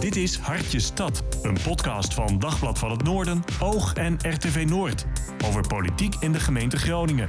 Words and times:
Dit 0.00 0.16
is 0.16 0.36
Hartje 0.36 0.80
Stad, 0.80 1.22
een 1.42 1.58
podcast 1.62 2.14
van 2.14 2.38
Dagblad 2.38 2.78
van 2.78 2.90
het 2.90 3.02
Noorden, 3.02 3.42
Oog 3.62 3.94
en 3.94 4.14
RTV 4.14 4.64
Noord. 4.68 5.06
Over 5.44 5.66
politiek 5.66 6.14
in 6.14 6.32
de 6.32 6.40
gemeente 6.40 6.76
Groningen. 6.76 7.28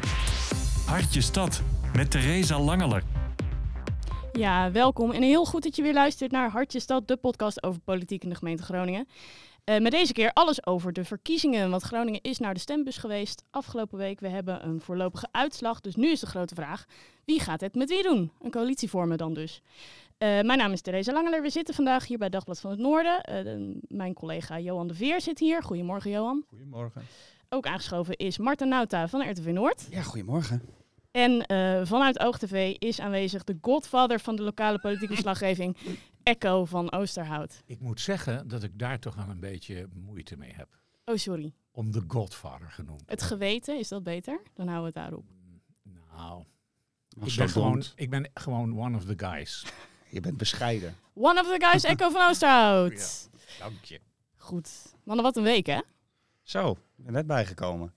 Hartje 0.86 1.21
Stad 1.21 1.62
met 1.96 2.12
Theresa 2.12 2.60
Langeler. 2.60 3.04
Ja, 4.31 4.71
welkom 4.71 5.12
en 5.12 5.21
heel 5.21 5.46
goed 5.46 5.63
dat 5.63 5.76
je 5.76 5.81
weer 5.81 5.94
luistert 5.94 6.32
naar 6.32 6.50
Hartje 6.50 6.80
Stad, 6.80 7.07
de 7.07 7.18
podcast 7.18 7.64
over 7.64 7.82
politiek 7.82 8.24
in 8.24 8.30
de 8.30 8.36
gemeente 8.36 8.64
Groningen. 8.64 9.08
Uh, 9.66 9.80
met 9.80 9.92
deze 9.92 10.14
keer 10.14 10.32
alles 10.34 10.66
over 10.66 10.94
de 10.94 11.04
verkiezingen, 11.04 11.70
want 11.70 11.82
Groningen 11.82 12.22
is 12.22 12.40
naar 12.40 12.54
de 12.54 12.60
stembus 12.60 12.98
geweest 12.98 13.44
afgelopen 13.50 13.98
week. 13.98 14.20
We 14.20 14.28
hebben 14.28 14.66
een 14.66 14.82
voorlopige 14.82 15.28
uitslag, 15.32 15.82
dus 15.82 15.96
nu 15.96 16.12
is 16.12 16.20
de 16.20 16.26
grote 16.26 16.56
vraag, 16.56 16.86
wie 17.26 17.40
gaat 17.40 17.62
het 17.62 17.76
met 17.76 17.90
wie 17.90 18.04
doen? 18.04 18.32
Een 18.42 18.52
coalitie 18.52 18.90
vormen 18.90 19.18
dan 19.18 19.34
dus. 19.34 19.62
Uh, 20.24 20.28
mijn 20.28 20.58
naam 20.58 20.72
is 20.72 20.82
Theresa 20.82 21.14
Langeler, 21.14 21.42
we 21.42 21.50
zitten 21.50 21.74
vandaag 21.74 22.08
hier 22.08 22.18
bij 22.18 22.29
Dagblad 22.29 22.60
van 22.60 22.71
het 22.71 22.79
Noorden. 22.79 23.29
Uh, 23.29 23.43
de, 23.43 23.79
mijn 23.88 24.14
collega 24.14 24.60
Johan 24.60 24.88
de 24.88 24.93
Veer 24.93 25.21
zit 25.21 25.39
hier. 25.39 25.64
Goedemorgen 25.64 26.12
Johan. 26.12 26.46
Goedemorgen. 26.48 27.06
Ook 27.50 27.66
aangeschoven 27.66 28.18
is 28.18 28.38
Marten 28.38 28.68
Nauta 28.68 29.07
van 29.07 29.29
RTV 29.29 29.46
Noord. 29.46 29.88
Ja, 29.89 30.02
goedemorgen. 30.02 30.62
En 31.12 31.46
vanuit 31.88 32.20
OogTV 32.20 32.76
is 32.80 33.00
aanwezig 33.00 33.44
de 33.44 33.58
godfather 33.62 34.20
van 34.20 34.36
de 34.36 34.42
lokale 34.44 34.80
politieke 34.80 35.14
verslaggeving, 35.14 35.78
Echo 36.23 36.66
van 36.66 36.92
Oosterhout. 36.92 37.62
Ik 37.66 37.80
moet 37.80 38.02
zeggen 38.02 38.48
dat 38.48 38.64
ik 38.64 38.80
daar 38.80 39.00
toch 39.00 39.16
wel 39.16 39.30
een 39.30 39.40
beetje 39.40 39.88
moeite 39.94 40.38
mee 40.38 40.53
heb. 40.56 40.67
Oh, 41.06 41.16
sorry. 41.16 41.53
Om 41.72 41.92
de 41.92 42.03
Godfather 42.08 42.72
genoemd. 42.72 43.03
Het 43.06 43.22
geweten, 43.22 43.80
is 43.80 43.88
dat 43.88 44.03
beter? 44.03 44.42
Dan 44.53 44.67
houden 44.67 44.94
we 44.94 45.00
het 45.00 45.09
daarop. 45.09 45.26
Nou, 45.84 46.44
ik 47.26 47.36
ben, 47.38 47.50
gewoon, 47.50 47.84
ik 47.95 48.09
ben 48.09 48.30
gewoon 48.34 48.80
one 48.80 48.98
of 48.98 49.06
the 49.06 49.26
guys. 49.26 49.66
Je 50.11 50.20
bent 50.20 50.38
bescheiden. 50.38 50.95
One 51.14 51.39
of 51.39 51.47
the 51.47 51.66
guys, 51.66 51.83
Echo 51.83 52.09
van 52.09 52.30
Oosterhout. 52.30 53.30
Ja, 53.58 53.64
dank 53.64 53.83
je. 53.83 54.00
Goed. 54.38 54.70
Mannen, 55.04 55.26
wat 55.26 55.38
een 55.38 55.44
week, 55.44 55.66
hè? 55.66 55.80
Zo, 56.42 56.72
ik 56.72 57.04
ben 57.04 57.14
net 57.14 57.28
bijgekomen. 57.28 57.94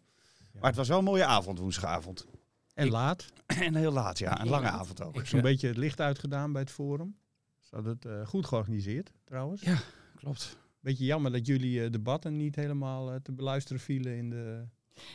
Ja. 0.53 0.61
Maar 0.61 0.69
het 0.69 0.77
was 0.77 0.89
wel 0.89 0.99
een 0.99 1.05
mooie 1.05 1.25
avond, 1.25 1.59
woensdagavond. 1.59 2.27
En 2.75 2.89
laat. 2.89 3.27
En 3.61 3.75
heel 3.75 3.93
laat, 3.93 4.19
ja. 4.19 4.41
Een 4.41 4.49
lange 4.49 4.69
avond 4.69 5.03
ook. 5.03 5.17
Ik 5.17 5.27
zo'n 5.27 5.41
beetje 5.41 5.69
het 5.69 5.77
licht 5.77 6.01
uitgedaan 6.01 6.53
bij 6.53 6.61
het 6.61 6.71
forum. 6.71 7.17
Ze 7.61 7.75
hadden 7.75 7.93
het 7.93 8.05
uh, 8.05 8.27
goed 8.27 8.47
georganiseerd, 8.47 9.13
trouwens. 9.25 9.63
Ja, 9.63 9.79
klopt. 10.17 10.57
Beetje 10.81 11.05
jammer 11.05 11.33
dat 11.33 11.47
jullie 11.47 11.81
uh, 11.81 11.91
debatten 11.91 12.37
niet 12.37 12.57
helemaal 12.57 13.13
uh, 13.13 13.17
te 13.23 13.33
beluisteren 13.33 13.81
vielen 13.81 14.17
in 14.17 14.31
de... 14.31 14.65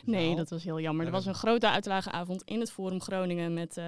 Nee, 0.04 0.36
dat 0.36 0.50
was 0.50 0.64
heel 0.64 0.80
jammer. 0.80 1.06
Er 1.06 1.12
was 1.12 1.26
een 1.26 1.34
grote 1.34 1.70
uitlagenavond 1.70 2.42
in 2.42 2.60
het 2.60 2.70
Forum 2.70 3.00
Groningen 3.00 3.54
met 3.54 3.80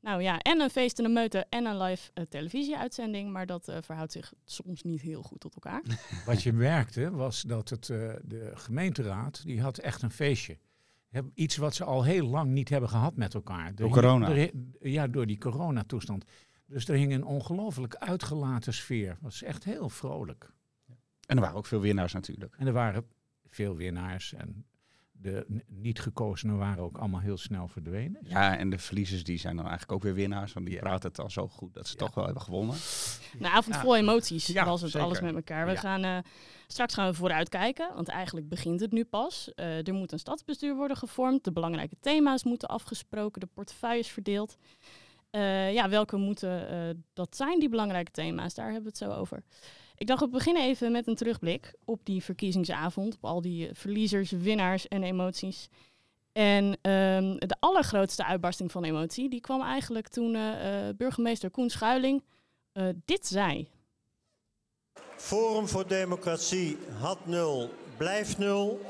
nou 0.00 0.22
ja, 0.22 0.38
en 0.38 0.60
een 0.60 0.70
feest 0.70 0.98
en 0.98 1.04
een 1.04 1.12
meute 1.12 1.46
en 1.48 1.66
een 1.66 1.82
live 1.82 2.10
uh, 2.14 2.24
televisieuitzending. 2.24 3.32
Maar 3.32 3.46
dat 3.46 3.68
uh, 3.68 3.76
verhoudt 3.80 4.12
zich 4.12 4.32
soms 4.44 4.82
niet 4.82 5.00
heel 5.00 5.22
goed 5.22 5.40
tot 5.40 5.54
elkaar. 5.54 5.82
Wat 6.26 6.42
je 6.42 6.52
merkte 6.52 7.10
was 7.10 7.42
dat 7.42 7.68
het, 7.68 7.88
uh, 7.88 8.12
de 8.24 8.50
gemeenteraad, 8.54 9.42
die 9.44 9.60
had 9.60 9.78
echt 9.78 10.02
een 10.02 10.10
feestje. 10.10 10.58
Iets 11.34 11.56
wat 11.56 11.74
ze 11.74 11.84
al 11.84 12.04
heel 12.04 12.26
lang 12.26 12.50
niet 12.50 12.68
hebben 12.68 12.88
gehad 12.88 13.16
met 13.16 13.34
elkaar. 13.34 13.74
Door 13.74 13.90
corona? 13.90 14.30
Er, 14.30 14.50
ja, 14.80 15.06
door 15.06 15.26
die 15.26 15.38
coronatoestand. 15.38 16.24
Dus 16.66 16.88
er 16.88 16.94
hing 16.94 17.12
een 17.12 17.24
ongelooflijk 17.24 17.94
uitgelaten 17.94 18.74
sfeer. 18.74 19.10
Het 19.10 19.20
was 19.20 19.42
echt 19.42 19.64
heel 19.64 19.88
vrolijk. 19.88 20.52
En 21.26 21.36
er 21.36 21.40
waren 21.40 21.56
ook 21.56 21.66
veel 21.66 21.80
winnaars 21.80 22.12
natuurlijk. 22.12 22.54
En 22.58 22.66
er 22.66 22.72
waren 22.72 23.06
veel 23.48 23.76
winnaars. 23.76 24.32
En 24.32 24.66
de 25.20 25.62
niet 25.66 26.00
gekozenen 26.00 26.56
waren 26.58 26.84
ook 26.84 26.98
allemaal 26.98 27.20
heel 27.20 27.36
snel 27.36 27.68
verdwenen. 27.68 28.20
Ja, 28.22 28.56
en 28.56 28.70
de 28.70 28.78
verliezers 28.78 29.24
die 29.24 29.38
zijn 29.38 29.56
dan 29.56 29.66
eigenlijk 29.66 29.92
ook 29.92 30.02
weer 30.02 30.14
winnaars. 30.14 30.52
Want 30.52 30.66
die 30.66 30.74
ja. 30.74 30.80
praten 30.80 31.08
het 31.08 31.18
al 31.18 31.30
zo 31.30 31.48
goed 31.48 31.74
dat 31.74 31.86
ze 31.86 31.92
ja. 31.92 32.04
toch 32.04 32.14
wel 32.14 32.24
hebben 32.24 32.42
gewonnen. 32.42 32.76
Een 33.38 33.46
avond 33.46 33.76
vol 33.76 33.96
emoties 33.96 34.46
ja, 34.46 34.64
was 34.64 34.80
het 34.80 34.90
zeker. 34.90 35.06
alles 35.06 35.20
met 35.20 35.34
elkaar. 35.34 35.66
We 35.66 35.76
gaan, 35.76 36.04
uh, 36.04 36.18
straks 36.66 36.94
gaan 36.94 37.08
we 37.08 37.14
vooruitkijken, 37.14 37.94
want 37.94 38.08
eigenlijk 38.08 38.48
begint 38.48 38.80
het 38.80 38.92
nu 38.92 39.04
pas. 39.04 39.52
Uh, 39.56 39.86
er 39.86 39.94
moet 39.94 40.12
een 40.12 40.18
stadsbestuur 40.18 40.74
worden 40.74 40.96
gevormd. 40.96 41.44
De 41.44 41.52
belangrijke 41.52 41.96
thema's 42.00 42.44
moeten 42.44 42.68
afgesproken, 42.68 43.40
de 43.40 43.48
portefeuilles 43.54 44.08
verdeeld. 44.08 44.56
Uh, 45.30 45.72
ja, 45.72 45.88
welke 45.88 46.16
moeten 46.16 47.04
dat 47.12 47.36
zijn, 47.36 47.58
die 47.58 47.68
belangrijke 47.68 48.10
thema's? 48.10 48.54
Daar 48.54 48.72
hebben 48.72 48.92
we 48.92 48.98
het 48.98 49.12
zo 49.12 49.20
over. 49.20 49.42
Ik 49.98 50.06
dacht, 50.06 50.20
we 50.20 50.28
beginnen 50.28 50.62
even 50.62 50.92
met 50.92 51.06
een 51.06 51.14
terugblik 51.14 51.74
op 51.84 52.00
die 52.04 52.22
verkiezingsavond. 52.22 53.14
Op 53.14 53.24
al 53.24 53.40
die 53.40 53.70
verliezers, 53.72 54.30
winnaars 54.30 54.88
en 54.88 55.02
emoties. 55.02 55.68
En 56.32 56.64
um, 56.64 57.38
de 57.38 57.56
allergrootste 57.60 58.24
uitbarsting 58.24 58.72
van 58.72 58.84
emotie, 58.84 59.30
die 59.30 59.40
kwam 59.40 59.62
eigenlijk 59.62 60.08
toen 60.08 60.34
uh, 60.34 60.88
burgemeester 60.96 61.50
Koen 61.50 61.70
Schuiling 61.70 62.22
dit 63.04 63.26
zei. 63.26 63.68
Forum 65.16 65.68
voor 65.68 65.86
Democratie 65.86 66.78
had 66.98 67.26
nul, 67.26 67.70
blijft 67.96 68.38
nul. 68.38 68.80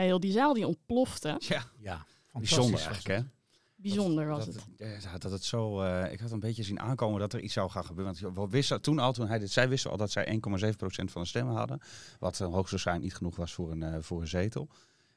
Ja, 0.00 0.06
heel 0.06 0.20
die 0.20 0.32
zaal 0.32 0.54
die 0.54 0.66
ontplofte. 0.66 1.36
Ja, 1.38 1.64
ja 1.78 2.06
bijzonder 2.32 2.80
eigenlijk 2.80 3.06
hè. 3.06 3.28
Bijzonder 3.76 4.26
was 4.26 4.46
dat, 4.46 4.66
het. 4.76 5.22
Dat 5.22 5.32
het 5.32 5.44
zo. 5.44 5.82
Uh, 5.82 6.12
ik 6.12 6.20
had 6.20 6.30
een 6.30 6.40
beetje 6.40 6.62
zien 6.62 6.80
aankomen 6.80 7.20
dat 7.20 7.32
er 7.32 7.40
iets 7.40 7.52
zou 7.52 7.70
gaan 7.70 7.84
gebeuren. 7.84 8.16
Want 8.20 8.34
we 8.36 8.48
wisten 8.48 8.80
toen 8.80 8.98
al, 8.98 9.12
toen 9.12 9.28
hij 9.28 9.38
dit, 9.38 9.50
zij 9.50 9.68
wisten 9.68 9.90
al 9.90 9.96
dat 9.96 10.10
zij 10.10 10.40
1,7% 10.48 10.78
van 11.04 11.22
de 11.22 11.28
stemmen 11.28 11.54
hadden. 11.54 11.80
Wat 12.18 12.40
uh, 12.40 12.48
hoogstwaarschijnlijk 12.48 13.06
niet 13.06 13.16
genoeg 13.16 13.36
was 13.36 13.52
voor 13.52 13.70
een, 13.70 13.82
uh, 13.82 13.96
voor 14.00 14.20
een 14.20 14.28
zetel. 14.28 14.68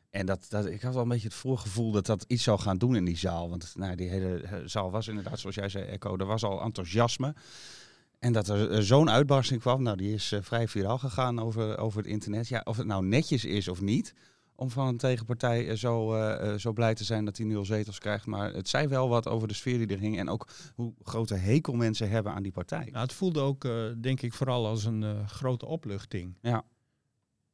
En 0.09 0.25
dat, 0.25 0.45
dat, 0.49 0.65
ik 0.65 0.81
had 0.81 0.93
wel 0.93 1.03
een 1.03 1.09
beetje 1.09 1.27
het 1.27 1.37
voorgevoel 1.37 1.91
dat 1.91 2.05
dat 2.05 2.25
iets 2.27 2.43
zou 2.43 2.59
gaan 2.59 2.77
doen 2.77 2.95
in 2.95 3.05
die 3.05 3.17
zaal. 3.17 3.49
Want 3.49 3.73
nou, 3.75 3.95
die 3.95 4.09
hele 4.09 4.61
zaal 4.65 4.91
was 4.91 5.07
inderdaad, 5.07 5.39
zoals 5.39 5.55
jij 5.55 5.69
zei, 5.69 5.85
Echo, 5.85 6.17
er 6.17 6.25
was 6.25 6.43
al 6.43 6.61
enthousiasme. 6.61 7.35
En 8.19 8.33
dat 8.33 8.47
er 8.47 8.83
zo'n 8.83 9.09
uitbarsting 9.09 9.61
kwam, 9.61 9.83
nou 9.83 9.97
die 9.97 10.13
is 10.13 10.33
vrij 10.41 10.67
viraal 10.67 10.97
gegaan 10.97 11.39
over, 11.39 11.77
over 11.77 11.97
het 11.97 12.07
internet. 12.07 12.47
Ja, 12.47 12.61
of 12.63 12.77
het 12.77 12.87
nou 12.87 13.05
netjes 13.05 13.45
is 13.45 13.67
of 13.67 13.81
niet, 13.81 14.13
om 14.63 14.69
van 14.69 14.87
een 14.87 14.97
tegenpartij 14.97 15.75
zo, 15.75 16.15
uh, 16.15 16.53
zo 16.53 16.73
blij 16.73 16.93
te 16.93 17.03
zijn 17.03 17.25
dat 17.25 17.37
hij 17.37 17.45
nul 17.45 17.65
zetels 17.65 17.99
krijgt. 17.99 18.25
Maar 18.25 18.53
het 18.53 18.69
zei 18.69 18.87
wel 18.87 19.09
wat 19.09 19.27
over 19.27 19.47
de 19.47 19.53
sfeer 19.53 19.77
die 19.77 19.87
er 19.87 19.99
hing 19.99 20.19
en 20.19 20.29
ook 20.29 20.49
hoe 20.75 20.93
grote 21.01 21.35
hekel 21.35 21.73
mensen 21.73 22.09
hebben 22.09 22.33
aan 22.33 22.43
die 22.43 22.51
partij. 22.51 22.85
Nou, 22.85 23.03
het 23.03 23.13
voelde 23.13 23.39
ook, 23.39 23.63
uh, 23.63 23.91
denk 23.97 24.21
ik, 24.21 24.33
vooral 24.33 24.67
als 24.67 24.85
een 24.85 25.01
uh, 25.01 25.27
grote 25.27 25.65
opluchting. 25.65 26.37
Ja. 26.41 26.65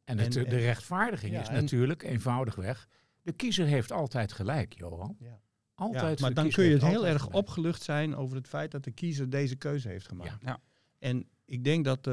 En, 0.03 0.17
het, 0.17 0.35
en 0.35 0.49
de 0.49 0.57
rechtvaardiging 0.57 1.33
ja, 1.33 1.41
is 1.41 1.49
natuurlijk 1.49 2.03
eenvoudigweg. 2.03 2.87
De 3.21 3.31
kiezer 3.31 3.65
heeft 3.65 3.91
altijd 3.91 4.31
gelijk, 4.31 4.73
Johan. 4.73 5.15
Ja. 5.19 5.39
Altijd. 5.75 6.19
Ja, 6.19 6.25
maar 6.25 6.33
dan 6.33 6.49
kun 6.49 6.65
je 6.65 6.73
het 6.73 6.83
heel 6.83 7.07
erg 7.07 7.21
gelijk. 7.21 7.35
opgelucht 7.37 7.81
zijn 7.81 8.15
over 8.15 8.35
het 8.35 8.47
feit 8.47 8.71
dat 8.71 8.83
de 8.83 8.91
kiezer 8.91 9.29
deze 9.29 9.55
keuze 9.55 9.87
heeft 9.87 10.07
gemaakt. 10.07 10.41
Ja. 10.41 10.59
En 10.99 11.27
ik 11.45 11.63
denk 11.63 11.85
dat, 11.85 12.03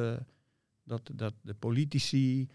dat, 0.84 1.10
dat 1.14 1.34
de 1.42 1.54
politici, 1.54 2.48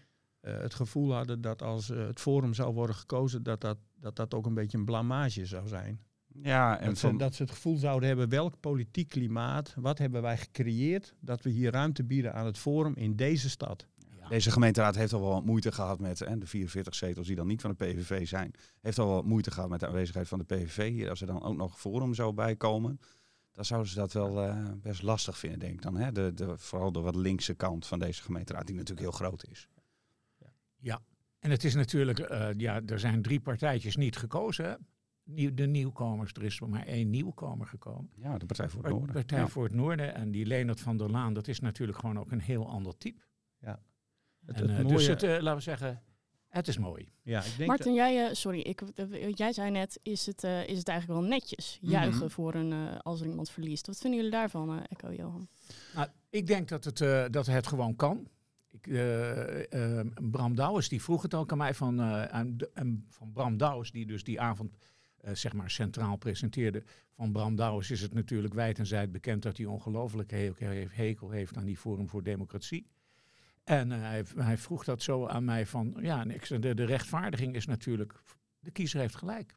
het 0.50 0.74
gevoel 0.74 1.12
hadden 1.12 1.40
dat 1.40 1.62
als 1.62 1.90
uh, 1.90 2.06
het 2.06 2.20
forum 2.20 2.54
zou 2.54 2.74
worden 2.74 2.96
gekozen, 2.96 3.42
dat 3.42 3.60
dat, 3.60 3.78
dat 4.00 4.16
dat 4.16 4.34
ook 4.34 4.46
een 4.46 4.54
beetje 4.54 4.78
een 4.78 4.84
blamage 4.84 5.46
zou 5.46 5.68
zijn. 5.68 6.00
Ja, 6.42 6.78
en 6.78 6.86
dat, 6.86 6.98
ze, 6.98 7.16
dat 7.16 7.34
ze 7.34 7.42
het 7.42 7.52
gevoel 7.52 7.76
zouden 7.76 8.08
hebben, 8.08 8.28
welk 8.28 8.60
politiek 8.60 9.08
klimaat, 9.08 9.74
wat 9.76 9.98
hebben 9.98 10.22
wij 10.22 10.36
gecreëerd, 10.36 11.14
dat 11.20 11.42
we 11.42 11.50
hier 11.50 11.72
ruimte 11.72 12.04
bieden 12.04 12.34
aan 12.34 12.46
het 12.46 12.58
forum 12.58 12.94
in 12.96 13.16
deze 13.16 13.50
stad. 13.50 13.86
Ja. 14.18 14.28
Deze 14.28 14.50
gemeenteraad 14.50 14.94
heeft 14.94 15.12
al 15.12 15.20
wel 15.20 15.30
wat 15.30 15.44
moeite 15.44 15.72
gehad 15.72 16.00
met 16.00 16.18
hè, 16.18 16.38
de 16.38 16.46
44 16.46 16.94
zetels 16.94 17.26
die 17.26 17.36
dan 17.36 17.46
niet 17.46 17.60
van 17.60 17.70
de 17.70 17.84
PVV 17.84 18.28
zijn. 18.28 18.52
Heeft 18.80 18.98
al 18.98 19.08
wel 19.08 19.22
moeite 19.22 19.50
gehad 19.50 19.68
met 19.68 19.80
de 19.80 19.86
aanwezigheid 19.86 20.28
van 20.28 20.38
de 20.38 20.44
PVV 20.44 20.90
hier. 20.90 21.10
Als 21.10 21.20
er 21.20 21.26
dan 21.26 21.42
ook 21.42 21.56
nog 21.56 21.80
forum 21.80 22.14
zou 22.14 22.32
bijkomen, 22.32 23.00
dan 23.52 23.64
zouden 23.64 23.90
ze 23.90 23.96
dat 23.98 24.12
wel 24.12 24.44
uh, 24.44 24.68
best 24.82 25.02
lastig 25.02 25.38
vinden, 25.38 25.58
denk 25.58 25.72
ik 25.72 25.82
dan. 25.82 25.96
Hè? 25.96 26.12
De, 26.12 26.34
de, 26.34 26.58
vooral 26.58 26.92
de 26.92 27.00
wat 27.00 27.14
linkse 27.14 27.54
kant 27.54 27.86
van 27.86 27.98
deze 27.98 28.22
gemeenteraad, 28.22 28.66
die 28.66 28.76
natuurlijk 28.76 29.00
heel 29.00 29.18
groot 29.18 29.44
is. 29.50 29.68
Ja, 30.82 31.00
en 31.38 31.50
het 31.50 31.64
is 31.64 31.74
natuurlijk, 31.74 32.18
uh, 32.18 32.48
ja, 32.56 32.80
er 32.86 32.98
zijn 32.98 33.22
drie 33.22 33.40
partijtjes 33.40 33.96
niet 33.96 34.16
gekozen. 34.16 34.86
Nieuw, 35.24 35.54
de 35.54 35.66
nieuwkomers, 35.66 36.32
er 36.32 36.42
is 36.42 36.60
maar 36.60 36.86
één 36.86 37.10
nieuwkomer 37.10 37.66
gekomen. 37.66 38.10
Ja, 38.16 38.38
de 38.38 38.46
Partij 38.46 38.68
voor 38.68 38.82
het 38.82 38.92
Noorden. 38.92 39.06
De 39.06 39.12
Partij 39.12 39.38
ja. 39.38 39.48
voor 39.48 39.64
het 39.64 39.74
Noorden. 39.74 40.14
En 40.14 40.30
die 40.30 40.46
Leonard 40.46 40.80
van 40.80 40.96
der 40.96 41.10
Laan, 41.10 41.34
dat 41.34 41.48
is 41.48 41.60
natuurlijk 41.60 41.98
gewoon 41.98 42.18
ook 42.18 42.32
een 42.32 42.40
heel 42.40 42.68
ander 42.68 42.98
type. 42.98 43.22
Ja. 43.58 43.82
Het, 44.44 44.56
en, 44.56 44.68
het 44.68 44.78
uh, 44.78 44.84
mooie... 44.84 44.96
Dus 44.96 45.06
het, 45.06 45.22
uh, 45.22 45.30
laten 45.30 45.54
we 45.54 45.60
zeggen, 45.60 46.02
het 46.48 46.68
is 46.68 46.78
mooi. 46.78 47.12
Ja, 47.22 47.42
ik 47.44 47.56
denk 47.56 47.68
Martin, 47.68 47.94
jij, 47.94 48.34
sorry, 48.34 48.60
ik, 48.60 48.82
jij 49.34 49.52
zei 49.52 49.70
net, 49.70 50.00
is 50.02 50.26
het, 50.26 50.42
is 50.44 50.78
het 50.78 50.88
eigenlijk 50.88 51.20
wel 51.20 51.28
netjes 51.28 51.78
juichen 51.80 52.14
mm 52.14 52.20
-hmm. 52.20 52.30
voor 52.30 52.54
een, 52.54 53.00
als 53.00 53.20
er 53.20 53.26
iemand 53.26 53.50
verliest. 53.50 53.86
Wat 53.86 53.98
vinden 53.98 54.18
jullie 54.18 54.34
daarvan, 54.34 54.86
Echo 54.86 55.12
Johan? 55.12 55.48
Nou, 55.94 56.08
ik 56.30 56.46
denk 56.46 56.68
dat 56.68 56.84
het, 56.84 56.98
dat 57.32 57.46
het 57.46 57.66
gewoon 57.66 57.96
kan. 57.96 58.28
Uh, 58.80 59.58
uh, 59.58 60.00
Bram 60.20 60.54
Douwes 60.54 60.88
die 60.88 61.02
vroeg 61.02 61.22
het 61.22 61.34
ook 61.34 61.52
aan 61.52 61.58
mij 61.58 61.74
van, 61.74 61.96
de, 61.96 63.00
van 63.08 63.32
Bram 63.32 63.56
Douwes, 63.56 63.90
die 63.90 64.06
dus 64.06 64.24
die 64.24 64.40
avond 64.40 64.76
zeg 65.32 65.52
maar 65.52 65.70
centraal 65.70 66.16
presenteerde. 66.16 66.82
Van 67.14 67.32
Bram 67.32 67.56
Douwes 67.56 67.90
is 67.90 68.00
het 68.00 68.14
natuurlijk 68.14 68.54
wijd 68.54 68.78
en 68.78 68.86
zijd 68.86 69.12
bekend 69.12 69.42
dat 69.42 69.56
hij 69.56 69.66
ongelooflijk 69.66 70.30
hekel 70.90 71.30
heeft 71.30 71.56
aan 71.56 71.64
die 71.64 71.76
Forum 71.76 72.08
voor 72.08 72.22
Democratie. 72.22 72.86
En 73.64 73.90
hij, 73.90 74.24
hij, 74.36 74.58
vroeg 74.58 74.84
dat 74.84 75.02
zo 75.02 75.26
aan 75.26 75.44
mij 75.44 75.66
van, 75.66 75.96
ja. 76.00 76.24
De, 76.24 76.74
de 76.74 76.84
rechtvaardiging 76.84 77.54
is 77.54 77.66
natuurlijk, 77.66 78.22
de 78.58 78.70
kiezer 78.70 79.00
heeft 79.00 79.16
gelijk. 79.16 79.54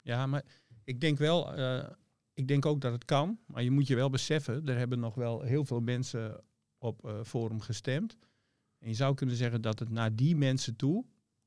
Ja, 0.00 0.26
maar 0.26 0.42
ik 0.84 1.00
denk 1.00 1.18
wel, 1.18 1.58
ik 2.34 2.48
denk 2.48 2.66
ook 2.66 2.80
dat 2.80 2.92
het 2.92 3.04
kan. 3.04 3.38
Maar 3.46 3.62
je 3.62 3.70
moet 3.70 3.86
je 3.86 3.94
wel 3.94 4.10
beseffen, 4.10 4.66
er 4.66 4.78
hebben 4.78 4.98
nog 5.00 5.14
wel 5.14 5.42
heel 5.42 5.64
veel 5.64 5.80
mensen 5.80 6.44
op 6.78 7.20
Forum 7.24 7.60
gestemd. 7.60 8.16
En 8.84 8.90
je 8.90 8.96
zou 8.96 9.14
kunnen 9.14 9.36
zeggen 9.36 9.60
dat 9.60 9.78
het 9.78 9.90
naar 9.90 10.14
die 10.14 10.36
mensen 10.36 10.76
toe 10.76 11.04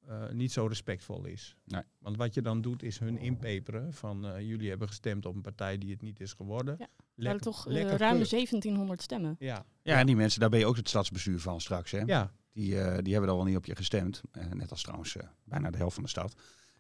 uh, 0.10 0.30
niet 0.30 0.52
zo 0.52 0.66
respectvol 0.66 1.26
is. 1.26 1.56
Nee. 1.64 1.82
Want 2.00 2.18
wat 2.18 2.34
je 2.34 2.42
dan 2.42 2.62
doet 2.62 2.84
is 2.84 3.00
hun 3.00 3.18
inpeperen 3.18 3.94
van 3.94 4.26
uh, 4.26 4.40
jullie 4.40 4.70
hebben 4.70 4.88
gestemd 4.88 5.26
op 5.26 5.36
een 5.36 5.42
partij 5.42 5.78
die 5.78 5.92
het 5.92 6.02
niet 6.02 6.20
is 6.20 6.34
geworden. 6.34 6.76
Ja. 6.80 6.88
Lekker, 7.16 7.42
toch 7.42 7.68
uh, 7.68 7.82
ruim 7.82 8.18
1700 8.18 9.02
stemmen. 9.02 9.36
Ja. 9.40 9.66
ja, 9.82 10.00
en 10.00 10.06
die 10.06 10.16
mensen, 10.16 10.40
daar 10.40 10.50
ben 10.50 10.60
je 10.60 10.66
ook 10.66 10.76
het 10.76 10.90
stadsbestuur 10.90 11.40
van 11.40 11.62
straks. 11.62 11.92
Hè? 11.92 12.00
Ja. 12.00 12.32
Die, 12.52 12.70
die 13.02 13.12
hebben 13.12 13.28
dan 13.28 13.36
wel 13.36 13.46
niet 13.46 13.58
op 13.58 13.66
je 13.66 13.76
gestemd. 13.76 14.22
net 14.54 14.72
als 14.72 14.82
trouwens 14.82 15.16
bijna 15.44 15.70
de 15.70 15.78
helft 15.78 15.94
van 15.94 16.04
de 16.04 16.10
stad 16.10 16.34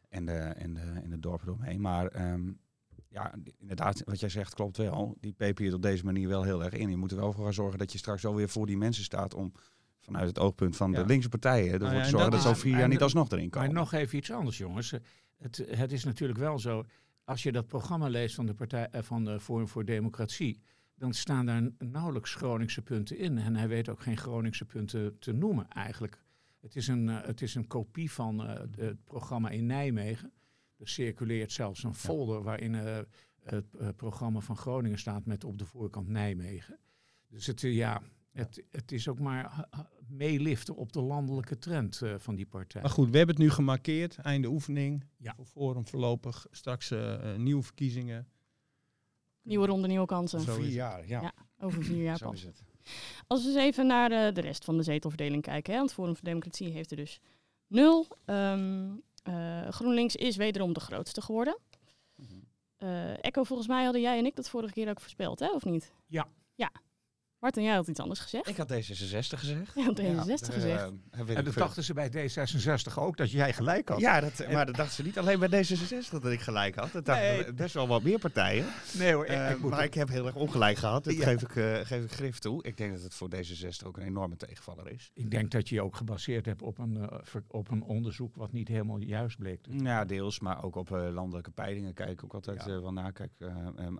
en 0.10 0.26
de, 0.26 0.38
en 0.38 0.74
de, 0.74 1.00
en 1.04 1.10
de 1.10 1.20
dorpen 1.20 1.48
eromheen. 1.48 1.82
Maar 1.82 2.32
um, 2.34 2.60
ja, 3.08 3.34
inderdaad, 3.58 4.02
wat 4.06 4.20
jij 4.20 4.30
zegt 4.30 4.54
klopt 4.54 4.78
wel. 4.78 5.18
Die 5.20 5.34
peper 5.34 5.66
je 5.66 5.74
op 5.74 5.82
deze 5.82 6.06
manier 6.06 6.28
wel 6.28 6.44
heel 6.44 6.64
erg 6.64 6.74
in. 6.74 6.90
Je 6.90 6.98
moet 6.98 7.12
er 7.12 7.18
wel 7.18 7.34
voor 7.34 7.44
gaan 7.44 7.54
zorgen 7.54 7.80
dat 7.80 7.92
je 7.92 7.98
straks 7.98 8.26
alweer 8.26 8.50
voor 8.50 8.66
die 8.66 8.78
mensen 8.78 9.04
staat 9.04 9.34
om 9.34 9.52
vanuit 10.08 10.28
het 10.28 10.40
oogpunt 10.40 10.76
van 10.76 10.92
de 10.92 11.06
linkse 11.06 11.30
partijen 11.30 11.74
ervoor 11.74 11.88
nou 11.88 11.96
ja, 11.96 12.04
te 12.04 12.10
zorgen 12.10 12.32
dat, 12.32 12.44
dat 12.44 12.58
vier 12.58 12.78
jaar 12.78 12.88
niet 12.88 13.02
alsnog 13.02 13.32
erin 13.32 13.50
komen. 13.50 13.74
Maar 13.74 13.78
nog 13.78 13.94
even 13.94 14.18
iets 14.18 14.32
anders, 14.32 14.58
jongens. 14.58 14.92
Het, 15.38 15.66
het 15.70 15.92
is 15.92 16.04
natuurlijk 16.04 16.40
wel 16.40 16.60
zo, 16.60 16.86
als 17.24 17.44
je 17.44 17.52
dat 17.52 17.68
programma 17.68 18.08
leest 18.08 18.36
van 18.36 18.46
de, 18.46 18.54
partij, 18.54 18.90
eh, 18.90 19.02
van 19.02 19.26
de 19.26 19.40
Forum 19.40 19.68
voor 19.68 19.86
Democratie, 19.86 20.62
dan 20.96 21.14
staan 21.14 21.46
daar 21.46 21.70
nauwelijks 21.78 22.36
Groningse 22.36 22.82
punten 22.82 23.18
in. 23.18 23.38
En 23.38 23.56
hij 23.56 23.68
weet 23.68 23.90
ook 23.90 24.02
geen 24.02 24.18
Groningse 24.18 24.66
punten 24.66 25.20
te 25.20 25.32
noemen 25.32 25.68
eigenlijk. 25.68 26.24
Het 26.60 26.76
is 26.76 26.88
een, 26.88 27.08
uh, 27.08 27.22
het 27.22 27.42
is 27.42 27.56
een 27.56 27.68
kopie 27.68 28.12
van 28.12 28.42
uh, 28.42 28.54
het 28.76 29.04
programma 29.04 29.50
in 29.50 29.66
Nijmegen. 29.66 30.32
Er 30.78 30.88
circuleert 30.88 31.52
zelfs 31.52 31.84
een 31.84 31.94
folder 31.94 32.44
waarin 32.44 32.74
uh, 32.74 32.98
het 33.44 33.66
uh, 33.80 33.88
programma 33.96 34.40
van 34.40 34.58
Groningen 34.58 35.00
staat 35.00 35.26
met 35.26 35.44
op 35.44 35.58
de 35.58 35.66
voorkant 35.66 36.08
Nijmegen. 36.08 36.80
Dus 37.28 37.46
het, 37.46 37.62
ja, 37.62 38.02
het, 38.32 38.64
het 38.72 38.92
is 38.92 39.08
ook 39.08 39.20
maar 39.20 39.68
meeliften 40.10 40.76
op 40.76 40.94
de 40.94 41.02
landelijke 41.02 41.58
trend 41.58 42.02
van 42.18 42.36
die 42.36 42.46
partij. 42.46 42.82
Maar 42.82 42.90
goed, 42.90 43.10
we 43.10 43.18
hebben 43.18 43.36
het 43.36 43.44
nu 43.44 43.52
gemarkeerd. 43.52 44.18
Einde 44.18 44.48
oefening. 44.48 45.04
Ja. 45.18 45.34
Voor 45.36 45.46
Forum 45.46 45.88
voorlopig. 45.88 46.46
Straks 46.52 46.94
nieuwe 47.38 47.64
verkiezingen. 47.64 48.28
Nieuwe 49.42 49.68
ronde, 49.68 49.88
nieuwe 49.88 50.06
kansen. 50.06 50.40
Over 50.40 50.54
vier 50.54 50.72
jaar, 50.72 51.08
ja. 51.08 51.22
ja. 51.22 51.34
Over 51.60 51.84
vier 51.84 52.04
jaar 52.04 52.20
pas. 52.30 52.46
Als 53.28 53.44
we 53.44 53.50
eens 53.50 53.58
even 53.58 53.88
naar 53.88 54.10
de, 54.10 54.32
de 54.34 54.42
rest 54.42 54.64
van 54.64 54.78
de 54.78 54.84
zetelverdeling 54.84 55.42
kijken. 55.42 55.74
Hè, 55.74 55.80
want 55.80 55.94
Forum 55.94 56.16
voor 56.16 56.24
Democratie 56.24 56.72
heeft 56.72 56.92
er 56.92 56.98
dus 56.98 57.20
nul. 57.68 58.08
Um, 58.26 59.04
uh, 59.28 59.68
GroenLinks 59.68 60.16
is 60.16 60.36
wederom 60.36 60.74
de 60.74 60.80
grootste 60.80 61.22
geworden. 61.22 61.58
Uh, 62.80 63.24
Echo, 63.24 63.44
volgens 63.44 63.68
mij 63.68 63.84
hadden 63.84 64.02
jij 64.02 64.18
en 64.18 64.26
ik 64.26 64.36
dat 64.36 64.50
vorige 64.50 64.74
keer 64.74 64.90
ook 64.90 65.02
voorspeld, 65.02 65.40
hè? 65.40 65.52
of 65.52 65.66
niet? 65.66 65.94
Ja. 66.08 66.28
Ja. 66.56 66.72
Martin, 67.40 67.64
jij 67.64 67.74
had 67.74 67.88
iets 67.88 68.00
anders 68.00 68.20
gezegd. 68.20 68.48
Ik 68.48 68.58
had 68.58 68.74
D66 68.74 69.40
gezegd. 69.40 69.74
Ja, 69.76 69.92
D66 69.92 70.26
ja, 70.26 70.52
gezegd. 70.52 70.92
Uh, 71.30 71.38
en 71.38 71.44
dat 71.44 71.54
dachten 71.54 71.84
ze 71.84 71.94
bij 71.94 72.10
D66 72.12 72.94
ook, 72.96 73.18
dat 73.18 73.32
jij 73.32 73.54
gelijk 73.54 73.90
had. 73.90 74.00
Ja, 74.00 74.22
dat, 74.22 74.52
maar 74.52 74.66
dat 74.66 74.76
dachten 74.76 74.96
ze 74.96 75.04
niet 75.04 75.18
alleen 75.18 75.40
bij 75.40 75.66
D66 75.66 76.10
dat 76.12 76.26
ik 76.26 76.40
gelijk 76.40 76.76
had. 76.76 76.92
Dat 76.92 77.06
dachten 77.06 77.28
nee. 77.28 77.54
best 77.54 77.74
wel 77.74 77.88
wat 77.88 78.04
meer 78.04 78.20
partijen. 78.20 78.66
Nee 78.98 79.14
hoor, 79.14 79.26
ik, 79.26 79.32
uh, 79.32 79.52
ik 79.52 79.60
maar 79.60 79.84
ik 79.84 79.94
heb 79.94 80.10
heel 80.10 80.26
erg 80.26 80.36
ongelijk 80.36 80.78
gehad. 80.78 81.04
Dat 81.04 81.16
ja. 81.16 81.24
geef, 81.24 81.42
ik, 81.42 81.56
uh, 81.56 81.76
geef 81.76 82.04
ik 82.04 82.12
grif 82.12 82.40
toe. 82.40 82.64
Ik 82.64 82.78
denk 82.78 82.94
dat 82.94 83.02
het 83.02 83.14
voor 83.14 83.30
D66 83.36 83.86
ook 83.86 83.98
een 83.98 84.06
enorme 84.06 84.36
tegenvaller 84.36 84.92
is. 84.92 85.12
Ik 85.14 85.32
denk 85.32 85.52
dat 85.52 85.70
je 85.70 85.76
je 85.76 85.82
ook 85.82 85.96
gebaseerd 85.96 86.46
hebt 86.46 86.62
op 86.62 86.78
een, 86.78 87.10
op 87.48 87.72
een 87.72 87.84
onderzoek 87.84 88.36
wat 88.36 88.52
niet 88.52 88.68
helemaal 88.68 89.00
juist 89.00 89.38
bleek. 89.38 89.66
Ja, 89.70 90.06
deels. 90.06 90.40
Maar 90.40 90.64
ook 90.64 90.76
op 90.76 90.90
landelijke 90.90 91.52
peilingen 91.52 91.94
kijk 91.94 92.10
ik 92.10 92.24
ook 92.24 92.34
altijd 92.34 92.66
ja. 92.66 92.82
wel 92.82 92.94
naar. 92.94 93.12
Kijk, 93.12 93.32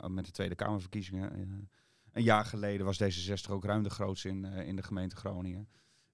met 0.08 0.26
de 0.26 0.32
Tweede 0.32 0.56
Kamerverkiezingen 0.56 1.70
een 2.18 2.24
jaar 2.24 2.46
geleden 2.46 2.86
was 2.86 3.04
D66 3.04 3.50
ook 3.50 3.66
ruim 3.66 3.84
de 3.84 3.90
grootste 3.90 4.30
in, 4.30 4.46
uh, 4.46 4.68
in 4.68 4.76
de 4.76 4.84
gemeente 4.84 5.16
Groningen. 5.16 5.68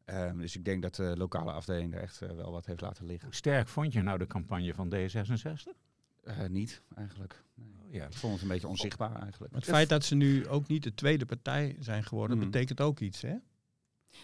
Um, 0.06 0.38
dus 0.38 0.56
ik 0.56 0.66
denk 0.66 0.82
dat 0.82 0.96
de 0.96 1.18
lokale 1.18 1.52
afdeling 1.52 1.94
er 1.94 2.02
echt 2.02 2.22
uh, 2.22 2.32
wel 2.32 2.52
wat 2.52 2.66
heeft 2.66 2.82
laten 2.82 3.06
liggen. 3.06 3.26
Hoe 3.26 3.36
sterk 3.36 3.68
vond 3.68 3.94
je 3.94 4.02
nou 4.02 4.18
de 4.18 4.28
campagne 4.28 4.74
van 4.74 4.94
D66? 4.94 5.70
Uh, 6.24 6.46
niet, 6.50 6.82
eigenlijk. 6.96 7.44
Nee. 7.54 7.68
Oh, 7.86 7.94
ja. 7.94 8.06
Ik 8.06 8.14
vond 8.14 8.34
het 8.34 8.42
een 8.42 8.48
beetje 8.48 8.68
onzichtbaar 8.68 9.22
eigenlijk. 9.22 9.56
Het 9.56 9.64
feit 9.64 9.90
dat 9.90 10.04
ze 10.04 10.16
nu 10.16 10.48
ook 10.48 10.68
niet 10.68 10.84
de 10.84 10.94
tweede 10.94 11.26
partij 11.26 11.76
zijn 11.80 12.04
geworden, 12.04 12.38
mm. 12.38 12.44
betekent 12.44 12.82
ook 12.82 13.00
iets, 13.00 13.22
hè? 13.22 13.36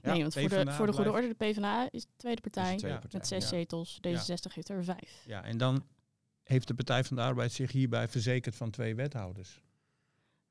Nee, 0.01 0.15
ja, 0.15 0.21
want 0.21 0.33
voor 0.33 0.49
de, 0.49 0.71
voor 0.71 0.85
de 0.85 0.93
goede 0.93 1.11
orde, 1.11 1.27
de 1.27 1.33
PvdA 1.33 1.87
is 1.91 2.01
de 2.01 2.11
tweede 2.17 2.41
partij, 2.41 2.71
de 2.71 2.77
tweede 2.77 2.99
partij. 2.99 3.19
met 3.19 3.27
zes 3.27 3.43
ja. 3.43 3.49
zetels. 3.49 3.99
D66 4.07 4.53
heeft 4.53 4.69
er 4.69 4.83
vijf. 4.83 5.23
Ja, 5.25 5.43
en 5.43 5.57
dan 5.57 5.85
heeft 6.43 6.67
de 6.67 6.73
Partij 6.73 7.03
van 7.03 7.15
de 7.15 7.21
Arbeid 7.21 7.51
zich 7.51 7.71
hierbij 7.71 8.07
verzekerd 8.07 8.55
van 8.55 8.69
twee 8.69 8.95
wethouders. 8.95 9.61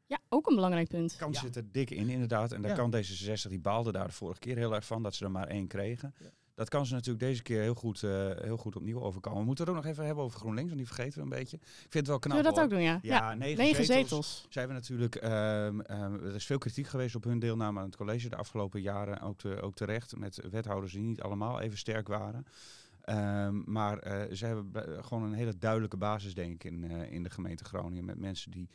Ja, 0.09 0.19
ook 0.29 0.47
een 0.47 0.55
belangrijk 0.55 0.89
punt. 0.89 1.11
De 1.11 1.19
kans 1.19 1.37
ja. 1.37 1.43
zit 1.43 1.57
er 1.57 1.73
dik 1.73 1.91
in, 1.91 2.09
inderdaad. 2.09 2.53
En 2.53 2.63
daar 2.63 2.71
ja. 2.71 2.77
kan 2.77 2.95
D66, 2.97 3.49
die 3.49 3.61
baalde 3.61 3.93
daar 3.93 4.07
de 4.07 4.13
vorige 4.13 4.41
keer 4.41 4.57
heel 4.57 4.75
erg 4.75 4.87
van, 4.87 5.03
dat 5.03 5.15
ze 5.15 5.25
er 5.25 5.31
maar 5.31 5.47
één 5.47 5.67
kregen. 5.67 6.15
Ja. 6.19 6.31
Dat 6.55 6.69
kan 6.69 6.87
ze 6.87 6.93
natuurlijk 6.93 7.25
deze 7.25 7.43
keer 7.43 7.61
heel 7.61 7.75
goed, 7.75 8.03
uh, 8.03 8.31
heel 8.37 8.57
goed 8.57 8.77
opnieuw 8.77 9.01
overkomen. 9.01 9.39
We 9.39 9.45
moeten 9.45 9.65
het 9.65 9.75
ook 9.75 9.83
nog 9.83 9.93
even 9.93 10.05
hebben 10.05 10.25
over 10.25 10.39
GroenLinks, 10.39 10.71
want 10.71 10.85
die 10.85 10.95
vergeten 10.95 11.19
we 11.19 11.23
een 11.23 11.39
beetje. 11.39 11.57
Ik 11.57 11.63
vind 11.79 11.95
het 11.95 12.07
wel 12.07 12.19
knap. 12.19 12.37
Zullen 12.37 12.51
we 12.51 12.57
dat 12.57 12.65
ook 12.65 12.71
doen, 12.71 12.83
ja? 12.83 12.99
Ja, 13.03 13.35
negen, 13.35 13.59
negen 13.59 13.85
zetels. 13.85 14.09
zetels. 14.09 14.47
Zijn 14.49 14.69
we 14.69 14.75
natuurlijk, 14.75 15.15
um, 15.15 15.31
um, 15.31 16.25
er 16.25 16.35
is 16.35 16.47
veel 16.47 16.59
kritiek 16.59 16.87
geweest 16.87 17.15
op 17.15 17.25
hun 17.25 17.39
deelname 17.39 17.79
aan 17.79 17.87
het 17.87 17.97
college 17.97 18.29
de 18.29 18.37
afgelopen 18.37 18.81
jaren. 18.81 19.21
Ook, 19.21 19.39
te, 19.39 19.61
ook 19.61 19.75
terecht, 19.75 20.17
met 20.17 20.41
wethouders 20.51 20.93
die 20.93 21.03
niet 21.03 21.21
allemaal 21.21 21.61
even 21.61 21.79
sterk 21.79 22.09
waren. 22.09 22.47
Um, 23.05 23.63
maar 23.67 24.07
uh, 24.07 24.35
ze 24.35 24.47
hebben 24.47 25.05
gewoon 25.05 25.23
een 25.23 25.33
hele 25.33 25.59
duidelijke 25.59 25.97
basis, 25.97 26.35
denk 26.35 26.53
ik, 26.53 26.65
in, 26.65 26.85
uh, 26.85 27.13
in 27.13 27.23
de 27.23 27.31
gemeente 27.31 27.65
Groningen. 27.65 28.05
Met 28.05 28.19
mensen 28.19 28.51
die 28.51 28.69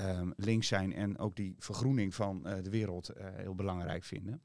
um, 0.00 0.32
links 0.36 0.68
zijn 0.68 0.92
en 0.92 1.18
ook 1.18 1.36
die 1.36 1.54
vergroening 1.58 2.14
van 2.14 2.42
uh, 2.46 2.54
de 2.62 2.70
wereld 2.70 3.10
uh, 3.16 3.26
heel 3.34 3.54
belangrijk 3.54 4.04
vinden. 4.04 4.42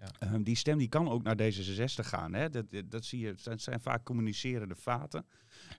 Ja. 0.00 0.32
Um, 0.32 0.42
die 0.42 0.56
stem 0.56 0.78
die 0.78 0.88
kan 0.88 1.08
ook 1.08 1.22
naar 1.22 1.36
D66 1.36 1.86
gaan. 1.86 2.34
Hè? 2.34 2.50
Dat, 2.50 2.66
dat 2.84 3.04
zie 3.04 3.20
je, 3.20 3.34
dat 3.42 3.60
zijn 3.60 3.80
vaak 3.80 4.04
communicerende 4.04 4.74
vaten. 4.74 5.26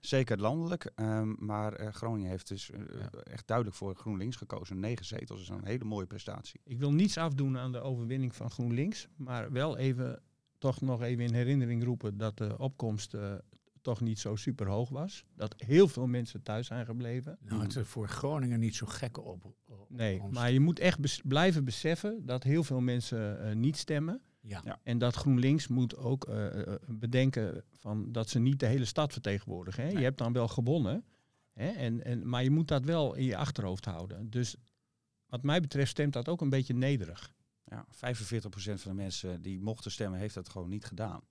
Zeker 0.00 0.38
landelijk. 0.38 0.92
Um, 0.96 1.36
maar 1.38 1.80
uh, 1.80 1.88
Groningen 1.88 2.30
heeft 2.30 2.48
dus 2.48 2.66
ja. 2.66 3.10
echt 3.10 3.46
duidelijk 3.46 3.76
voor 3.76 3.94
GroenLinks 3.94 4.36
gekozen. 4.36 4.80
Negen 4.80 5.04
zetels 5.04 5.40
is 5.40 5.48
een 5.48 5.64
hele 5.64 5.84
mooie 5.84 6.06
prestatie. 6.06 6.60
Ik 6.64 6.78
wil 6.78 6.92
niets 6.92 7.18
afdoen 7.18 7.58
aan 7.58 7.72
de 7.72 7.80
overwinning 7.80 8.34
van 8.34 8.50
GroenLinks. 8.50 9.08
Maar 9.16 9.52
wel 9.52 9.76
even, 9.76 10.22
toch 10.58 10.80
nog 10.80 11.02
even 11.02 11.24
in 11.24 11.34
herinnering 11.34 11.84
roepen 11.84 12.16
dat 12.16 12.36
de 12.36 12.58
opkomst 12.58 13.14
toch 13.80 14.00
niet 14.00 14.18
zo 14.18 14.36
super 14.36 14.66
hoog 14.66 14.88
was. 14.88 15.24
Dat 15.34 15.54
heel 15.56 15.88
veel 15.88 16.06
mensen 16.06 16.42
thuis 16.42 16.66
zijn 16.66 16.86
gebleven. 16.86 17.38
Nou, 17.40 17.62
het 17.62 17.76
is 17.76 17.86
voor 17.86 18.08
Groningen 18.08 18.60
niet 18.60 18.74
zo 18.74 18.86
gekke 18.86 19.20
op. 19.20 19.44
op 19.44 19.86
nee, 19.88 20.22
maar 20.30 20.52
je 20.52 20.60
moet 20.60 20.78
echt 20.78 20.98
bes 20.98 21.20
blijven 21.24 21.64
beseffen 21.64 22.26
dat 22.26 22.42
heel 22.42 22.64
veel 22.64 22.80
mensen 22.80 23.46
uh, 23.46 23.54
niet 23.54 23.76
stemmen. 23.76 24.22
Ja. 24.40 24.60
ja. 24.64 24.80
En 24.82 24.98
dat 24.98 25.14
GroenLinks 25.14 25.68
moet 25.68 25.96
ook 25.96 26.28
uh, 26.28 26.74
bedenken 26.86 27.64
van 27.72 28.12
dat 28.12 28.28
ze 28.28 28.38
niet 28.38 28.60
de 28.60 28.66
hele 28.66 28.84
stad 28.84 29.12
vertegenwoordigen. 29.12 29.82
Hè? 29.82 29.88
Nee. 29.88 29.98
Je 29.98 30.04
hebt 30.04 30.18
dan 30.18 30.32
wel 30.32 30.48
gewonnen. 30.48 31.04
Hè? 31.52 31.68
En, 31.68 32.04
en, 32.04 32.28
maar 32.28 32.42
je 32.42 32.50
moet 32.50 32.68
dat 32.68 32.84
wel 32.84 33.14
in 33.14 33.24
je 33.24 33.36
achterhoofd 33.36 33.84
houden. 33.84 34.30
Dus 34.30 34.56
wat 35.26 35.42
mij 35.42 35.60
betreft 35.60 35.90
stemt 35.90 36.12
dat 36.12 36.28
ook 36.28 36.40
een 36.40 36.50
beetje 36.50 36.74
nederig. 36.74 37.32
Ja, 37.64 37.86
45% 37.86 37.90
van 38.50 38.76
de 38.82 38.94
mensen 38.94 39.42
die 39.42 39.60
mochten 39.60 39.90
stemmen 39.90 40.18
heeft 40.18 40.34
dat 40.34 40.48
gewoon 40.48 40.68
niet 40.68 40.84
gedaan. 40.84 41.22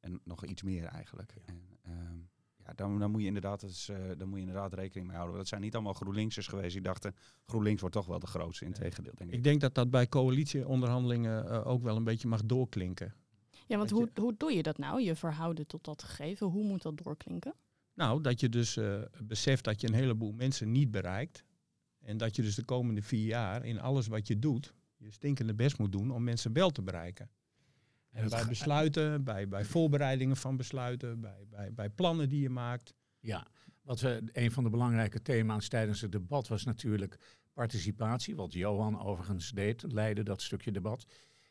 En 0.00 0.20
nog 0.24 0.44
iets 0.44 0.62
meer 0.62 0.84
eigenlijk. 0.84 1.32
Ja. 1.34 1.52
En, 1.52 1.71
uh, 1.86 1.92
ja, 2.64 2.72
dan, 2.74 2.98
dan, 2.98 3.10
moet 3.10 3.20
je 3.20 3.26
inderdaad, 3.26 3.62
uh, 3.90 3.96
dan 4.16 4.28
moet 4.28 4.38
je 4.38 4.46
inderdaad 4.46 4.74
rekening 4.74 5.06
mee 5.06 5.16
houden. 5.16 5.36
Dat 5.36 5.48
zijn 5.48 5.60
niet 5.60 5.74
allemaal 5.74 5.92
GroenLinksers 5.92 6.46
geweest 6.46 6.72
die 6.72 6.82
dachten, 6.82 7.14
GroenLinks 7.46 7.80
wordt 7.80 7.96
toch 7.96 8.06
wel 8.06 8.18
de 8.18 8.26
grootste. 8.26 8.64
In 8.64 8.72
tegendeel, 8.72 9.12
denk 9.16 9.30
ik. 9.30 9.36
Ik 9.36 9.44
denk 9.44 9.60
dat 9.60 9.74
dat 9.74 9.90
bij 9.90 10.08
coalitieonderhandelingen 10.08 11.44
uh, 11.44 11.66
ook 11.66 11.82
wel 11.82 11.96
een 11.96 12.04
beetje 12.04 12.28
mag 12.28 12.44
doorklinken. 12.44 13.14
Ja, 13.66 13.76
want 13.76 13.90
hoe, 13.90 14.10
hoe 14.14 14.34
doe 14.36 14.52
je 14.52 14.62
dat 14.62 14.78
nou, 14.78 15.02
je 15.02 15.16
verhouden 15.16 15.66
tot 15.66 15.84
dat 15.84 16.02
gegeven? 16.02 16.46
Hoe 16.46 16.64
moet 16.64 16.82
dat 16.82 16.96
doorklinken? 16.96 17.54
Nou, 17.94 18.20
dat 18.20 18.40
je 18.40 18.48
dus 18.48 18.76
uh, 18.76 19.02
beseft 19.22 19.64
dat 19.64 19.80
je 19.80 19.88
een 19.88 19.94
heleboel 19.94 20.32
mensen 20.32 20.72
niet 20.72 20.90
bereikt. 20.90 21.44
En 21.98 22.16
dat 22.16 22.36
je 22.36 22.42
dus 22.42 22.54
de 22.54 22.64
komende 22.64 23.02
vier 23.02 23.26
jaar 23.26 23.64
in 23.64 23.80
alles 23.80 24.06
wat 24.06 24.26
je 24.26 24.38
doet, 24.38 24.74
je 24.96 25.10
stinkende 25.10 25.54
best 25.54 25.78
moet 25.78 25.92
doen 25.92 26.10
om 26.10 26.24
mensen 26.24 26.52
wel 26.52 26.70
te 26.70 26.82
bereiken. 26.82 27.30
En 28.12 28.28
bij 28.28 28.46
besluiten, 28.46 29.24
bij, 29.24 29.48
bij 29.48 29.64
voorbereidingen 29.64 30.36
van 30.36 30.56
besluiten, 30.56 31.20
bij, 31.20 31.46
bij, 31.50 31.72
bij 31.72 31.90
plannen 31.90 32.28
die 32.28 32.40
je 32.40 32.50
maakt. 32.50 32.94
Ja, 33.20 33.46
wat 33.82 34.00
we, 34.00 34.22
een 34.32 34.50
van 34.50 34.64
de 34.64 34.70
belangrijke 34.70 35.22
thema's 35.22 35.68
tijdens 35.68 36.00
het 36.00 36.12
debat 36.12 36.48
was 36.48 36.64
natuurlijk 36.64 37.18
participatie. 37.52 38.36
Wat 38.36 38.52
Johan 38.52 39.00
overigens 39.00 39.50
deed, 39.50 39.92
leidde 39.92 40.22
dat 40.22 40.42
stukje 40.42 40.72
debat. 40.72 41.06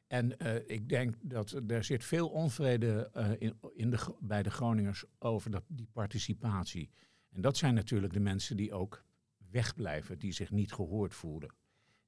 En 0.07 0.35
uh, 0.37 0.55
ik 0.65 0.89
denk 0.89 1.15
dat 1.21 1.61
er 1.67 1.83
zit 1.83 2.03
veel 2.03 2.29
onvrede 2.29 3.11
uh, 3.17 3.31
in, 3.37 3.59
in 3.73 3.89
de, 3.89 4.15
bij 4.19 4.43
de 4.43 4.49
Groningers 4.49 5.03
over 5.19 5.51
dat, 5.51 5.63
die 5.67 5.87
participatie. 5.91 6.89
En 7.29 7.41
dat 7.41 7.57
zijn 7.57 7.73
natuurlijk 7.73 8.13
de 8.13 8.19
mensen 8.19 8.57
die 8.57 8.73
ook 8.73 9.03
wegblijven, 9.49 10.19
die 10.19 10.31
zich 10.31 10.51
niet 10.51 10.73
gehoord 10.73 11.13
voelen. 11.13 11.53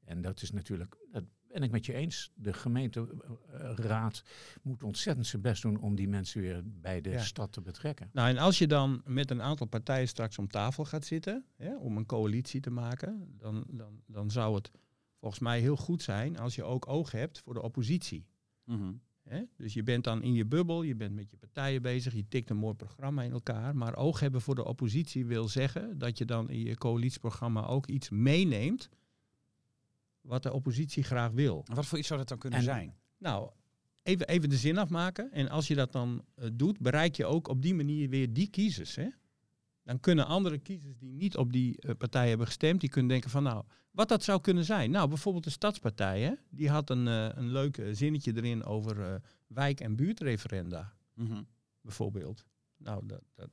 En 0.06 0.22
dat 0.22 0.42
is 0.42 0.52
natuurlijk, 0.52 0.98
dat 1.12 1.24
ben 1.54 1.64
ik 1.64 1.72
met 1.72 1.86
je 1.86 1.94
eens. 1.94 2.32
De 2.36 2.54
gemeenteraad 2.54 4.24
moet 4.62 4.84
ontzettend 4.84 5.28
zijn 5.28 5.42
best 5.42 5.62
doen 5.62 5.80
om 5.80 5.96
die 5.96 6.08
mensen 6.08 6.42
weer 6.42 6.62
bij 6.66 7.02
de 7.02 7.20
stad 7.20 7.52
te 7.52 7.62
betrekken. 7.62 8.10
Nou, 8.12 8.30
en 8.30 8.38
als 8.38 8.58
je 8.58 8.68
dan 8.68 9.02
met 9.06 9.32
een 9.32 9.42
aantal 9.42 9.68
partijen 9.68 10.08
straks 10.08 10.38
om 10.38 10.48
tafel 10.48 10.86
gaat 10.86 11.06
zitten, 11.06 11.46
hè, 11.56 11.78
om 11.78 11.98
een 11.98 12.06
coalitie 12.06 12.62
te 12.62 12.70
maken, 12.70 13.36
dan, 13.38 13.64
dan, 13.68 14.02
dan 14.06 14.32
zou 14.32 14.56
het 14.56 14.72
volgens 15.20 15.42
mij 15.42 15.60
heel 15.60 15.78
goed 15.78 16.02
zijn 16.02 16.38
als 16.38 16.56
je 16.56 16.64
ook 16.64 16.88
oog 16.88 17.12
hebt 17.12 17.40
voor 17.40 17.54
de 17.54 17.62
oppositie. 17.62 18.26
Mm 18.66 19.02
Dus 19.58 19.74
je 19.74 19.84
bent 19.84 20.04
dan 20.04 20.22
in 20.24 20.34
je 20.34 20.46
bubbel, 20.46 20.84
je 20.84 20.96
bent 20.96 21.16
met 21.16 21.32
je 21.32 21.38
partijen 21.38 21.82
bezig, 21.82 22.14
je 22.14 22.28
tikt 22.28 22.50
een 22.50 22.58
mooi 22.58 22.76
programma 22.76 23.24
in 23.24 23.32
elkaar. 23.32 23.76
Maar 23.76 23.96
oog 23.96 24.20
hebben 24.20 24.42
voor 24.42 24.56
de 24.56 24.66
oppositie 24.66 25.26
wil 25.26 25.48
zeggen 25.48 25.98
dat 25.98 26.18
je 26.18 26.26
dan 26.26 26.50
in 26.50 26.60
je 26.60 26.78
coalitieprogramma 26.78 27.66
ook 27.66 27.88
iets 27.88 28.10
meeneemt 28.10 28.90
wat 30.24 30.44
de 30.44 30.54
oppositie 30.54 31.04
graag 31.04 31.32
wil. 31.32 31.66
Wat 31.74 31.86
voor 31.86 31.98
iets 31.98 32.08
zou 32.08 32.20
dat 32.20 32.30
dan 32.30 32.38
kunnen 32.38 32.62
zijn? 32.62 32.96
Nou, 33.18 33.50
even, 34.04 34.28
even 34.28 34.50
de 34.50 34.58
zin 34.58 34.78
afmaken. 34.78 35.32
En 35.32 35.50
als 35.50 35.68
je 35.68 35.76
dat 35.76 35.92
dan 35.92 36.26
uh, 36.36 36.46
doet, 36.54 36.80
bereik 36.80 37.16
je 37.16 37.26
ook 37.26 37.48
op 37.48 37.62
die 37.62 37.76
manier 37.76 38.10
weer 38.10 38.34
die 38.34 38.48
kiezers. 38.48 38.96
Hè? 38.96 39.08
Dan 39.84 40.00
kunnen 40.00 40.26
andere 40.26 40.58
kiezers 40.58 40.98
die 40.98 41.14
niet 41.14 41.38
op 41.38 41.54
die 41.54 41.76
uh, 41.80 41.92
partij 41.98 42.30
hebben 42.30 42.48
gestemd, 42.48 42.80
die 42.80 42.90
kunnen 42.90 43.12
denken 43.12 43.30
van 43.30 43.44
nou, 43.44 43.64
wat 43.92 44.10
dat 44.10 44.24
zou 44.24 44.42
kunnen 44.42 44.66
zijn. 44.66 44.92
Nou, 44.92 45.08
bijvoorbeeld 45.08 45.44
de 45.44 45.50
Stadspartij, 45.50 46.22
hè? 46.22 46.34
die 46.50 46.70
had 46.70 46.90
een, 46.90 47.08
uh, 47.08 47.30
een 47.34 47.52
leuk 47.52 47.82
zinnetje 47.92 48.36
erin 48.36 48.64
over 48.64 49.22
wijk- 49.48 49.80
en 49.80 49.96
buurtreferenda. 49.96 50.94
Mm 51.14 51.28
-hmm. 51.28 51.48
Bijvoorbeeld. 51.82 52.46
Nou, 52.78 53.06
dat, 53.06 53.22
dat, 53.34 53.50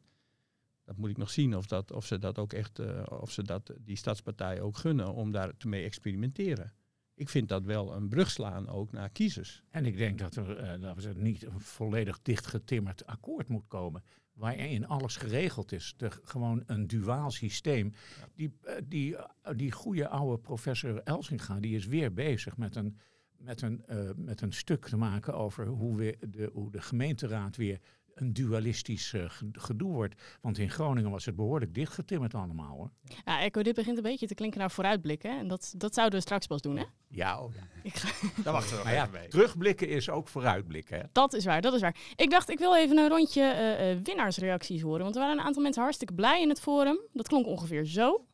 dat, 0.91 0.99
moet 0.99 1.11
ik 1.11 1.17
nog 1.17 1.31
zien 1.31 1.57
of, 1.57 1.67
dat, 1.67 1.93
of 1.93 2.07
ze 2.07 2.19
dat 2.19 2.39
ook 2.39 2.53
echt, 2.53 2.81
of 3.09 3.31
ze 3.31 3.43
dat 3.43 3.73
die 3.81 3.97
Stadspartij 3.97 4.61
ook 4.61 4.77
gunnen 4.77 5.15
om 5.15 5.31
daar 5.33 5.57
te 5.57 5.69
mee 5.69 5.85
experimenteren 5.85 6.73
ik 7.21 7.29
vind 7.29 7.49
dat 7.49 7.65
wel 7.65 7.95
een 7.95 8.09
brug 8.09 8.31
slaan 8.31 8.69
ook 8.69 8.93
naar 8.93 9.11
kiezers. 9.11 9.63
En 9.71 9.87
ik 9.87 9.97
denk 9.97 10.19
dat 10.19 10.37
er 10.37 10.81
uh, 10.83 11.15
niet 11.15 11.47
een 11.47 11.61
volledig 11.61 12.23
dichtgetimmerd 12.23 13.07
akkoord 13.07 13.49
moet 13.49 13.69
komen. 13.69 14.03
Waarin 14.33 14.87
alles 14.87 15.17
geregeld 15.17 15.73
is. 15.73 15.95
De, 15.97 16.11
gewoon 16.23 16.63
een 16.67 16.87
duaal 16.87 17.31
systeem. 17.31 17.93
Die, 18.35 18.53
uh, 18.65 18.73
die, 18.85 19.17
die 19.57 19.73
goede 19.73 20.09
oude 20.09 20.39
professor 20.39 21.03
Elsinga 21.03 21.61
die 21.61 21.77
is 21.77 21.87
weer 21.87 22.13
bezig 22.13 22.57
met 22.57 22.77
een, 22.77 22.99
met 23.37 23.63
een, 23.63 23.85
met 24.17 24.41
een 24.41 24.53
stuk 24.53 24.87
te 24.87 24.97
maken 24.97 25.35
over 25.35 25.67
hoe, 25.67 25.97
we 25.97 26.19
de, 26.29 26.51
hoe 26.53 26.71
de 26.71 26.81
gemeenteraad 26.81 27.57
weer 27.57 27.81
een 28.21 28.33
dualistisch 28.33 29.13
uh, 29.13 29.25
gedoe 29.53 29.93
wordt. 29.93 30.15
Want 30.41 30.59
in 30.59 30.71
Groningen 30.71 31.11
was 31.11 31.25
het 31.25 31.37
behoorlijk 31.37 31.75
dichtgetimmerd 31.75 32.35
allemaal 32.35 32.77
hoor. 32.77 32.91
Ja, 33.25 33.41
Echo, 33.41 33.63
dit 33.63 33.75
begint 33.75 33.97
een 33.97 34.03
beetje 34.03 34.27
te 34.27 34.35
klinken 34.35 34.61
naar 34.61 34.71
vooruitblikken. 34.71 35.39
En 35.39 35.49
dat, 35.49 35.75
dat 35.77 35.95
zouden 35.95 36.19
we 36.19 36.25
straks 36.25 36.47
pas 36.47 36.61
doen, 36.61 36.77
hè? 36.77 36.85
Ja, 37.09 37.43
oh 37.43 37.55
ja. 37.55 37.61
Ik 37.83 37.95
ga... 37.95 38.09
Daar 38.45 38.53
wachten 38.53 38.77
we 38.77 38.83
nog 38.85 38.93
ja, 38.93 39.01
even 39.01 39.13
mee. 39.13 39.29
Terugblikken 39.29 39.89
is 39.89 40.11
ook 40.11 40.29
vooruitblikken. 40.29 40.99
Hè? 40.99 41.05
Dat 41.13 41.33
is 41.33 41.45
waar, 41.45 41.61
dat 41.61 41.75
is 41.75 41.81
waar. 41.81 41.97
Ik 42.17 42.31
dacht, 42.31 42.51
ik 42.51 42.59
wil 42.59 42.77
even 42.77 42.99
een 42.99 43.09
rondje 43.09 43.43
uh, 43.43 43.91
uh, 43.91 43.99
winnaarsreacties 44.03 44.83
horen. 44.83 45.03
Want 45.03 45.15
er 45.15 45.21
waren 45.21 45.39
een 45.39 45.45
aantal 45.45 45.63
mensen 45.63 45.83
hartstikke 45.83 46.15
blij 46.15 46.43
in 46.43 46.49
het 46.49 46.61
forum. 46.61 47.01
Dat 47.13 47.29
klonk 47.29 47.47
ongeveer 47.47 47.85
zo. 47.85 48.25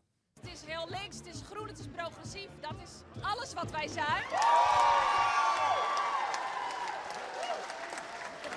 Het 0.40 0.52
is 0.52 0.62
heel 0.66 0.88
links, 0.88 1.16
het 1.16 1.26
is 1.26 1.42
groen, 1.50 1.68
het 1.68 1.78
is 1.78 1.86
progressief. 1.86 2.48
Dat 2.60 2.74
is 2.82 3.22
alles 3.22 3.54
wat 3.54 3.70
wij 3.70 3.88
zijn. 3.88 4.24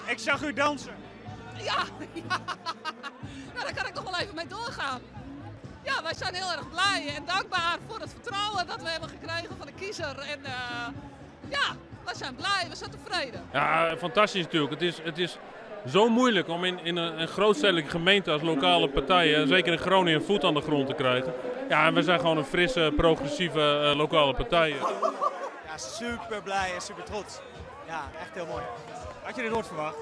Ik 0.07 0.19
zag 0.19 0.43
u 0.43 0.53
dansen. 0.53 1.08
Ja, 1.63 1.83
ja. 2.29 2.37
Nou, 3.53 3.65
daar 3.65 3.73
kan 3.75 3.85
ik 3.87 3.93
nog 3.93 4.03
wel 4.03 4.19
even 4.19 4.35
mee 4.35 4.47
doorgaan. 4.47 5.01
Ja, 5.83 6.03
wij 6.03 6.13
zijn 6.13 6.33
heel 6.33 6.51
erg 6.51 6.69
blij 6.69 7.13
en 7.15 7.25
dankbaar 7.25 7.77
voor 7.87 7.99
het 7.99 8.09
vertrouwen 8.09 8.67
dat 8.67 8.81
we 8.81 8.89
hebben 8.89 9.09
gekregen 9.09 9.57
van 9.57 9.65
de 9.65 9.73
kiezer. 9.73 10.19
En 10.19 10.39
uh, 10.39 10.87
ja, 11.49 11.75
wij 12.05 12.13
zijn 12.13 12.35
blij, 12.35 12.65
we 12.69 12.75
zijn 12.75 12.91
tevreden. 12.91 13.41
Ja, 13.53 13.95
fantastisch 13.97 14.43
natuurlijk. 14.43 14.71
Het 14.71 14.81
is, 14.81 14.99
het 15.03 15.17
is 15.17 15.37
zo 15.87 16.09
moeilijk 16.09 16.47
om 16.47 16.63
in, 16.63 16.79
in 16.83 16.95
een, 16.95 17.21
een 17.21 17.27
grootstedelijke 17.27 17.89
gemeente 17.89 18.31
als 18.31 18.41
lokale 18.41 18.89
partijen, 18.89 19.47
zeker 19.47 19.71
in 19.71 19.79
Groningen, 19.79 20.19
een 20.19 20.25
voet 20.25 20.43
aan 20.43 20.53
de 20.53 20.61
grond 20.61 20.87
te 20.87 20.93
krijgen. 20.93 21.33
Ja, 21.69 21.85
en 21.85 21.93
we 21.93 22.01
zijn 22.01 22.19
gewoon 22.19 22.37
een 22.37 22.45
frisse, 22.45 22.93
progressieve 22.97 23.89
uh, 23.91 23.97
lokale 23.97 24.33
partij. 24.33 24.69
Ja, 25.65 25.77
super 25.77 26.41
blij 26.43 26.73
en 26.73 26.81
super 26.81 27.03
trots. 27.03 27.39
Ja, 27.87 28.01
echt 28.21 28.33
heel 28.33 28.45
mooi. 28.45 28.63
Had 29.23 29.35
je 29.35 29.41
dit 29.41 29.51
nooit 29.51 29.67
verwacht? 29.67 29.97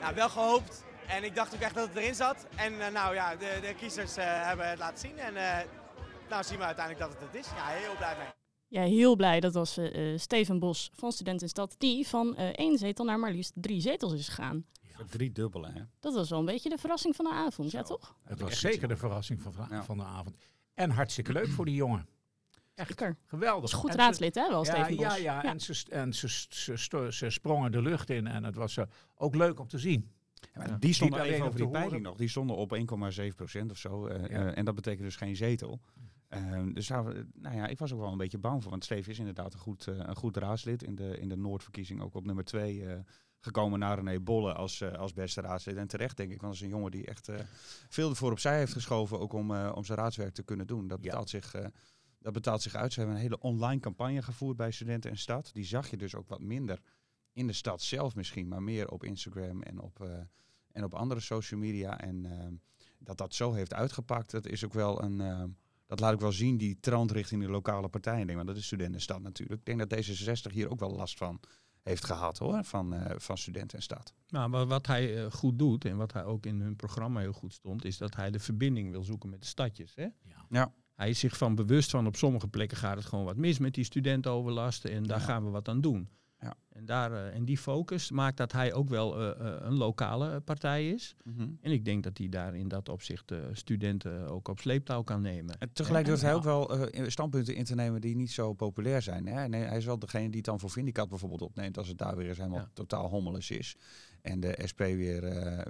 Nou, 0.00 0.14
wel 0.14 0.28
gehoopt. 0.28 0.84
En 1.06 1.24
ik 1.24 1.34
dacht 1.34 1.54
ook 1.54 1.60
echt 1.60 1.74
dat 1.74 1.88
het 1.88 1.96
erin 1.96 2.14
zat. 2.14 2.46
En 2.56 2.72
uh, 2.72 2.88
nou 2.88 3.14
ja, 3.14 3.36
de, 3.36 3.58
de 3.60 3.74
kiezers 3.78 4.18
uh, 4.18 4.24
hebben 4.24 4.68
het 4.68 4.78
laten 4.78 4.98
zien. 4.98 5.18
En 5.18 5.34
uh, 5.34 5.58
nou 6.28 6.44
zien 6.44 6.58
we 6.58 6.64
uiteindelijk 6.64 7.06
dat 7.06 7.20
het 7.20 7.32
het 7.32 7.44
is. 7.44 7.50
Ja, 7.56 7.66
heel 7.66 7.96
blij 7.96 8.16
mee. 8.16 8.26
Ja, 8.66 8.82
heel 8.82 9.16
blij. 9.16 9.40
Dat 9.40 9.54
was 9.54 9.78
Steven 10.16 10.58
Bos 10.58 10.90
van 10.94 11.12
Student 11.12 11.42
in 11.42 11.48
Stad. 11.48 11.74
Die 11.78 12.08
van 12.08 12.36
één 12.36 12.78
zetel 12.78 13.04
naar 13.04 13.18
maar 13.18 13.30
liefst 13.30 13.52
drie 13.54 13.80
zetels 13.80 14.12
is 14.12 14.28
gegaan. 14.28 14.64
Ja, 14.80 15.04
drie 15.10 15.32
dubbele, 15.32 15.70
hè? 15.72 15.80
Dat 16.00 16.14
was 16.14 16.30
wel 16.30 16.38
een 16.38 16.44
beetje 16.44 16.68
de 16.68 16.78
verrassing 16.78 17.16
van 17.16 17.24
de 17.24 17.30
avond, 17.30 17.70
Zo. 17.70 17.78
ja 17.78 17.82
toch? 17.82 18.16
Het 18.22 18.40
was 18.40 18.60
zeker 18.60 18.88
de 18.88 18.96
verrassing 18.96 19.42
van, 19.42 19.52
van 19.84 19.96
de 19.98 20.04
avond. 20.04 20.36
En 20.74 20.90
hartstikke 20.90 21.32
leuk 21.32 21.48
voor 21.48 21.64
die 21.64 21.74
jongen. 21.74 22.08
Echt 22.74 22.88
Zeker. 22.88 23.16
geweldig. 23.24 23.60
Dat 23.60 23.72
is 23.72 23.78
goed 23.78 23.94
raadslid, 23.94 24.34
hè, 24.34 24.48
wel, 24.48 24.64
ja, 24.64 24.72
Steven 24.72 24.96
Bos. 24.96 25.04
Ja, 25.04 25.16
ja, 25.16 25.42
ja. 25.42 25.44
en, 25.44 25.60
ze, 25.60 25.84
en 25.90 26.12
ze, 26.12 26.28
ze, 26.28 26.78
ze, 26.78 27.06
ze 27.10 27.30
sprongen 27.30 27.72
de 27.72 27.82
lucht 27.82 28.10
in 28.10 28.26
en 28.26 28.44
het 28.44 28.54
was 28.54 28.76
uh, 28.76 28.84
ook 29.14 29.34
leuk 29.34 29.60
om 29.60 29.68
te 29.68 29.78
zien. 29.78 30.10
Ja, 30.54 30.76
die 30.78 30.94
stonden 30.94 31.20
even 31.20 31.46
over 31.46 31.58
die 31.58 31.68
peiling 31.68 32.02
nog. 32.02 32.16
Die 32.16 32.28
stonden 32.28 32.56
op 32.56 32.76
1,7 32.76 33.34
procent 33.36 33.70
of 33.70 33.78
zo. 33.78 34.08
Uh, 34.08 34.14
ja. 34.14 34.28
uh, 34.28 34.58
en 34.58 34.64
dat 34.64 34.74
betekent 34.74 35.02
dus 35.02 35.16
geen 35.16 35.36
zetel. 35.36 35.80
Uh, 36.30 36.62
dus 36.74 36.88
nou, 36.88 37.26
nou 37.34 37.56
ja, 37.56 37.66
ik 37.66 37.78
was 37.78 37.92
ook 37.92 38.00
wel 38.00 38.12
een 38.12 38.18
beetje 38.18 38.38
bang 38.38 38.62
voor. 38.62 38.70
Want 38.70 38.84
Steven 38.84 39.12
is 39.12 39.18
inderdaad 39.18 39.52
een 39.52 39.58
goed, 39.58 39.86
een 39.86 40.16
goed 40.16 40.36
raadslid. 40.36 40.82
In 40.82 40.94
de, 40.94 41.18
in 41.18 41.28
de 41.28 41.36
Noordverkiezing 41.36 42.02
ook 42.02 42.14
op 42.14 42.26
nummer 42.26 42.44
2 42.44 42.86
gekomen 43.40 43.78
naar 43.78 43.96
René 43.96 44.20
Bolle 44.20 44.52
als, 44.52 44.82
als 44.82 45.12
beste 45.12 45.40
raadslid. 45.40 45.76
En 45.76 45.86
terecht 45.86 46.16
denk 46.16 46.32
ik, 46.32 46.40
want 46.40 46.52
dat 46.52 46.62
is 46.62 46.68
een 46.68 46.76
jongen 46.76 46.90
die 46.90 47.06
echt 47.06 47.28
veel 47.88 48.10
ervoor 48.10 48.30
opzij 48.30 48.58
heeft 48.58 48.72
geschoven. 48.72 49.20
Ook 49.20 49.32
om, 49.32 49.56
om 49.56 49.84
zijn 49.84 49.98
raadswerk 49.98 50.34
te 50.34 50.42
kunnen 50.42 50.66
doen. 50.66 50.88
Dat 50.88 51.00
betaalt 51.00 51.30
zich... 51.30 51.54
Dat 52.20 52.32
betaalt 52.32 52.62
zich 52.62 52.74
uit. 52.74 52.92
Ze 52.92 52.98
hebben 52.98 53.16
een 53.16 53.22
hele 53.22 53.40
online 53.40 53.80
campagne 53.80 54.22
gevoerd 54.22 54.56
bij 54.56 54.70
Studenten 54.70 55.10
en 55.10 55.18
Stad. 55.18 55.50
Die 55.52 55.64
zag 55.64 55.90
je 55.90 55.96
dus 55.96 56.14
ook 56.14 56.28
wat 56.28 56.40
minder 56.40 56.80
in 57.32 57.46
de 57.46 57.52
stad 57.52 57.82
zelf 57.82 58.14
misschien, 58.14 58.48
maar 58.48 58.62
meer 58.62 58.90
op 58.90 59.04
Instagram 59.04 59.62
en 59.62 59.80
op, 59.80 59.98
uh, 60.02 60.18
en 60.72 60.84
op 60.84 60.94
andere 60.94 61.20
social 61.20 61.60
media. 61.60 62.00
En 62.00 62.24
uh, 62.24 62.32
dat 62.98 63.18
dat 63.18 63.34
zo 63.34 63.52
heeft 63.52 63.74
uitgepakt, 63.74 64.30
dat 64.30 64.46
is 64.46 64.64
ook 64.64 64.72
wel 64.72 65.02
een. 65.02 65.20
Uh, 65.20 65.44
dat 65.86 66.00
laat 66.00 66.12
ik 66.12 66.20
wel 66.20 66.32
zien, 66.32 66.56
die 66.56 66.80
trend 66.80 67.10
richting 67.10 67.42
de 67.42 67.50
lokale 67.50 67.88
partijen. 67.88 68.26
Denk, 68.26 68.36
maar 68.36 68.46
dat 68.46 68.56
is 68.56 68.66
Studentenstad 68.66 69.22
natuurlijk. 69.22 69.60
Ik 69.60 69.66
denk 69.66 69.90
dat 69.90 70.06
D66 70.06 70.52
hier 70.52 70.70
ook 70.70 70.80
wel 70.80 70.90
last 70.90 71.18
van 71.18 71.40
heeft 71.82 72.04
gehad 72.04 72.38
hoor, 72.38 72.64
van, 72.64 72.94
uh, 72.94 73.04
van 73.16 73.38
Studenten 73.38 73.76
en 73.76 73.82
Stad. 73.82 74.14
Nou, 74.28 74.48
maar 74.48 74.66
wat 74.66 74.86
hij 74.86 75.24
uh, 75.24 75.30
goed 75.30 75.58
doet 75.58 75.84
en 75.84 75.96
wat 75.96 76.12
hij 76.12 76.24
ook 76.24 76.46
in 76.46 76.60
hun 76.60 76.76
programma 76.76 77.20
heel 77.20 77.32
goed 77.32 77.52
stond, 77.52 77.84
is 77.84 77.98
dat 77.98 78.16
hij 78.16 78.30
de 78.30 78.38
verbinding 78.38 78.90
wil 78.90 79.02
zoeken 79.02 79.30
met 79.30 79.40
de 79.40 79.46
stadjes. 79.46 79.94
Hè? 79.94 80.02
Ja. 80.02 80.46
ja. 80.48 80.72
Hij 81.00 81.10
is 81.10 81.18
zich 81.18 81.36
van 81.36 81.54
bewust 81.54 81.90
van 81.90 82.06
op 82.06 82.16
sommige 82.16 82.48
plekken 82.48 82.76
gaat 82.76 82.96
het 82.96 83.04
gewoon 83.06 83.24
wat 83.24 83.36
mis 83.36 83.58
met 83.58 83.74
die 83.74 83.84
studentenoverlasten 83.84 84.90
en 84.90 85.02
daar 85.02 85.18
ja. 85.18 85.24
gaan 85.24 85.44
we 85.44 85.50
wat 85.50 85.68
aan 85.68 85.80
doen. 85.80 86.08
Ja. 86.40 86.54
En, 86.68 86.84
daar, 86.84 87.12
uh, 87.12 87.34
en 87.34 87.44
die 87.44 87.58
focus 87.58 88.10
maakt 88.10 88.36
dat 88.36 88.52
hij 88.52 88.72
ook 88.72 88.88
wel 88.88 89.20
uh, 89.20 89.26
uh, 89.40 89.54
een 89.60 89.74
lokale 89.74 90.40
partij 90.40 90.90
is. 90.90 91.16
Mhm. 91.24 91.34
Mm 91.34 91.40
-hmm. 91.40 91.58
En 91.60 91.70
ik 91.70 91.84
denk 91.84 92.02
dat 92.02 92.18
hij 92.18 92.28
daar 92.28 92.54
in 92.54 92.68
dat 92.68 92.88
opzicht 92.88 93.32
studenten 93.52 94.28
ook 94.28 94.48
op 94.48 94.58
sleeptouw 94.58 95.02
kan 95.02 95.22
nemen. 95.22 95.58
En 95.58 95.72
tegelijk 95.72 96.06
durft 96.06 96.22
hij 96.22 96.34
ook 96.34 96.42
wel 96.42 96.88
standpunten 97.06 97.54
in 97.54 97.64
te 97.64 97.74
nemen 97.74 98.00
die 98.00 98.16
niet 98.16 98.30
zo 98.30 98.52
populair 98.52 99.02
zijn. 99.02 99.26
Hè? 99.26 99.48
Nee, 99.48 99.62
hij 99.62 99.76
is 99.76 99.84
wel 99.84 99.98
degene 99.98 100.26
die 100.26 100.36
het 100.36 100.44
dan 100.44 100.60
voor 100.60 100.70
Vindicat 100.70 101.08
bijvoorbeeld 101.08 101.42
opneemt 101.42 101.78
als 101.78 101.88
het 101.88 101.98
daar 101.98 102.16
weer 102.16 102.28
eens 102.28 102.38
helemaal 102.38 102.58
ja. 102.58 102.70
totaal 102.72 103.08
hommeles 103.08 103.50
is. 103.50 103.76
En 104.22 104.40
de 104.40 104.58
SP 104.70 104.78
weer, 104.78 105.20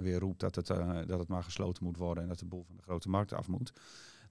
weer 0.01 0.19
roept 0.19 0.39
dat 0.39 0.55
het, 0.55 0.67
dat 1.07 1.19
het 1.19 1.27
maar 1.27 1.43
gesloten 1.43 1.83
moet 1.83 1.97
worden 1.97 2.23
en 2.23 2.29
dat 2.29 2.39
de 2.39 2.45
boel 2.45 2.63
van 2.63 2.75
de 2.75 2.83
grote 2.83 3.09
markt 3.09 3.33
af 3.33 3.47
moet 3.47 3.73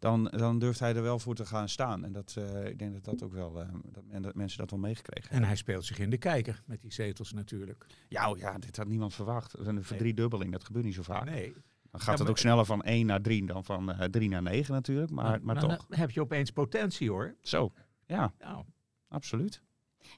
dan, 0.00 0.24
dan 0.24 0.58
durft 0.58 0.80
hij 0.80 0.94
er 0.94 1.02
wel 1.02 1.18
voor 1.18 1.34
te 1.34 1.46
gaan 1.46 1.68
staan. 1.68 2.04
En 2.04 2.12
dat, 2.12 2.36
uh, 2.38 2.66
ik 2.66 2.78
denk 2.78 2.92
dat 2.92 3.04
dat 3.04 3.22
ook 3.22 3.32
wel, 3.32 3.60
uh, 3.60 3.68
dat, 3.84 4.04
en 4.10 4.22
dat 4.22 4.34
mensen 4.34 4.58
dat 4.58 4.70
wel 4.70 4.78
meegekregen 4.78 5.22
hebben. 5.22 5.40
En 5.40 5.46
hij 5.46 5.56
speelt 5.56 5.84
zich 5.84 5.98
in 5.98 6.10
de 6.10 6.18
kijker 6.18 6.62
met 6.66 6.80
die 6.80 6.92
zetels 6.92 7.32
natuurlijk. 7.32 7.86
Ja, 8.08 8.30
oh 8.30 8.38
ja 8.38 8.58
dit 8.58 8.76
had 8.76 8.88
niemand 8.88 9.14
verwacht. 9.14 9.58
Een 9.58 9.84
verdriedubbeling, 9.84 10.52
dat 10.52 10.64
gebeurt 10.64 10.84
niet 10.84 10.94
zo 10.94 11.02
vaak. 11.02 11.24
Nee. 11.24 11.52
Dan 11.90 12.00
gaat 12.00 12.16
ja, 12.16 12.22
het 12.22 12.30
ook 12.30 12.38
sneller 12.38 12.64
van 12.64 12.82
1 12.82 13.06
naar 13.06 13.20
3 13.20 13.46
dan 13.46 13.64
van 13.64 13.90
uh, 13.90 14.00
3 14.00 14.28
naar 14.28 14.42
9 14.42 14.74
natuurlijk. 14.74 15.10
Maar, 15.10 15.24
maar, 15.24 15.40
maar 15.42 15.58
toch. 15.58 15.86
Dan 15.86 15.98
heb 15.98 16.10
je 16.10 16.20
opeens 16.20 16.50
potentie 16.50 17.10
hoor. 17.10 17.34
Zo, 17.42 17.72
ja. 18.06 18.32
Nou. 18.38 18.64
Absoluut. 19.08 19.62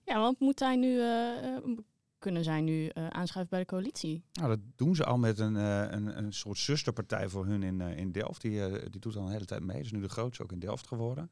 Ja, 0.04 0.18
want 0.20 0.40
moet 0.40 0.58
hij 0.58 0.76
nu 0.76 0.96
uh, 0.96 1.76
kunnen 2.22 2.44
zij 2.44 2.60
nu 2.60 2.82
uh, 2.82 3.06
aanschuiven 3.06 3.50
bij 3.50 3.60
de 3.60 3.66
coalitie? 3.66 4.24
Nou, 4.32 4.48
dat 4.48 4.58
doen 4.76 4.94
ze 4.94 5.04
al 5.04 5.18
met 5.18 5.38
een, 5.38 5.54
uh, 5.54 5.90
een, 5.90 6.18
een 6.18 6.32
soort 6.32 6.58
zusterpartij 6.58 7.28
voor 7.28 7.46
hun 7.46 7.62
in, 7.62 7.80
uh, 7.80 7.96
in 7.96 8.12
Delft. 8.12 8.40
Die, 8.40 8.90
die 8.90 9.00
doet 9.00 9.16
al 9.16 9.26
een 9.26 9.32
hele 9.32 9.44
tijd 9.44 9.62
mee. 9.62 9.80
Is 9.80 9.92
nu 9.92 10.00
de 10.00 10.08
grootste 10.08 10.42
ook 10.42 10.52
in 10.52 10.58
Delft 10.58 10.86
geworden. 10.86 11.30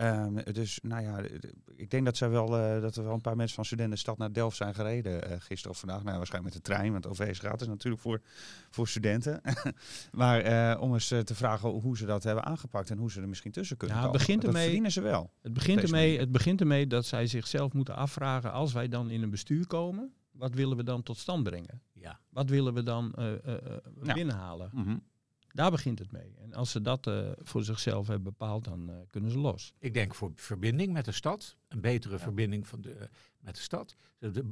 Ehm, 0.00 0.52
dus 0.52 0.78
nou 0.82 1.02
ja, 1.02 1.20
ik 1.76 1.90
denk 1.90 2.04
dat, 2.04 2.16
zij 2.16 2.28
wel, 2.28 2.58
uh, 2.58 2.80
dat 2.80 2.96
er 2.96 3.04
wel 3.04 3.14
een 3.14 3.20
paar 3.20 3.36
mensen 3.36 3.54
van 3.54 3.64
studentenstad 3.64 4.18
naar 4.18 4.32
Delft 4.32 4.56
zijn 4.56 4.74
gereden 4.74 5.30
uh, 5.30 5.36
gisteren 5.38 5.70
of 5.70 5.78
vandaag. 5.78 6.02
Nou, 6.02 6.16
waarschijnlijk 6.16 6.54
met 6.54 6.64
de 6.64 6.72
trein, 6.72 6.92
want 6.92 7.06
OV 7.06 7.20
is 7.20 7.38
gratis 7.38 7.66
natuurlijk 7.66 8.02
voor, 8.02 8.20
voor 8.70 8.88
studenten. 8.88 9.40
maar 10.12 10.74
uh, 10.74 10.82
om 10.82 10.92
eens 10.92 11.08
te 11.08 11.34
vragen 11.34 11.68
hoe 11.68 11.96
ze 11.96 12.06
dat 12.06 12.22
hebben 12.22 12.44
aangepakt 12.44 12.90
en 12.90 12.98
hoe 12.98 13.10
ze 13.10 13.20
er 13.20 13.28
misschien 13.28 13.52
tussen 13.52 13.76
kunnen 13.76 13.96
ja, 13.96 14.02
komen. 14.02 14.18
Het 14.18 14.26
begint 14.26 14.44
ermee, 14.44 14.54
dat 14.54 14.64
verdienen 14.64 14.92
ze 14.92 15.00
wel. 15.00 15.30
Het 15.42 15.52
begint, 15.52 15.82
ermee, 15.82 16.18
het 16.18 16.32
begint 16.32 16.60
ermee 16.60 16.86
dat 16.86 17.06
zij 17.06 17.26
zichzelf 17.26 17.72
moeten 17.72 17.96
afvragen 17.96 18.52
als 18.52 18.72
wij 18.72 18.88
dan 18.88 19.10
in 19.10 19.22
een 19.22 19.30
bestuur 19.30 19.66
komen. 19.66 20.12
Wat 20.30 20.54
willen 20.54 20.76
we 20.76 20.84
dan 20.84 21.02
tot 21.02 21.18
stand 21.18 21.42
brengen? 21.42 21.82
Ja. 21.92 22.20
Wat 22.28 22.48
willen 22.48 22.74
we 22.74 22.82
dan 22.82 23.12
ja. 24.02 24.14
binnenhalen? 24.14 24.70
Mm 24.72 24.84
-hmm. 24.84 25.02
Daar 25.52 25.70
begint 25.70 25.98
het 25.98 26.12
mee. 26.12 26.34
En 26.38 26.54
als 26.54 26.70
ze 26.70 26.80
dat 26.80 27.06
uh, 27.06 27.30
voor 27.36 27.62
zichzelf 27.62 28.06
hebben 28.06 28.24
bepaald, 28.24 28.64
dan 28.64 28.90
uh, 28.90 28.96
kunnen 29.10 29.30
ze 29.30 29.38
los. 29.38 29.74
Ik 29.78 29.94
denk 29.94 30.14
voor 30.14 30.30
verbinding 30.34 30.92
met 30.92 31.04
de 31.04 31.12
stad, 31.12 31.56
een 31.68 31.80
betere 31.80 32.14
ja. 32.14 32.20
verbinding 32.20 32.66
van 32.66 32.80
de, 32.80 33.08
met 33.40 33.54
de 33.54 33.60
stad. 33.60 33.96
De, 34.18 34.44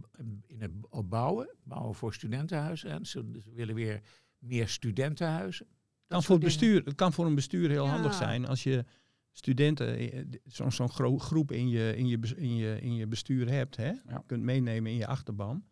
in 0.46 0.60
het 0.60 0.72
bouwen, 1.08 1.54
bouwen 1.62 1.94
voor 1.94 2.14
studentenhuizen. 2.14 2.90
En 2.90 3.06
ze, 3.06 3.40
ze 3.44 3.52
willen 3.52 3.74
weer 3.74 4.02
meer 4.38 4.68
studentenhuizen. 4.68 5.66
Kan 6.06 6.22
voor 6.22 6.38
bestuur, 6.38 6.84
het 6.84 6.94
kan 6.94 7.12
voor 7.12 7.26
een 7.26 7.34
bestuur 7.34 7.70
heel 7.70 7.84
ja. 7.84 7.90
handig 7.90 8.14
zijn 8.14 8.46
als 8.46 8.62
je 8.62 8.84
studenten, 9.32 10.30
zo'n 10.44 10.72
zo 10.72 10.88
groep 11.18 11.52
in 11.52 11.68
je, 11.68 11.96
in, 11.96 12.06
je, 12.06 12.18
in, 12.36 12.56
je, 12.56 12.80
in 12.80 12.94
je 12.94 13.06
bestuur 13.06 13.50
hebt, 13.50 13.76
hè? 13.76 13.92
Ja. 14.08 14.22
kunt 14.26 14.42
meenemen 14.42 14.90
in 14.90 14.96
je 14.96 15.06
achterban. 15.06 15.64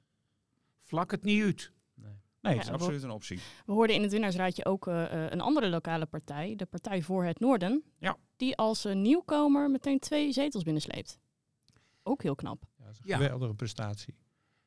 Vlak 0.83 1.11
het 1.11 1.23
niet 1.23 1.43
uit. 1.43 1.73
Nee, 2.47 2.59
het 2.59 2.67
is 2.67 2.73
absoluut 2.73 3.03
een 3.03 3.11
optie. 3.11 3.39
We 3.67 3.73
hoorden 3.73 3.97
in 3.97 4.03
het 4.03 4.11
winnaarsraadje 4.11 4.65
ook 4.65 4.87
uh, 4.87 5.05
een 5.11 5.41
andere 5.41 5.69
lokale 5.69 6.07
partij, 6.07 6.57
de 6.57 6.67
Partij 6.67 7.03
voor 7.03 7.25
het 7.25 7.41
Noorden, 7.41 7.85
ja. 7.99 8.17
die 8.37 8.57
als 8.57 8.87
uh, 8.87 8.95
nieuwkomer 8.95 9.71
meteen 9.71 9.99
twee 9.99 10.33
zetels 10.33 10.63
binnensleept. 10.63 11.19
Ook 12.03 12.23
heel 12.23 12.35
knap. 12.35 12.65
Ja, 12.77 12.85
dat 12.85 12.93
is 12.93 13.11
een 13.11 13.17
geweldige 13.17 13.55
prestatie. 13.55 14.15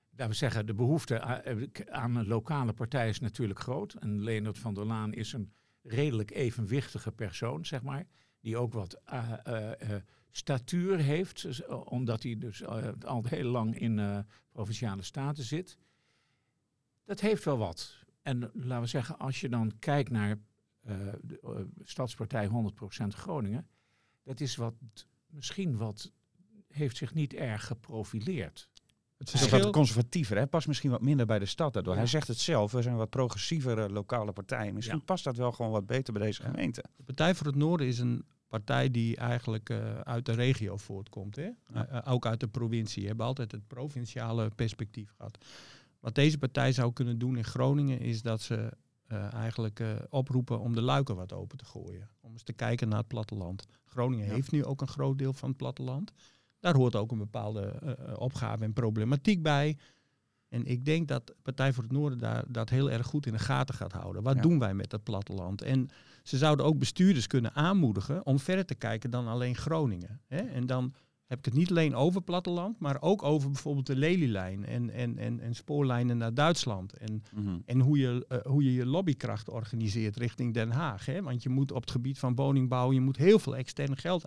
Laten 0.09 0.33
we 0.33 0.35
zeggen, 0.35 0.65
de 0.65 0.73
behoefte 0.73 1.21
aan 1.91 2.15
een 2.15 2.27
lokale 2.27 2.73
partij 2.73 3.09
is 3.09 3.19
natuurlijk 3.19 3.59
groot. 3.59 3.93
En 3.93 4.23
Leonard 4.23 4.59
van 4.59 4.73
der 4.73 4.85
Laan 4.85 5.13
is 5.13 5.33
een 5.33 5.53
redelijk 5.81 6.31
evenwichtige 6.31 7.11
persoon, 7.11 7.65
zeg 7.65 7.81
maar. 7.81 8.07
Die 8.41 8.57
ook 8.57 8.73
wat 8.73 9.01
uh, 9.13 9.73
statuur 10.31 10.97
heeft, 10.97 11.67
omdat 11.83 12.23
hij 12.23 12.37
dus 12.37 12.65
al 13.05 13.23
heel 13.27 13.49
lang 13.49 13.79
in 13.79 14.25
provinciale 14.51 15.03
staten 15.03 15.43
zit. 15.43 15.77
Dat 17.09 17.19
heeft 17.19 17.43
wel 17.43 17.57
wat. 17.57 17.95
En 18.21 18.51
laten 18.53 18.81
we 18.81 18.87
zeggen, 18.87 19.19
als 19.19 19.41
je 19.41 19.49
dan 19.49 19.73
kijkt 19.79 20.09
naar 20.09 20.29
uh, 20.29 20.97
de 21.21 21.39
uh, 21.43 21.49
Stadspartij 21.83 22.47
100% 22.47 22.51
Groningen, 23.07 23.67
dat 24.23 24.39
is 24.39 24.55
wat, 24.55 24.73
misschien 25.27 25.77
wat, 25.77 26.11
heeft 26.67 26.97
zich 26.97 27.13
niet 27.13 27.33
erg 27.33 27.65
geprofileerd. 27.65 28.69
Het 29.17 29.33
is 29.33 29.49
wat 29.49 29.69
conservatiever, 29.69 30.37
hè? 30.37 30.47
past 30.47 30.67
misschien 30.67 30.89
wat 30.89 31.01
minder 31.01 31.25
bij 31.25 31.39
de 31.39 31.45
stad 31.45 31.73
daardoor. 31.73 31.93
Ja. 31.93 31.99
Hij 31.99 32.07
zegt 32.07 32.27
het 32.27 32.39
zelf, 32.39 32.71
we 32.71 32.81
zijn 32.81 32.95
wat 32.95 33.09
progressievere 33.09 33.89
lokale 33.89 34.31
partijen. 34.31 34.73
Misschien 34.73 34.97
ja. 34.97 35.03
past 35.03 35.23
dat 35.23 35.35
wel 35.35 35.51
gewoon 35.51 35.71
wat 35.71 35.85
beter 35.85 36.13
bij 36.13 36.21
deze 36.21 36.41
gemeente. 36.41 36.83
De 36.95 37.03
Partij 37.03 37.35
voor 37.35 37.47
het 37.47 37.55
Noorden 37.55 37.87
is 37.87 37.99
een 37.99 38.25
partij 38.47 38.91
die 38.91 39.17
eigenlijk 39.17 39.69
uh, 39.69 39.99
uit 39.99 40.25
de 40.25 40.33
regio 40.33 40.77
voortkomt. 40.77 41.35
Hè? 41.35 41.49
Ja. 41.73 42.03
ook 42.07 42.25
uit 42.25 42.39
de 42.39 42.47
provincie. 42.47 43.01
We 43.01 43.07
hebben 43.07 43.25
altijd 43.25 43.51
het 43.51 43.67
provinciale 43.67 44.49
perspectief 44.55 45.13
gehad. 45.17 45.37
Wat 45.99 46.15
deze 46.15 46.37
partij 46.37 46.71
zou 46.71 46.93
kunnen 46.93 47.17
doen 47.19 47.37
in 47.37 47.43
Groningen 47.43 47.99
is 47.99 48.21
dat 48.21 48.41
ze 48.41 48.73
uh, 49.07 49.33
eigenlijk 49.33 49.79
uh, 49.79 49.95
oproepen 50.09 50.59
om 50.59 50.73
de 50.73 50.81
luiken 50.81 51.15
wat 51.15 51.33
open 51.33 51.57
te 51.57 51.65
gooien. 51.65 52.09
Om 52.21 52.31
eens 52.31 52.43
te 52.43 52.53
kijken 52.53 52.89
naar 52.89 52.99
het 52.99 53.07
platteland. 53.07 53.65
Groningen 53.85 54.25
ja. 54.25 54.33
heeft 54.33 54.51
nu 54.51 54.65
ook 54.65 54.81
een 54.81 54.87
groot 54.87 55.17
deel 55.17 55.33
van 55.33 55.49
het 55.49 55.57
platteland. 55.57 56.11
Daar 56.59 56.75
hoort 56.75 56.95
ook 56.95 57.11
een 57.11 57.17
bepaalde 57.17 57.79
uh, 57.83 58.13
opgave 58.19 58.63
en 58.63 58.73
problematiek 58.73 59.41
bij. 59.41 59.77
En 60.49 60.65
ik 60.65 60.85
denk 60.85 61.07
dat 61.07 61.35
Partij 61.41 61.73
voor 61.73 61.83
het 61.83 61.91
Noorden 61.91 62.17
daar, 62.17 62.43
dat 62.47 62.69
heel 62.69 62.91
erg 62.91 63.05
goed 63.05 63.25
in 63.25 63.31
de 63.31 63.39
gaten 63.39 63.75
gaat 63.75 63.91
houden. 63.91 64.23
Wat 64.23 64.35
ja. 64.35 64.41
doen 64.41 64.59
wij 64.59 64.73
met 64.73 64.89
dat 64.89 65.03
platteland? 65.03 65.61
En 65.61 65.89
ze 66.23 66.37
zouden 66.37 66.65
ook 66.65 66.77
bestuurders 66.77 67.27
kunnen 67.27 67.53
aanmoedigen 67.53 68.25
om 68.25 68.39
verder 68.39 68.65
te 68.65 68.75
kijken 68.75 69.11
dan 69.11 69.27
alleen 69.27 69.55
Groningen. 69.55 70.21
Hè? 70.27 70.37
En 70.37 70.65
dan 70.65 70.93
heb 71.29 71.37
ik 71.39 71.45
het 71.45 71.53
niet 71.53 71.69
alleen 71.69 71.95
over 71.95 72.21
platteland, 72.21 72.79
maar 72.79 73.01
ook 73.01 73.23
over 73.23 73.49
bijvoorbeeld 73.49 73.85
de 73.85 73.95
Lelylijn 73.95 74.65
en, 74.65 74.89
en, 74.89 75.17
en, 75.17 75.39
en 75.39 75.55
spoorlijnen 75.55 76.17
naar 76.17 76.33
Duitsland. 76.33 76.93
En, 76.93 77.23
Mhm. 77.33 77.57
en 77.65 77.79
hoe, 77.79 77.97
je, 77.97 78.25
uh, 78.29 78.37
hoe 78.51 78.63
je 78.63 78.73
je 78.73 78.85
lobbykracht 78.85 79.49
organiseert 79.49 80.15
richting 80.15 80.53
Den 80.53 80.71
Haag. 80.71 81.05
Hè? 81.05 81.21
Want 81.21 81.43
je 81.43 81.49
moet 81.49 81.71
op 81.71 81.81
het 81.81 81.91
gebied 81.91 82.19
van 82.19 82.35
woningbouw, 82.35 82.91
je 82.91 83.01
moet 83.01 83.17
heel 83.17 83.39
veel 83.39 83.55
extern 83.55 83.97
geld 83.97 84.25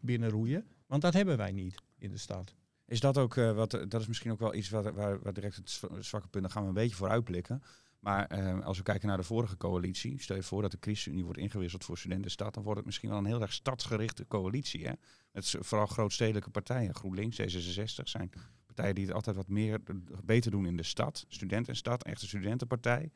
binnenroeien. 0.00 0.64
Want 0.86 1.02
dat 1.02 1.14
hebben 1.14 1.36
wij 1.36 1.52
niet 1.52 1.82
in 1.98 2.10
de 2.10 2.18
stad. 2.18 2.54
Is 2.86 3.00
dat 3.00 3.18
ook, 3.18 3.34
uh, 3.36 3.52
wat, 3.52 3.70
dat 3.70 4.00
is 4.00 4.06
misschien 4.06 4.30
ook 4.30 4.38
wel 4.38 4.54
iets 4.54 4.68
waar, 4.68 4.94
waar, 4.94 5.22
waar 5.22 5.32
direct 5.32 5.56
het 5.56 5.80
zwakke 6.00 6.28
punt, 6.28 6.44
daar 6.44 6.52
gaan 6.52 6.62
we 6.62 6.68
een 6.68 6.74
beetje 6.74 6.96
voor 6.96 7.08
uitblikken. 7.08 7.62
Maar 7.98 8.38
uh, 8.38 8.64
als 8.64 8.76
we 8.76 8.82
kijken 8.82 9.08
naar 9.08 9.16
de 9.16 9.22
vorige 9.22 9.56
coalitie, 9.56 10.22
stel 10.22 10.36
je 10.36 10.42
voor 10.42 10.62
dat 10.62 10.70
de 10.70 10.78
ChristenUnie 10.80 11.24
wordt 11.24 11.38
ingewisseld 11.38 11.84
voor 11.84 11.98
studentenstad, 11.98 12.54
dan 12.54 12.62
wordt 12.62 12.78
het 12.78 12.86
misschien 12.86 13.08
wel 13.08 13.18
een 13.18 13.24
heel 13.24 13.40
erg 13.40 13.52
stadsgerichte 13.52 14.26
coalitie. 14.26 14.86
Hè? 14.86 14.92
Met 15.32 15.56
vooral 15.60 15.86
grootstedelijke 15.86 16.50
partijen, 16.50 16.94
GroenLinks, 16.94 17.40
D66 17.40 18.02
zijn 18.02 18.30
partijen 18.66 18.94
die 18.94 19.04
het 19.04 19.14
altijd 19.14 19.36
wat 19.36 19.48
meer 19.48 19.80
beter 20.24 20.50
doen 20.50 20.66
in 20.66 20.76
de 20.76 20.82
stad. 20.82 21.24
Studentenstad, 21.28 22.04
echte 22.04 22.26
studentenpartij. 22.26 23.10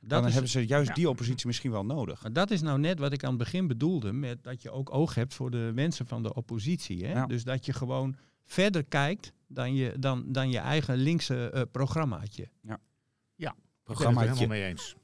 Dat 0.00 0.10
dan 0.10 0.26
is, 0.26 0.32
hebben 0.32 0.50
ze 0.50 0.66
juist 0.66 0.88
ja. 0.88 0.94
die 0.94 1.08
oppositie 1.08 1.46
misschien 1.46 1.70
wel 1.70 1.84
nodig. 1.84 2.22
Maar 2.22 2.32
dat 2.32 2.50
is 2.50 2.62
nou 2.62 2.78
net 2.78 2.98
wat 2.98 3.12
ik 3.12 3.24
aan 3.24 3.28
het 3.28 3.38
begin 3.38 3.66
bedoelde, 3.66 4.12
met 4.12 4.42
dat 4.42 4.62
je 4.62 4.70
ook 4.70 4.94
oog 4.94 5.14
hebt 5.14 5.34
voor 5.34 5.50
de 5.50 5.70
mensen 5.74 6.06
van 6.06 6.22
de 6.22 6.34
oppositie. 6.34 7.06
Hè? 7.06 7.12
Ja. 7.12 7.26
Dus 7.26 7.44
dat 7.44 7.66
je 7.66 7.72
gewoon 7.72 8.16
verder 8.44 8.84
kijkt 8.84 9.32
dan 9.46 9.74
je, 9.74 9.98
dan, 9.98 10.32
dan 10.32 10.50
je 10.50 10.58
eigen 10.58 10.96
linkse 10.96 11.50
uh, 11.54 11.62
programmaatje. 11.72 12.48
Ja. 12.60 12.78
Ja, 13.34 13.54
programmaatje. 13.86 14.42
Ik 14.42 14.48
ben 14.48 14.58
het 14.58 14.58
helemaal 14.58 14.58
mee 14.58 14.68
eens. 14.68 14.96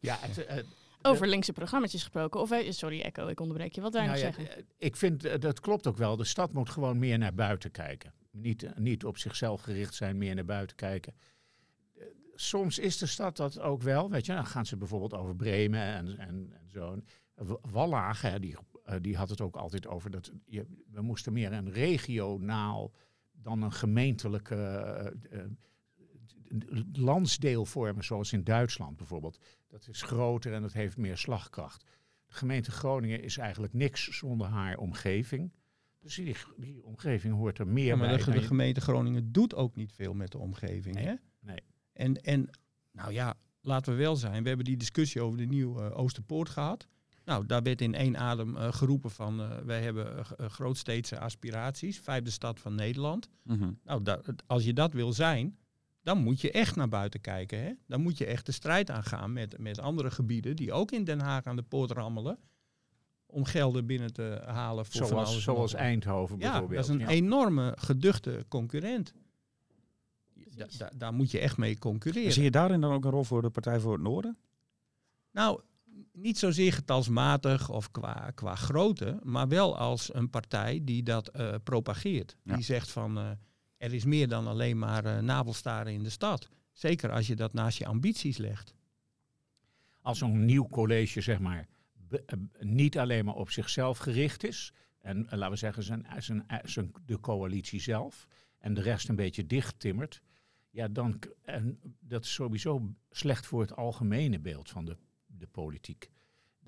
ja, 0.08 0.16
het, 0.20 0.38
uh, 0.38 0.64
over 1.02 1.26
linkse 1.28 1.52
programma's 1.52 1.90
gesproken. 1.90 2.40
Of, 2.40 2.52
sorry 2.68 3.00
Echo, 3.00 3.26
ik 3.26 3.40
onderbreek 3.40 3.74
je. 3.74 3.80
Wat 3.80 3.92
wij 3.92 4.06
nou 4.06 4.14
nog 4.14 4.24
ja, 4.26 4.32
zeggen? 4.32 4.64
Ik 4.78 4.96
vind, 4.96 5.42
dat 5.42 5.60
klopt 5.60 5.86
ook 5.86 5.96
wel. 5.96 6.16
De 6.16 6.24
stad 6.24 6.52
moet 6.52 6.70
gewoon 6.70 6.98
meer 6.98 7.18
naar 7.18 7.34
buiten 7.34 7.70
kijken. 7.70 8.12
Niet, 8.30 8.78
niet 8.78 9.04
op 9.04 9.18
zichzelf 9.18 9.60
gericht 9.60 9.94
zijn, 9.94 10.18
meer 10.18 10.34
naar 10.34 10.44
buiten 10.44 10.76
kijken. 10.76 11.14
Soms 12.34 12.78
is 12.78 12.98
de 12.98 13.06
stad 13.06 13.36
dat 13.36 13.60
ook 13.60 13.82
wel. 13.82 14.10
Weet 14.10 14.26
je, 14.26 14.34
dan 14.34 14.46
gaan 14.46 14.66
ze 14.66 14.76
bijvoorbeeld 14.76 15.14
over 15.14 15.36
Bremen 15.36 15.82
en, 15.82 16.18
en, 16.18 16.52
en 16.52 16.70
zo. 16.70 17.02
Wallagen, 17.60 18.40
die, 18.40 18.56
die 19.00 19.16
had 19.16 19.28
het 19.28 19.40
ook 19.40 19.56
altijd 19.56 19.86
over 19.86 20.10
dat 20.10 20.32
je, 20.46 20.66
we 20.90 21.02
moesten 21.02 21.32
meer 21.32 21.52
een 21.52 21.72
regionaal 21.72 22.92
dan 23.32 23.62
een 23.62 23.72
gemeentelijke 23.72 25.14
uh, 25.32 25.40
landsdeel 26.92 27.64
vormen, 27.64 28.04
zoals 28.04 28.32
in 28.32 28.44
Duitsland 28.44 28.96
bijvoorbeeld. 28.96 29.38
Dat 29.66 29.88
is 29.88 30.02
groter 30.02 30.52
en 30.52 30.62
dat 30.62 30.72
heeft 30.72 30.96
meer 30.96 31.16
slagkracht. 31.16 31.84
De 32.26 32.34
gemeente 32.34 32.70
Groningen 32.70 33.22
is 33.22 33.36
eigenlijk 33.36 33.72
niks 33.72 34.18
zonder 34.18 34.46
haar 34.46 34.76
omgeving. 34.76 35.52
Dus 36.00 36.14
die, 36.14 36.36
die 36.56 36.84
omgeving 36.84 37.34
hoort 37.34 37.58
er 37.58 37.66
meer 37.66 37.86
ja, 37.86 37.96
maar 37.96 38.08
bij. 38.08 38.24
De, 38.24 38.30
de 38.30 38.42
gemeente 38.42 38.80
Groningen 38.80 39.32
doet 39.32 39.54
ook 39.54 39.74
niet 39.74 39.92
veel 39.92 40.14
met 40.14 40.32
de 40.32 40.38
omgeving. 40.38 40.94
Nee, 40.94 41.06
hè? 41.06 41.14
nee. 41.40 41.60
En, 41.92 42.14
en 42.14 42.50
nou 42.92 43.12
ja, 43.12 43.34
laten 43.60 43.92
we 43.92 43.98
wel 43.98 44.16
zijn. 44.16 44.42
We 44.42 44.48
hebben 44.48 44.66
die 44.66 44.76
discussie 44.76 45.22
over 45.22 45.38
de 45.38 45.44
nieuwe 45.44 45.82
uh, 45.82 45.98
Oosterpoort 45.98 46.48
gehad. 46.48 46.88
Nou, 47.24 47.46
daar 47.46 47.62
werd 47.62 47.80
in 47.80 47.94
één 47.94 48.16
adem 48.16 48.56
uh, 48.56 48.72
geroepen 48.72 49.10
van 49.10 49.40
uh, 49.40 49.58
wij 49.58 49.82
hebben 49.82 50.18
uh, 50.18 50.48
grootsteedse 50.48 51.18
aspiraties, 51.18 51.98
vijfde 51.98 52.30
stad 52.30 52.60
van 52.60 52.74
Nederland. 52.74 53.28
Mm-hmm. 53.42 53.78
Nou, 53.84 54.02
als 54.46 54.64
je 54.64 54.72
dat 54.72 54.92
wil 54.92 55.12
zijn, 55.12 55.58
dan 56.08 56.22
moet 56.22 56.40
je 56.40 56.50
echt 56.50 56.76
naar 56.76 56.88
buiten 56.88 57.20
kijken. 57.20 57.62
Hè? 57.62 57.72
Dan 57.86 58.00
moet 58.00 58.18
je 58.18 58.26
echt 58.26 58.46
de 58.46 58.52
strijd 58.52 58.90
aangaan 58.90 59.32
met, 59.32 59.58
met 59.58 59.78
andere 59.78 60.10
gebieden 60.10 60.56
die 60.56 60.72
ook 60.72 60.90
in 60.90 61.04
Den 61.04 61.20
Haag 61.20 61.44
aan 61.44 61.56
de 61.56 61.62
poort 61.62 61.90
rammelen. 61.90 62.38
Om 63.26 63.44
gelden 63.44 63.86
binnen 63.86 64.12
te 64.12 64.42
halen 64.46 64.84
voor 64.86 64.94
zoals, 64.94 65.10
van 65.10 65.24
alles. 65.24 65.42
Zoals 65.42 65.74
Eindhoven 65.74 66.38
ja, 66.38 66.50
bijvoorbeeld. 66.50 66.86
Dat 66.86 66.88
is 66.88 66.94
een 66.94 67.08
ja. 67.08 67.22
enorme 67.22 67.74
geduchte 67.78 68.44
concurrent. 68.48 69.14
Da, 70.34 70.66
da, 70.78 70.90
daar 70.96 71.12
moet 71.14 71.30
je 71.30 71.38
echt 71.38 71.56
mee 71.56 71.78
concurreren. 71.78 72.26
En 72.26 72.32
zie 72.32 72.42
je 72.42 72.50
daarin 72.50 72.80
dan 72.80 72.92
ook 72.92 73.04
een 73.04 73.10
rol 73.10 73.24
voor 73.24 73.42
de 73.42 73.50
Partij 73.50 73.80
voor 73.80 73.92
het 73.92 74.02
Noorden? 74.02 74.36
Nou, 75.30 75.60
niet 76.12 76.38
zozeer 76.38 76.72
getalsmatig 76.72 77.70
of 77.70 77.90
qua, 77.90 78.30
qua 78.34 78.54
grootte, 78.54 79.18
maar 79.22 79.48
wel 79.48 79.76
als 79.78 80.14
een 80.14 80.30
partij 80.30 80.80
die 80.82 81.02
dat 81.02 81.36
uh, 81.36 81.54
propageert. 81.64 82.36
Ja. 82.42 82.54
Die 82.54 82.64
zegt 82.64 82.90
van 82.90 83.18
uh, 83.18 83.30
er 83.78 83.94
is 83.94 84.04
meer 84.04 84.28
dan 84.28 84.46
alleen 84.46 84.78
maar 84.78 85.04
uh, 85.04 85.18
navelstaren 85.18 85.92
in 85.92 86.02
de 86.02 86.10
stad. 86.10 86.48
Zeker 86.72 87.10
als 87.10 87.26
je 87.26 87.36
dat 87.36 87.52
naast 87.52 87.78
je 87.78 87.86
ambities 87.86 88.36
legt. 88.36 88.74
Als 90.02 90.18
zo'n 90.18 90.44
nieuw 90.44 90.68
college, 90.68 91.20
zeg 91.20 91.38
maar, 91.38 91.68
niet 92.60 92.98
alleen 92.98 93.24
maar 93.24 93.34
op 93.34 93.50
zichzelf 93.50 93.98
gericht 93.98 94.44
is, 94.44 94.72
en 94.98 95.26
laten 95.30 95.50
we 95.50 95.56
zeggen 95.56 95.82
zijn, 95.82 96.06
zijn, 96.18 96.46
zijn, 96.64 96.92
de 97.06 97.20
coalitie 97.20 97.80
zelf, 97.80 98.26
en 98.58 98.74
de 98.74 98.80
rest 98.80 99.08
een 99.08 99.16
beetje 99.16 99.46
dichttimmert, 99.46 100.22
ja, 100.70 100.88
dan, 100.88 101.18
en 101.42 101.78
dat 102.00 102.24
is 102.24 102.32
sowieso 102.32 102.94
slecht 103.10 103.46
voor 103.46 103.60
het 103.60 103.76
algemene 103.76 104.38
beeld 104.38 104.70
van 104.70 104.84
de 104.84 104.96
de 105.38 105.46
politiek. 105.46 106.10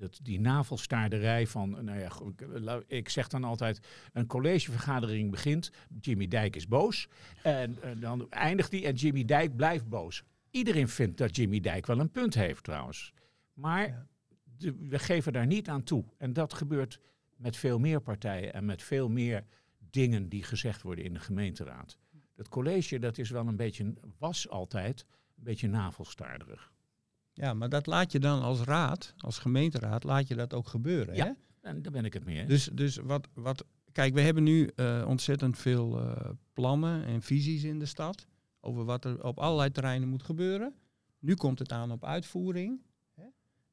Dat, 0.01 0.19
die 0.23 0.39
navelstaarderij 0.39 1.47
van, 1.47 1.83
nou 1.83 1.99
ja, 1.99 2.81
ik 2.87 3.09
zeg 3.09 3.27
dan 3.27 3.43
altijd, 3.43 3.79
een 4.13 4.27
collegevergadering 4.27 5.31
begint, 5.31 5.71
Jimmy 5.99 6.27
Dijk 6.27 6.55
is 6.55 6.67
boos. 6.67 7.07
En, 7.43 7.77
dan 7.99 8.29
eindigt 8.29 8.71
die 8.71 8.85
en 8.85 8.95
Jimmy 8.95 9.25
Dijk 9.25 9.55
blijft 9.55 9.89
boos. 9.89 10.23
Iedereen 10.51 10.87
vindt 10.87 11.17
dat 11.17 11.35
Jimmy 11.35 11.59
Dijk 11.59 11.85
wel 11.85 11.99
een 11.99 12.11
punt 12.11 12.33
heeft 12.33 12.63
trouwens. 12.63 13.13
Maar 13.53 14.07
we 14.89 14.99
geven 14.99 15.33
daar 15.33 15.47
niet 15.47 15.69
aan 15.69 15.83
toe. 15.83 16.05
En 16.17 16.33
dat 16.33 16.53
gebeurt 16.53 16.99
met 17.35 17.57
veel 17.57 17.79
meer 17.79 18.01
partijen 18.01 18.53
en 18.53 18.65
met 18.65 18.83
veel 18.83 19.09
meer 19.09 19.45
dingen 19.89 20.29
die 20.29 20.43
gezegd 20.43 20.81
worden 20.81 21.05
in 21.05 21.13
de 21.13 21.19
gemeenteraad. 21.19 21.97
Het 22.35 22.49
college, 22.49 22.99
dat 22.99 23.17
is 23.17 23.29
wel 23.29 23.47
een 23.47 23.55
beetje, 23.55 23.93
was 24.17 24.49
altijd, 24.49 25.05
een 25.37 25.43
beetje 25.43 25.67
navelstaarderig. 25.67 26.71
Ja, 27.33 27.53
maar 27.53 27.69
dat 27.69 27.85
laat 27.85 28.11
je 28.11 28.19
dan 28.19 28.41
als 28.41 28.61
raad, 28.61 29.13
als 29.17 29.39
gemeenteraad, 29.39 30.03
laat 30.03 30.27
je 30.27 30.35
dat 30.35 30.53
ook 30.53 30.67
gebeuren. 30.67 31.15
Ja, 31.15 31.25
hè? 31.25 31.69
en 31.69 31.81
daar 31.81 31.91
ben 31.91 32.05
ik 32.05 32.13
het 32.13 32.25
mee 32.25 32.39
eens. 32.39 32.49
Dus, 32.49 32.69
dus 32.73 32.95
wat, 32.95 33.27
wat, 33.33 33.65
kijk, 33.91 34.13
we 34.13 34.21
hebben 34.21 34.43
nu 34.43 34.71
uh, 34.75 35.05
ontzettend 35.07 35.57
veel 35.57 35.99
uh, 35.99 36.29
plannen 36.53 37.05
en 37.05 37.21
visies 37.21 37.63
in 37.63 37.79
de 37.79 37.85
stad 37.85 38.25
over 38.59 38.85
wat 38.85 39.05
er 39.05 39.23
op 39.23 39.39
allerlei 39.39 39.71
terreinen 39.71 40.09
moet 40.09 40.23
gebeuren. 40.23 40.73
Nu 41.19 41.35
komt 41.35 41.59
het 41.59 41.71
aan 41.71 41.91
op 41.91 42.05
uitvoering. 42.05 42.81
Hè? 43.15 43.25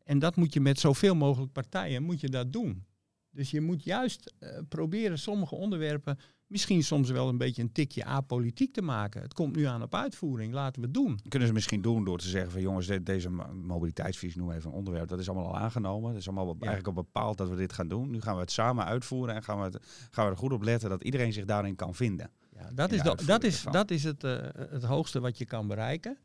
En 0.04 0.18
dat 0.18 0.36
moet 0.36 0.54
je 0.54 0.60
met 0.60 0.80
zoveel 0.80 1.14
mogelijk 1.14 1.52
partijen 1.52 2.02
moet 2.02 2.20
je 2.20 2.28
dat 2.28 2.52
doen. 2.52 2.86
Dus 3.30 3.50
je 3.50 3.60
moet 3.60 3.84
juist 3.84 4.34
uh, 4.40 4.58
proberen 4.68 5.18
sommige 5.18 5.54
onderwerpen 5.54 6.18
misschien 6.48 6.82
soms 6.82 7.10
wel 7.10 7.28
een 7.28 7.38
beetje 7.38 7.62
een 7.62 7.72
tikje 7.72 8.04
apolitiek 8.04 8.72
te 8.72 8.82
maken. 8.82 9.22
Het 9.22 9.34
komt 9.34 9.56
nu 9.56 9.64
aan 9.64 9.82
op 9.82 9.94
uitvoering, 9.94 10.52
laten 10.52 10.80
we 10.80 10.86
het 10.86 10.94
doen. 10.94 11.20
Kunnen 11.28 11.48
ze 11.48 11.54
misschien 11.54 11.82
doen 11.82 12.04
door 12.04 12.18
te 12.18 12.28
zeggen 12.28 12.50
van 12.50 12.60
jongens, 12.60 12.90
deze 13.02 13.30
mobiliteitsvisie, 13.62 14.40
noem 14.40 14.50
even 14.50 14.70
een 14.70 14.76
onderwerp, 14.76 15.08
dat 15.08 15.18
is 15.18 15.28
allemaal 15.28 15.46
al 15.46 15.58
aangenomen. 15.58 16.10
Het 16.10 16.18
is 16.18 16.28
allemaal 16.28 16.56
eigenlijk 16.58 16.86
al 16.86 16.92
bepaald 16.92 17.38
dat 17.38 17.48
we 17.48 17.56
dit 17.56 17.72
gaan 17.72 17.88
doen. 17.88 18.10
Nu 18.10 18.20
gaan 18.20 18.34
we 18.34 18.40
het 18.40 18.50
samen 18.50 18.84
uitvoeren 18.84 19.34
en 19.34 19.42
gaan 19.42 19.58
we, 19.58 19.64
het, 19.64 19.78
gaan 20.10 20.24
we 20.24 20.30
er 20.30 20.36
goed 20.36 20.52
op 20.52 20.62
letten 20.62 20.88
dat 20.88 21.02
iedereen 21.02 21.32
zich 21.32 21.44
daarin 21.44 21.74
kan 21.74 21.94
vinden. 21.94 22.30
Ja, 22.54 22.70
dat, 22.74 22.92
is, 22.92 23.02
dat, 23.02 23.44
is, 23.44 23.62
dat 23.62 23.90
is 23.90 24.04
het, 24.04 24.24
uh, 24.24 24.38
het 24.54 24.84
hoogste 24.84 25.20
wat 25.20 25.38
je 25.38 25.44
kan 25.44 25.66
bereiken. 25.66 26.18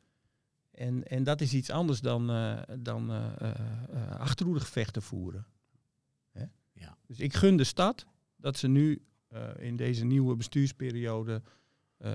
En, 0.71 1.03
en 1.03 1.23
dat 1.23 1.41
is 1.41 1.53
iets 1.53 1.69
anders 1.69 2.01
dan, 2.01 2.31
uh, 2.31 2.59
dan 2.79 3.11
uh, 3.11 3.25
achterhoedegevechten 4.17 5.01
voeren. 5.01 5.45
Hè? 6.31 6.45
Ja. 6.71 6.97
Dus 7.07 7.19
ik 7.19 7.33
gun 7.33 7.57
de 7.57 7.63
stad 7.63 8.05
dat 8.35 8.57
ze 8.57 8.67
nu 8.67 9.01
in 9.57 9.75
deze 9.75 10.05
nieuwe 10.05 10.35
bestuursperiode 10.35 11.41
uh, 11.99 12.09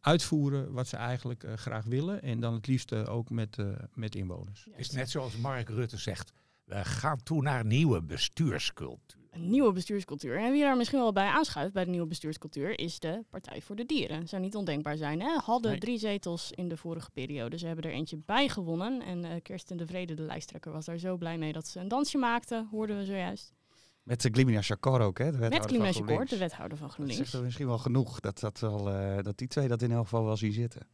uitvoeren 0.00 0.72
wat 0.72 0.88
ze 0.88 0.96
eigenlijk 0.96 1.44
uh, 1.44 1.52
graag 1.52 1.84
willen. 1.84 2.22
En 2.22 2.40
dan 2.40 2.54
het 2.54 2.66
liefst 2.66 2.94
ook 2.94 3.30
met, 3.30 3.56
met 3.94 4.14
inwoners. 4.14 4.66
Het 4.70 4.80
is 4.80 4.90
net 4.90 5.10
zoals 5.10 5.36
Mark 5.36 5.68
Rutte 5.68 5.96
zegt. 5.96 6.32
We 6.64 6.84
gaan 6.84 7.22
toe 7.22 7.42
naar 7.42 7.60
een 7.60 7.66
nieuwe 7.66 8.02
bestuurscultuur. 8.02 9.20
Een 9.30 9.50
nieuwe 9.50 9.72
bestuurscultuur. 9.72 10.38
En 10.38 10.52
wie 10.52 10.62
daar 10.62 10.76
misschien 10.76 10.98
wel 10.98 11.12
bij 11.12 11.26
aanschuift 11.26 11.72
bij 11.72 11.84
de 11.84 11.90
nieuwe 11.90 12.06
bestuurscultuur 12.06 12.78
is 12.78 12.98
de 12.98 13.24
Partij 13.30 13.60
voor 13.60 13.76
de 13.76 13.86
Dieren. 13.86 14.20
Dat 14.20 14.28
zou 14.28 14.42
niet 14.42 14.56
ondenkbaar 14.56 14.96
zijn. 14.96 15.20
Hè? 15.20 15.38
Hadden 15.38 15.70
nee. 15.70 15.80
drie 15.80 15.98
zetels 15.98 16.52
in 16.52 16.68
de 16.68 16.76
vorige 16.76 17.10
periode. 17.10 17.58
Ze 17.58 17.66
hebben 17.66 17.84
er 17.84 17.90
eentje 17.90 18.16
bij 18.26 18.48
gewonnen. 18.48 19.02
En 19.02 19.24
uh, 19.24 19.30
Kirsten 19.42 19.76
de 19.76 19.86
Vrede, 19.86 20.14
de 20.14 20.22
lijsttrekker, 20.22 20.72
was 20.72 20.84
daar 20.84 20.98
zo 20.98 21.16
blij 21.16 21.38
mee 21.38 21.52
dat 21.52 21.66
ze 21.66 21.80
een 21.80 21.88
dansje 21.88 22.18
maakte, 22.18 22.66
hoorden 22.70 22.96
we 22.96 23.04
zojuist. 23.04 23.52
Met 24.02 24.28
Glimina 24.32 24.62
Chakor 24.62 25.00
ook, 25.00 25.18
hè? 25.18 25.32
De 25.32 25.38
Met 25.38 25.64
Glimina 25.64 25.92
Chakor, 25.92 26.26
de 26.26 26.38
wethouder 26.38 26.78
van 26.78 26.90
GroenLinks. 26.90 27.20
Dat 27.20 27.30
zegt 27.30 27.44
misschien 27.44 27.66
wel 27.66 27.78
genoeg 27.78 28.20
dat, 28.20 28.40
dat, 28.40 28.60
wel, 28.60 28.88
uh, 28.94 29.22
dat 29.22 29.38
die 29.38 29.48
twee 29.48 29.68
dat 29.68 29.82
in 29.82 29.92
elk 29.92 30.02
geval 30.02 30.24
wel 30.24 30.36
zien 30.36 30.52
zitten. 30.52 30.86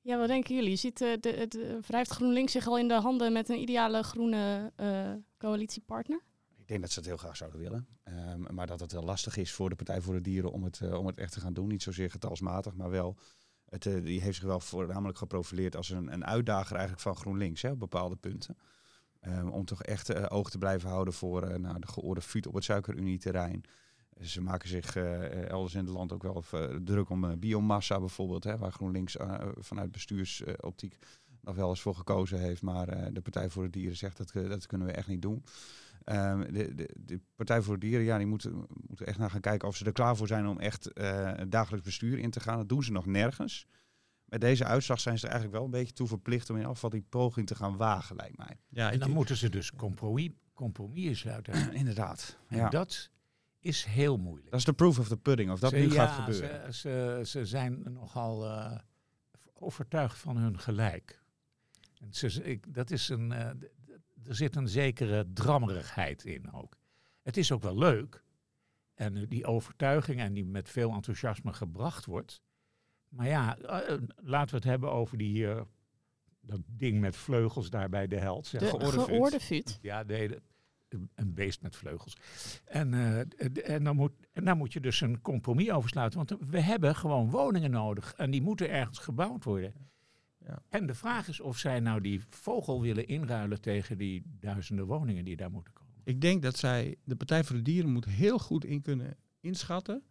Ja, 0.00 0.18
wat 0.18 0.28
denken 0.28 0.54
jullie? 0.54 0.76
Ziet, 0.76 1.00
uh, 1.00 1.12
de, 1.20 1.30
het, 1.30 1.58
wrijft 1.86 2.10
GroenLinks 2.10 2.52
zich 2.52 2.66
al 2.66 2.78
in 2.78 2.88
de 2.88 2.94
handen 2.94 3.32
met 3.32 3.48
een 3.48 3.60
ideale 3.60 4.02
groene 4.02 4.72
uh, 4.80 5.10
coalitiepartner? 5.38 6.20
Ik 6.56 6.68
denk 6.68 6.80
dat 6.80 6.90
ze 6.90 6.98
het 6.98 7.08
heel 7.08 7.16
graag 7.16 7.36
zouden 7.36 7.60
willen. 7.60 7.86
Um, 8.04 8.54
maar 8.54 8.66
dat 8.66 8.80
het 8.80 8.90
heel 8.92 9.04
lastig 9.04 9.36
is 9.36 9.52
voor 9.52 9.68
de 9.68 9.74
Partij 9.74 10.00
voor 10.00 10.14
de 10.14 10.20
Dieren 10.20 10.52
om 10.52 10.64
het, 10.64 10.92
om 10.92 11.06
het 11.06 11.18
echt 11.18 11.32
te 11.32 11.40
gaan 11.40 11.52
doen. 11.52 11.68
Niet 11.68 11.82
zozeer 11.82 12.10
getalsmatig, 12.10 12.74
maar 12.74 12.90
wel... 12.90 13.16
Het, 13.64 13.82
die 13.82 14.20
heeft 14.20 14.36
zich 14.36 14.44
wel 14.44 14.60
voornamelijk 14.60 15.18
geprofileerd 15.18 15.76
als 15.76 15.90
een, 15.90 16.12
een 16.12 16.24
uitdager 16.24 16.72
eigenlijk 16.72 17.02
van 17.02 17.16
GroenLinks 17.16 17.62
hè, 17.62 17.70
op 17.70 17.78
bepaalde 17.78 18.16
punten. 18.16 18.56
Um, 19.28 19.48
om 19.48 19.64
toch 19.64 19.82
echt 19.82 20.10
uh, 20.10 20.24
oog 20.28 20.50
te 20.50 20.58
blijven 20.58 20.88
houden 20.88 21.14
voor 21.14 21.50
uh, 21.50 21.56
nou, 21.56 21.78
de 21.78 21.86
geoorde 21.86 22.20
vuut 22.20 22.46
op 22.46 22.54
het 22.54 22.64
suikerunie-terrein. 22.64 23.62
Ze 24.20 24.40
maken 24.40 24.68
zich 24.68 24.96
uh, 24.96 25.48
elders 25.48 25.74
in 25.74 25.84
het 25.84 25.94
land 25.94 26.12
ook 26.12 26.22
wel 26.22 26.44
druk 26.84 27.10
om 27.10 27.38
biomassa 27.38 27.98
bijvoorbeeld, 27.98 28.44
hè, 28.44 28.58
waar 28.58 28.72
GroenLinks 28.72 29.16
vanuit 29.58 29.92
bestuursoptiek 29.92 30.98
nog 31.40 31.56
wel 31.56 31.68
eens 31.68 31.80
voor 31.80 31.94
gekozen 31.94 32.38
heeft. 32.38 32.62
Maar 32.62 33.12
de 33.12 33.20
Partij 33.20 33.50
voor 33.50 33.62
de 33.62 33.70
Dieren 33.70 33.96
zegt 33.96 34.16
dat, 34.16 34.32
dat 34.32 34.66
kunnen 34.66 34.86
we 34.86 34.92
echt 34.92 35.08
niet 35.08 35.22
doen. 35.22 35.44
Um, 36.04 36.52
de, 36.52 36.74
de, 36.74 36.90
de, 36.98 37.20
Partij 37.36 37.62
voor 37.62 37.78
de 37.78 37.86
Dieren, 37.86 38.04
ja, 38.04 38.18
die 38.18 38.26
moeten 38.26 38.66
echt 38.96 39.18
naar 39.18 39.30
gaan 39.30 39.40
kijken 39.40 39.68
of 39.68 39.76
ze 39.76 39.84
er 39.84 39.92
klaar 39.92 40.16
voor 40.16 40.26
zijn 40.26 40.46
om 40.46 40.58
echt 40.58 40.90
dagelijks 41.48 41.86
bestuur 41.86 42.18
in 42.18 42.30
te 42.30 42.40
gaan. 42.40 42.56
Dat 42.56 42.68
doen 42.68 42.82
ze 42.82 42.92
nog 42.92 43.06
nergens 43.06 43.66
met 44.34 44.42
deze 44.42 44.64
uitslag 44.64 45.00
zijn 45.00 45.18
ze 45.18 45.26
eigenlijk 45.26 45.56
wel 45.56 45.64
een 45.64 45.70
beetje 45.70 45.92
toe 45.92 46.06
verplicht 46.06 46.50
om 46.50 46.56
in 46.56 46.64
afval 46.64 46.90
die 46.90 47.04
poging 47.08 47.46
te 47.46 47.54
gaan 47.54 47.76
wagen, 47.76 48.16
lijkt 48.16 48.36
mij. 48.36 48.58
Ja, 48.68 48.92
en 48.92 48.98
dan 48.98 49.10
moeten 49.10 49.36
ze 49.36 49.48
dus 49.48 49.72
compromis, 49.72 50.30
compromis 50.52 51.18
sluiten. 51.18 51.72
Inderdaad. 51.82 52.38
En 52.48 52.56
ja. 52.56 52.68
dat 52.68 53.10
is 53.58 53.84
heel 53.84 54.16
moeilijk. 54.18 54.50
Dat 54.50 54.58
is 54.58 54.64
de 54.64 54.72
proof 54.72 54.98
of 54.98 55.08
the 55.08 55.16
pudding, 55.16 55.50
of 55.50 55.60
dat 55.60 55.70
ze, 55.70 55.76
nu 55.76 55.92
ja, 55.92 56.06
gaat 56.06 56.24
gebeuren. 56.24 56.74
Ze, 56.74 56.80
ze, 56.80 57.20
ze 57.24 57.46
zijn 57.46 57.82
nogal 57.92 58.44
uh, 58.44 58.78
overtuigd 59.52 60.18
van 60.18 60.36
hun 60.36 60.58
gelijk. 60.58 61.22
En 62.00 62.12
ze, 62.12 62.44
ik, 62.44 62.74
dat 62.74 62.90
is 62.90 63.08
een, 63.08 63.30
uh, 63.30 63.38
er 64.24 64.34
zit 64.34 64.56
een 64.56 64.68
zekere 64.68 65.32
drammerigheid 65.32 66.24
in 66.24 66.52
ook. 66.52 66.76
Het 67.22 67.36
is 67.36 67.52
ook 67.52 67.62
wel 67.62 67.78
leuk. 67.78 68.22
En 68.94 69.28
die 69.28 69.46
overtuiging 69.46 70.20
en 70.20 70.32
die 70.32 70.44
met 70.44 70.68
veel 70.68 70.92
enthousiasme 70.92 71.52
gebracht 71.52 72.04
wordt, 72.04 72.42
maar 73.14 73.26
ja, 73.26 73.58
uh, 73.62 73.98
laten 74.16 74.50
we 74.50 74.56
het 74.56 74.64
hebben 74.64 74.92
over 74.92 75.18
die, 75.18 75.42
uh, 75.42 75.60
dat 76.40 76.60
ding 76.66 77.00
met 77.00 77.16
vleugels 77.16 77.70
daar 77.70 77.88
bij 77.88 78.06
de 78.06 78.18
held. 78.18 78.50
De 78.50 78.66
geoorde 78.66 79.40
vuut. 79.40 79.78
Ja, 79.82 80.02
nee, 80.02 80.28
de, 80.28 80.42
een 81.14 81.34
beest 81.34 81.62
met 81.62 81.76
vleugels. 81.76 82.16
En, 82.64 82.92
uh, 82.92 83.18
en, 83.68 83.84
dan 83.84 83.96
moet, 83.96 84.12
en 84.32 84.44
dan 84.44 84.58
moet 84.58 84.72
je 84.72 84.80
dus 84.80 85.00
een 85.00 85.20
compromis 85.20 85.70
oversluiten. 85.70 86.26
Want 86.26 86.50
we 86.50 86.60
hebben 86.60 86.96
gewoon 86.96 87.30
woningen 87.30 87.70
nodig. 87.70 88.14
En 88.16 88.30
die 88.30 88.42
moeten 88.42 88.70
ergens 88.70 88.98
gebouwd 88.98 89.44
worden. 89.44 89.74
Ja. 90.38 90.62
En 90.68 90.86
de 90.86 90.94
vraag 90.94 91.28
is 91.28 91.40
of 91.40 91.58
zij 91.58 91.80
nou 91.80 92.00
die 92.00 92.20
vogel 92.28 92.80
willen 92.80 93.06
inruilen 93.06 93.60
tegen 93.60 93.98
die 93.98 94.22
duizenden 94.40 94.86
woningen 94.86 95.24
die 95.24 95.36
daar 95.36 95.50
moeten 95.50 95.72
komen. 95.72 95.94
Ik 96.04 96.20
denk 96.20 96.42
dat 96.42 96.56
zij, 96.56 96.96
de 97.04 97.16
Partij 97.16 97.44
voor 97.44 97.56
de 97.56 97.62
Dieren 97.62 97.92
moet 97.92 98.04
heel 98.04 98.38
goed 98.38 98.64
in 98.64 98.82
kunnen 98.82 99.16
inschatten 99.40 100.02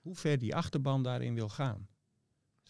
hoe 0.00 0.14
ver 0.14 0.38
die 0.38 0.54
achterban 0.54 1.02
daarin 1.02 1.34
wil 1.34 1.48
gaan. 1.48 1.88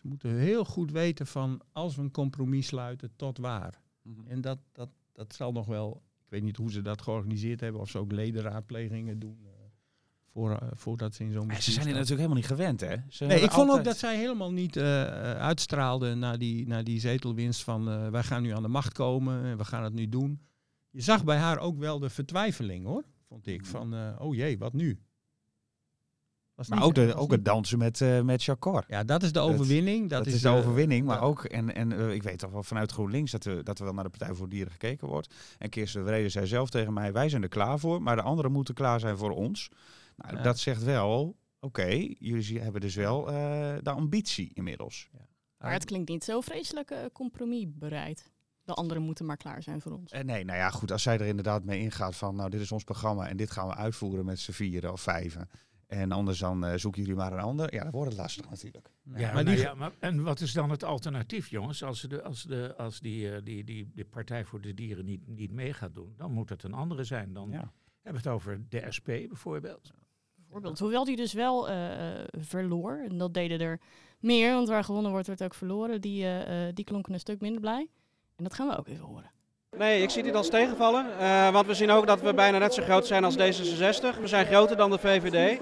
Ze 0.01 0.07
moeten 0.07 0.37
heel 0.37 0.65
goed 0.65 0.91
weten 0.91 1.27
van 1.27 1.61
als 1.73 1.97
we 1.97 2.03
een 2.03 2.11
compromis 2.11 2.67
sluiten, 2.67 3.11
tot 3.17 3.39
waar. 3.39 3.81
Mm 4.03 4.15
-hmm. 4.15 4.27
En 4.27 4.41
dat, 4.41 4.59
dat, 4.73 4.89
dat 5.13 5.35
zal 5.35 5.53
nog 5.53 5.67
wel, 5.67 6.03
ik 6.19 6.27
weet 6.29 6.43
niet 6.43 6.57
hoe 6.57 6.71
ze 6.71 6.83
dat 6.83 7.03
georganiseerd 7.03 7.61
hebben, 7.61 7.81
of 7.81 7.91
ze 7.91 7.99
ook 7.99 8.13
ledenraadplegingen 8.13 9.19
doen. 9.19 9.39
Uh, 9.43 9.51
voor, 10.33 10.51
uh, 10.51 10.69
voordat 10.75 11.15
ze 11.15 11.25
in 11.25 11.33
zo'n. 11.33 11.53
Ze 11.53 11.73
zijn 11.73 11.87
er 11.87 11.93
natuurlijk 11.93 12.21
helemaal 12.21 12.37
niet 12.37 12.47
gewend, 12.47 12.81
hè? 12.81 12.97
Ze 13.09 13.25
nee, 13.25 13.41
ik 13.41 13.51
vond 13.51 13.71
ook 13.71 13.85
dat 13.85 13.97
zij 13.97 14.17
helemaal 14.17 14.53
niet 14.53 14.77
uh, 14.77 14.85
uitstraalden 15.33 16.19
naar 16.19 16.39
die, 16.39 16.67
naar 16.67 16.85
die 16.85 17.01
zetelwinst 17.01 17.63
van 17.63 18.11
wij 18.11 18.23
gaan 18.23 18.43
nu 18.43 18.51
aan 18.51 18.63
de 18.63 18.69
macht 18.69 18.93
komen 18.93 19.45
en 19.45 19.57
we 19.57 19.65
gaan 19.65 19.85
het 19.85 19.95
nu 19.95 20.09
doen. 20.09 20.41
Je 20.91 21.01
zag 21.01 21.25
bij 21.25 21.37
haar 21.37 21.59
ook 21.59 21.79
wel 21.79 21.99
de 21.99 22.11
vertwijfeling, 22.11 22.85
hoor, 22.87 23.05
vond 23.29 23.47
ik. 23.47 23.67
Van, 23.67 24.19
oh 24.19 24.35
jee, 24.35 24.59
wat 24.59 24.73
nu? 24.73 24.99
Maar 26.67 26.83
ook, 26.83 26.95
de, 26.95 27.15
ook 27.15 27.31
het 27.31 27.45
dansen 27.45 27.79
met, 27.79 28.01
uh, 28.01 28.21
met 28.21 28.43
Chakor. 28.43 28.85
Ja, 28.89 29.05
dat 29.05 29.23
is 29.23 29.33
de 29.33 29.41
overwinning. 29.41 30.01
Dat, 30.01 30.11
dat, 30.11 30.25
dat 30.25 30.35
is 30.35 30.41
de 30.41 30.49
overwinning. 30.49 31.07
Maar 31.07 31.23
ook, 31.23 31.45
en, 31.45 31.75
en 31.75 31.91
uh, 31.91 32.13
ik 32.13 32.23
weet 32.23 32.39
toch 32.39 32.51
wel 32.51 32.63
vanuit 32.63 32.93
GroenLinks 32.93 33.31
dat, 33.31 33.45
we, 33.45 33.63
dat 33.63 33.79
er 33.79 33.85
wel 33.85 33.95
naar 33.95 34.05
de 34.05 34.11
Partij 34.11 34.35
voor 34.35 34.49
Dieren 34.49 34.73
gekeken 34.73 35.09
wordt. 35.09 35.35
En 35.59 35.69
Kirsten 35.69 36.07
Vrede 36.07 36.29
zei 36.29 36.47
zelf 36.47 36.71
tegen 36.71 36.93
mij, 36.93 37.13
wij 37.13 37.29
zijn 37.29 37.43
er 37.43 37.49
klaar 37.49 37.79
voor, 37.79 38.03
maar 38.03 38.17
de 38.17 38.23
anderen 38.23 38.53
moeten 38.53 38.75
klaar 38.75 39.01
zijn 39.01 39.17
voor 39.17 39.31
ons. 39.31 39.71
Nou, 40.17 40.37
ja. 40.37 40.43
dat 40.43 40.59
zegt 40.59 40.83
wel, 40.83 41.37
oké, 41.61 41.81
okay, 41.81 42.17
jullie 42.19 42.61
hebben 42.61 42.81
dus 42.81 42.95
wel 42.95 43.31
uh, 43.31 43.35
de 43.83 43.91
ambitie 43.91 44.51
inmiddels. 44.55 45.09
Ja. 45.13 45.27
Maar 45.59 45.73
het 45.73 45.85
klinkt 45.85 46.09
niet 46.09 46.25
zo 46.25 46.41
vreselijk 46.41 46.95
compromis 47.13 47.67
bereid. 47.69 48.31
De 48.63 48.75
anderen 48.75 49.03
moeten 49.03 49.27
maar 49.27 49.37
klaar 49.37 49.63
zijn 49.63 49.81
voor 49.81 49.93
ons. 49.93 50.13
nee, 50.13 50.45
nou 50.45 50.59
ja, 50.59 50.71
goed, 50.71 50.93
als 50.93 51.03
zij 51.03 51.19
er 51.19 51.27
inderdaad 51.27 51.65
mee 51.65 51.81
ingaat 51.81 52.17
van, 52.17 52.37
nou, 52.37 52.51
dit 52.51 52.61
is 52.61 52.73
ons 52.73 52.85
programma 52.85 53.29
en 53.29 53.37
dit 53.37 53.51
gaan 53.51 53.69
we 53.69 53.75
uitvoeren 53.75 54.25
met 54.25 54.39
z'n 54.39 54.53
vieren 54.53 54.93
of 54.93 55.01
vijven. 55.01 55.49
En 55.89 56.13
anders 56.13 56.39
dan 56.39 56.65
uh, 56.65 56.73
zoeken 56.75 57.01
jullie 57.01 57.17
maar 57.17 57.33
een 57.33 57.39
ander. 57.39 57.75
Ja, 57.75 57.83
dan 57.83 57.91
wordt 57.91 58.11
het 58.11 58.21
lastig 58.21 58.51
natuurlijk. 58.51 58.91
Ja, 59.03 59.19
ja 59.19 59.33
maar 59.33 59.45
die... 59.45 59.57
ja, 59.57 59.75
maar, 59.75 59.93
en 59.99 60.23
wat 60.23 60.41
is 60.41 60.53
dan 60.53 60.71
het 60.71 60.85
alternatief, 60.85 61.49
jongens? 61.49 61.83
Als, 61.83 62.01
de, 62.01 62.23
als, 62.23 62.43
de, 62.43 62.75
als 62.77 63.01
die, 63.01 63.31
uh, 63.31 63.37
die, 63.45 63.65
die, 63.65 63.91
die 63.95 64.05
Partij 64.05 64.45
voor 64.45 64.61
de 64.61 64.75
Dieren 64.75 65.05
niet, 65.05 65.27
niet 65.27 65.53
mee 65.53 65.73
gaat 65.73 65.95
doen, 65.95 66.15
dan 66.17 66.33
moet 66.33 66.49
het 66.49 66.63
een 66.63 66.73
andere 66.73 67.05
zijn. 67.05 67.33
Dan 67.33 67.51
ja. 67.51 67.73
hebben 68.03 68.23
we 68.23 68.29
het 68.29 68.37
over 68.37 68.69
de 68.69 68.85
SP 68.97 69.07
bijvoorbeeld. 69.07 69.93
Bijvoorbeeld. 70.35 70.79
Hoewel 70.79 71.05
die 71.05 71.17
dus 71.17 71.33
wel 71.33 71.71
uh, 71.71 71.77
verloor. 72.39 73.05
En 73.09 73.19
dat 73.19 73.35
deden 73.35 73.61
er 73.61 73.81
meer, 74.19 74.55
want 74.55 74.69
waar 74.69 74.85
gewonnen 74.85 75.11
wordt, 75.11 75.27
wordt 75.27 75.43
ook 75.43 75.55
verloren. 75.55 76.01
Die, 76.01 76.27
die 76.73 76.85
klonken 76.85 77.13
een 77.13 77.21
stuk 77.21 77.41
minder 77.41 77.61
blij. 77.61 77.89
En 78.37 78.45
dat 78.45 78.55
gaan 78.55 78.69
we 78.69 78.77
ook 78.77 78.89
even 78.89 79.05
horen. 79.05 79.31
Nee, 79.77 80.03
ik 80.03 80.11
zie 80.11 80.23
dit 80.23 80.35
als 80.35 80.49
tegenvallen. 80.51 81.07
Uh, 81.21 81.49
want 81.49 81.67
we 81.67 81.75
zien 81.75 81.91
ook 81.91 82.07
dat 82.07 82.21
we 82.21 82.35
bijna 82.35 82.59
net 82.59 82.75
zo 82.75 82.83
groot 82.83 83.07
zijn 83.07 83.25
als 83.25 83.37
D66. 83.37 84.21
We 84.21 84.27
zijn 84.27 84.47
groter 84.47 84.77
dan 84.77 84.91
de 84.91 84.99
VVD. 84.99 85.59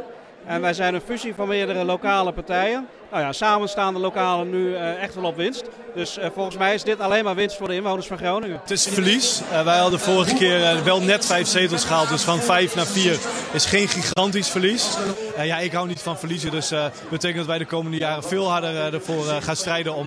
En 0.47 0.61
wij 0.61 0.73
zijn 0.73 0.95
een 0.95 1.01
fusie 1.01 1.35
van 1.35 1.49
meerdere 1.49 1.85
lokale 1.85 2.33
partijen. 2.33 2.87
Nou 3.11 3.23
ja, 3.23 3.33
samen 3.33 3.69
staan 3.69 3.95
de 3.95 4.01
lokalen 4.01 4.51
nu 4.51 4.69
uh, 4.69 5.03
echt 5.03 5.15
wel 5.15 5.25
op 5.25 5.37
winst. 5.37 5.65
Dus 5.95 6.19
uh, 6.19 6.25
volgens 6.35 6.57
mij 6.57 6.75
is 6.75 6.83
dit 6.83 7.01
alleen 7.01 7.25
maar 7.25 7.35
winst 7.35 7.57
voor 7.57 7.69
de 7.69 7.75
inwoners 7.75 8.07
van 8.07 8.19
Groningen. 8.19 8.59
Het 8.61 8.71
is 8.71 8.87
verlies. 8.87 9.43
Wij 9.65 9.79
hadden 9.79 10.01
vorige 10.01 10.35
keer 10.35 10.85
wel 10.85 11.01
net 11.01 11.27
vijf 11.27 11.47
zetels 11.47 11.85
gehaald. 11.85 12.09
Dus 12.09 12.23
van 12.23 12.39
vijf 12.39 12.75
naar 12.75 12.87
vier 12.87 13.19
is 13.53 13.67
geen 13.67 13.89
gigantisch 13.89 14.49
verlies. 14.49 14.97
ja, 15.43 15.59
ik 15.59 15.73
hou 15.73 15.87
niet 15.87 16.01
van 16.01 16.19
verliezen. 16.19 16.51
Dus 16.51 16.69
dat 16.69 16.93
betekent 17.11 17.39
dat 17.39 17.47
wij 17.47 17.59
de 17.59 17.67
komende 17.67 17.99
jaren 17.99 18.25
veel 18.25 18.51
harder 18.51 18.95
ervoor 18.95 19.25
gaan 19.25 19.57
strijden 19.57 19.95
om 19.95 20.07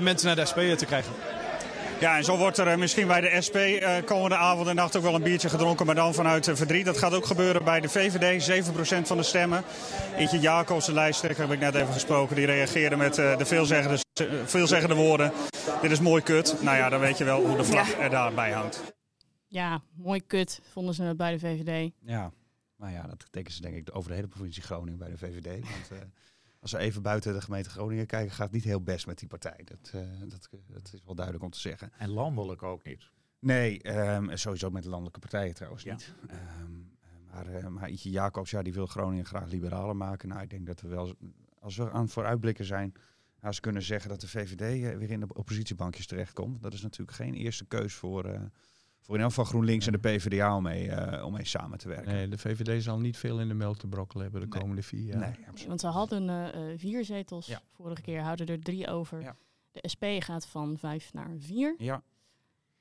mensen 0.00 0.26
naar 0.26 0.36
de 0.36 0.46
SP 0.50 0.58
te 0.76 0.86
krijgen. 0.86 1.12
Ja, 2.00 2.16
en 2.16 2.24
zo 2.24 2.36
wordt 2.36 2.58
er 2.58 2.78
misschien 2.78 3.06
bij 3.06 3.20
de 3.20 3.40
SP 3.46 3.56
uh, 3.56 3.96
komende 4.04 4.36
avond 4.36 4.68
en 4.68 4.74
nacht 4.74 4.96
ook 4.96 5.02
wel 5.02 5.14
een 5.14 5.22
biertje 5.22 5.48
gedronken, 5.48 5.86
maar 5.86 5.94
dan 5.94 6.14
vanuit 6.14 6.46
uh, 6.46 6.54
verdriet. 6.54 6.84
Dat 6.84 6.98
gaat 6.98 7.14
ook 7.14 7.26
gebeuren 7.26 7.64
bij 7.64 7.80
de 7.80 7.88
VVD, 7.88 8.66
7% 9.02 9.02
van 9.02 9.16
de 9.16 9.22
stemmen. 9.22 9.62
Eentje 10.16 10.38
Jacobs, 10.38 10.86
de 10.86 10.92
lijsttrekker, 10.92 11.42
heb 11.42 11.52
ik 11.52 11.60
net 11.60 11.74
even 11.74 11.92
gesproken, 11.92 12.36
die 12.36 12.46
reageerde 12.46 12.96
met 12.96 13.14
de 13.14 13.44
veelzeggende, 13.44 13.98
veelzeggende 14.44 14.94
woorden. 14.94 15.32
Dit 15.82 15.90
is 15.90 16.00
mooi 16.00 16.22
kut. 16.22 16.62
Nou 16.62 16.76
ja, 16.76 16.88
dan 16.88 17.00
weet 17.00 17.18
je 17.18 17.24
wel 17.24 17.46
hoe 17.46 17.56
de 17.56 17.64
vlag 17.64 17.98
er 17.98 18.10
daarbij 18.10 18.52
hangt. 18.52 18.82
Ja, 19.46 19.82
mooi 19.96 20.26
kut, 20.26 20.60
vonden 20.72 20.94
ze 20.94 21.02
het 21.02 21.16
bij 21.16 21.32
de 21.32 21.38
VVD. 21.38 21.92
Ja, 22.00 22.32
nou 22.76 22.92
ja, 22.92 23.02
dat 23.02 23.26
denken 23.30 23.52
ze 23.52 23.60
denk 23.60 23.76
ik 23.76 23.88
over 23.92 24.10
de 24.10 24.16
hele 24.16 24.28
provincie 24.28 24.62
Groningen 24.62 24.98
bij 24.98 25.10
de 25.10 25.18
VVD. 25.18 25.60
Want, 25.60 26.02
als 26.60 26.72
we 26.72 26.78
even 26.78 27.02
buiten 27.02 27.32
de 27.32 27.40
gemeente 27.40 27.70
Groningen 27.70 28.06
kijken, 28.06 28.30
gaat 28.30 28.46
het 28.46 28.54
niet 28.54 28.64
heel 28.64 28.82
best 28.82 29.06
met 29.06 29.18
die 29.18 29.28
partij. 29.28 29.64
Dat, 29.64 29.92
uh, 29.94 30.02
dat, 30.28 30.48
dat, 30.66 30.90
is 30.92 31.00
wel 31.04 31.14
duidelijk 31.14 31.44
om 31.44 31.50
te 31.50 31.60
zeggen. 31.60 31.92
En 31.98 32.10
landelijk 32.10 32.62
ook 32.62 32.84
niet. 32.84 33.10
Nee, 33.38 33.98
um, 34.14 34.36
sowieso 34.36 34.70
met 34.70 34.82
de 34.82 34.88
landelijke 34.88 35.20
partijen 35.20 35.54
trouwens 35.54 35.84
niet. 35.84 36.14
Um, 36.60 36.98
maar, 37.32 37.48
uh, 37.54 37.66
maar 37.66 37.90
Ietje 37.90 38.10
Jacobs, 38.10 38.50
ja, 38.50 38.62
die 38.62 38.72
wil 38.72 38.86
Groningen 38.86 39.24
graag 39.24 39.50
liberaler 39.50 39.96
maken. 39.96 40.28
Nou, 40.28 40.42
ik 40.42 40.50
denk 40.50 40.66
dat 40.66 40.80
we 40.80 40.88
wel, 40.88 41.14
als 41.58 41.76
we 41.76 41.90
aan 41.90 42.08
vooruitblikken 42.08 42.64
zijn, 42.64 42.92
als 43.40 43.54
ze 43.54 43.62
kunnen 43.62 43.82
zeggen 43.82 44.10
dat 44.10 44.20
de 44.20 44.28
VVD 44.28 44.98
weer 44.98 45.10
in 45.10 45.20
de 45.20 45.34
oppositiebankjes 45.34 46.06
terechtkomt. 46.06 46.62
Dat 46.62 46.72
is 46.72 46.82
natuurlijk 46.82 47.16
geen 47.16 47.34
eerste 47.34 47.64
keus 47.64 47.94
voor 47.94 48.50
voor 49.00 49.14
in 49.14 49.20
elk 49.20 49.30
geval 49.30 49.44
GroenLinks 49.44 49.86
en 49.86 49.92
de 49.92 49.98
PvdA 49.98 50.56
om 50.56 50.62
mee, 50.62 50.86
uh, 50.86 51.24
om 51.24 51.32
mee 51.32 51.44
samen 51.44 51.78
te 51.78 51.88
werken. 51.88 52.12
Nee, 52.12 52.28
de 52.28 52.38
VVD 52.38 52.82
zal 52.82 52.98
niet 52.98 53.16
veel 53.16 53.40
in 53.40 53.48
de 53.48 53.54
melk 53.54 53.76
te 53.76 53.86
brokkelen 53.86 54.22
hebben 54.22 54.50
de 54.50 54.58
komende 54.58 54.82
vier 54.82 55.02
jaar. 55.02 55.18
Nee, 55.18 55.34
nee, 55.54 55.66
want 55.66 55.80
ze 55.80 55.86
hadden 55.86 56.28
uh, 56.28 56.78
vier 56.78 57.04
zetels 57.04 57.46
ja. 57.46 57.60
vorige 57.72 58.02
keer, 58.02 58.20
houden 58.20 58.46
er 58.46 58.62
drie 58.62 58.88
over. 58.88 59.20
Ja. 59.20 59.36
De 59.72 59.88
SP 59.92 60.04
gaat 60.18 60.46
van 60.46 60.78
vijf 60.78 61.12
naar 61.12 61.30
vier. 61.38 61.74
Ja. 61.78 62.02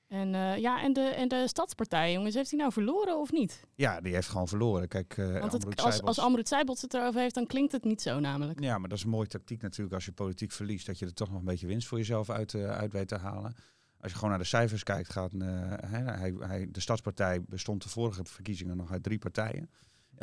En, 0.10 0.34
uh, 0.34 0.58
ja, 0.58 0.82
en, 0.82 0.93
de, 0.93 1.01
en 1.01 1.27
de 1.27 1.47
Stadspartij, 1.47 2.13
jongens, 2.13 2.36
heeft 2.36 2.49
hij 2.49 2.60
nou 2.60 2.71
verloren 2.71 3.19
of 3.19 3.32
niet? 3.32 3.63
Ja, 3.75 4.01
die 4.01 4.13
heeft 4.13 4.27
gewoon 4.27 4.47
verloren. 4.47 4.88
Kijk, 4.88 5.17
uh, 5.17 5.39
Want 5.39 5.51
het, 5.51 5.82
als, 5.82 6.01
als 6.01 6.19
Amrut 6.19 6.49
het 6.49 6.93
erover 6.93 7.21
heeft, 7.21 7.36
dan 7.36 7.45
klinkt 7.45 7.71
het 7.71 7.84
niet 7.84 8.01
zo 8.01 8.19
namelijk. 8.19 8.60
Ja, 8.60 8.77
maar 8.77 8.89
dat 8.89 8.97
is 8.97 9.03
een 9.03 9.10
mooie 9.10 9.27
tactiek 9.27 9.62
natuurlijk 9.62 9.95
als 9.95 10.05
je 10.05 10.12
politiek 10.12 10.51
verliest. 10.51 10.86
Dat 10.86 10.99
je 10.99 11.05
er 11.05 11.13
toch 11.13 11.29
nog 11.29 11.39
een 11.39 11.45
beetje 11.45 11.67
winst 11.67 11.88
voor 11.88 11.97
jezelf 11.97 12.29
uit, 12.29 12.53
uh, 12.53 12.69
uit 12.69 12.93
weet 12.93 13.08
te 13.08 13.17
halen. 13.17 13.55
Als 13.99 14.12
je 14.12 14.17
gewoon 14.17 14.29
naar 14.29 14.39
de 14.39 14.45
cijfers 14.45 14.83
kijkt, 14.83 15.12
gaat, 15.12 15.33
uh, 15.33 15.73
hij, 15.85 16.33
hij, 16.39 16.67
de 16.71 16.79
Stadspartij 16.79 17.41
bestond 17.41 17.83
de 17.83 17.89
vorige 17.89 18.25
verkiezingen 18.25 18.77
nog 18.77 18.91
uit 18.91 19.03
drie 19.03 19.19
partijen. 19.19 19.69
11,7% 20.13 20.19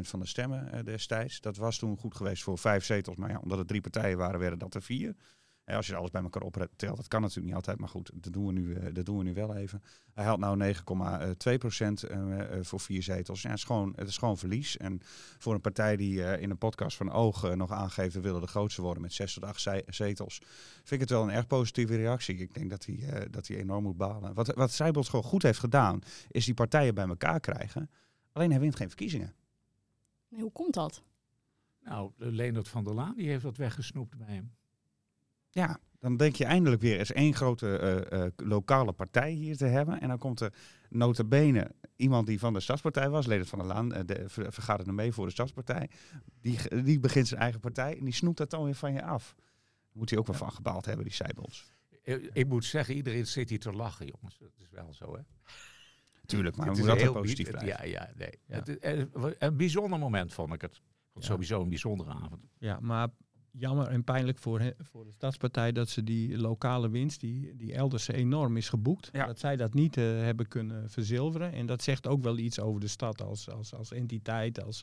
van 0.00 0.20
de 0.20 0.26
stemmen 0.26 0.70
uh, 0.74 0.84
destijds. 0.84 1.40
Dat 1.40 1.56
was 1.56 1.78
toen 1.78 1.98
goed 1.98 2.14
geweest 2.14 2.42
voor 2.42 2.58
vijf 2.58 2.84
zetels. 2.84 3.16
Maar 3.16 3.30
ja, 3.30 3.38
omdat 3.38 3.58
het 3.58 3.68
drie 3.68 3.80
partijen 3.80 4.18
waren, 4.18 4.40
werden 4.40 4.58
dat 4.58 4.74
er 4.74 4.82
vier. 4.82 5.16
En 5.64 5.76
als 5.76 5.86
je 5.86 5.96
alles 5.96 6.10
bij 6.10 6.22
elkaar 6.22 6.42
optelt, 6.42 6.96
dat 6.96 7.08
kan 7.08 7.20
natuurlijk 7.20 7.46
niet 7.46 7.54
altijd. 7.54 7.78
Maar 7.78 7.88
goed, 7.88 8.10
dat 8.14 8.32
doen 8.32 8.46
we 8.46 8.52
nu, 8.52 8.62
uh, 8.62 8.94
dat 8.94 9.04
doen 9.04 9.18
we 9.18 9.24
nu 9.24 9.34
wel 9.34 9.56
even. 9.56 9.82
Hij 10.12 10.24
haalt 10.24 10.38
nou 10.38 10.74
9,2% 10.74 12.10
uh, 12.10 12.40
voor 12.60 12.80
vier 12.80 13.02
zetels. 13.02 13.42
Ja, 13.42 13.48
het, 13.48 13.58
is 13.58 13.64
gewoon, 13.64 13.92
het 13.96 14.08
is 14.08 14.16
gewoon 14.16 14.38
verlies. 14.38 14.76
En 14.76 15.00
voor 15.38 15.54
een 15.54 15.60
partij 15.60 15.96
die 15.96 16.38
in 16.38 16.50
een 16.50 16.58
podcast 16.58 16.96
van 16.96 17.10
Oog 17.10 17.54
nog 17.54 17.70
aangeeft... 17.70 18.14
we 18.14 18.20
willen 18.20 18.40
de 18.40 18.46
grootste 18.46 18.82
worden 18.82 19.02
met 19.02 19.12
6 19.12 19.34
tot 19.34 19.44
8 19.44 19.68
zetels... 19.86 20.38
vind 20.74 20.90
ik 20.90 21.00
het 21.00 21.10
wel 21.10 21.22
een 21.22 21.30
erg 21.30 21.46
positieve 21.46 21.96
reactie. 21.96 22.36
Ik 22.36 22.54
denk 22.54 22.70
dat 22.70 22.84
hij, 22.84 23.28
dat 23.30 23.46
hij 23.46 23.56
enorm 23.56 23.82
moet 23.82 23.96
balen. 23.96 24.34
Wat, 24.34 24.54
wat 24.54 24.74
gewoon 24.74 25.22
goed 25.22 25.42
heeft 25.42 25.58
gedaan... 25.58 26.00
is 26.28 26.44
die 26.44 26.54
partijen 26.54 26.94
bij 26.94 27.06
elkaar 27.06 27.40
krijgen. 27.40 27.90
Alleen 28.32 28.50
hij 28.50 28.60
wint 28.60 28.76
geen 28.76 28.88
verkiezingen. 28.88 29.34
Nee, 30.28 30.40
hoe 30.40 30.52
komt 30.52 30.74
dat? 30.74 31.02
Nou, 31.84 32.10
Leendert 32.16 32.68
van 32.68 32.84
der 32.84 32.94
Laan 32.94 33.14
die 33.14 33.28
heeft 33.28 33.42
dat 33.42 33.56
weggesnoept 33.56 34.16
bij 34.16 34.34
hem. 34.34 34.52
Ja, 35.54 35.78
dan 35.98 36.16
denk 36.16 36.36
je 36.36 36.44
eindelijk 36.44 36.82
weer 36.82 36.98
eens 36.98 37.12
één 37.12 37.34
grote 37.34 38.06
uh, 38.12 38.20
uh, 38.20 38.26
lokale 38.36 38.92
partij 38.92 39.30
hier 39.30 39.56
te 39.56 39.64
hebben. 39.64 40.00
En 40.00 40.08
dan 40.08 40.18
komt 40.18 40.40
er 40.40 40.52
notabene 40.88 41.70
iemand 41.96 42.26
die 42.26 42.38
van 42.38 42.52
de 42.52 42.60
Stadspartij 42.60 43.10
was, 43.10 43.26
Leden 43.26 43.46
van 43.46 43.58
der 43.58 43.68
Laan, 43.68 43.96
uh, 43.96 44.00
de, 44.06 44.24
vergaderde 44.26 44.92
mee 44.92 45.12
voor 45.12 45.26
de 45.26 45.32
Stadspartij. 45.32 45.90
Die, 46.40 46.82
die 46.82 47.00
begint 47.00 47.28
zijn 47.28 47.40
eigen 47.40 47.60
partij 47.60 47.98
en 47.98 48.04
die 48.04 48.14
snoept 48.14 48.38
dat 48.38 48.50
dan 48.50 48.64
weer 48.64 48.74
van 48.74 48.92
je 48.92 49.02
af. 49.02 49.34
Moet 49.92 50.10
hij 50.10 50.18
ook 50.18 50.26
wel 50.26 50.36
van 50.36 50.52
gebaald 50.52 50.84
hebben, 50.84 51.04
die 51.04 51.14
Seibels. 51.14 51.74
Ik, 52.02 52.30
ik, 52.32 52.48
moet 52.48 52.64
zeggen, 52.64 52.94
iedereen 52.94 53.26
zit 53.26 53.48
hier 53.48 53.60
te 53.60 53.72
lachen, 53.72 54.06
jongens. 54.06 54.38
Dat 54.38 54.52
is 54.56 54.68
wel 54.70 54.94
zo, 54.94 55.16
hè? 55.16 55.22
Tuurlijk, 56.26 56.56
maar 56.56 56.72
we 56.72 56.82
moeten 56.82 57.04
dat 57.04 57.12
positief 57.12 57.50
blijven. 57.50 57.68
Ja, 57.68 57.84
ja, 57.84 58.10
nee. 58.16 58.38
Ja. 58.46 58.62
Het, 58.64 59.08
een 59.38 59.56
bijzonder 59.56 59.98
moment 59.98 60.32
vond 60.32 60.52
ik 60.52 60.60
het. 60.60 60.80
Ja. 61.14 61.20
Sowieso 61.20 61.62
een 61.62 61.68
bijzondere 61.68 62.10
avond. 62.10 62.42
Ja, 62.58 62.80
maar 62.80 63.08
jammer 63.52 63.86
en 63.86 64.04
pijnlijk 64.04 64.38
voor, 64.38 64.74
voor 64.78 65.04
de 65.04 65.12
Stadspartij 65.12 65.72
dat 65.72 65.88
ze 65.88 66.04
die 66.04 66.38
lokale 66.38 66.90
winst, 66.90 67.20
die, 67.20 67.56
die 67.56 67.74
elders 67.74 68.08
enorm 68.08 68.56
is 68.56 68.68
geboekt, 68.68 69.08
ja. 69.12 69.26
dat 69.26 69.38
zij 69.38 69.56
dat 69.56 69.74
niet 69.74 69.96
uh, 69.96 70.04
hebben 70.04 70.48
kunnen 70.48 70.90
verzilveren. 70.90 71.52
En 71.52 71.66
dat 71.66 71.82
zegt 71.82 72.06
ook 72.06 72.22
wel 72.22 72.38
iets 72.38 72.60
over 72.60 72.80
de 72.80 72.88
stad 72.88 73.22
als, 73.22 73.50
als, 73.50 73.74
als 73.74 73.92
entiteit, 73.92 74.64
als, 74.64 74.82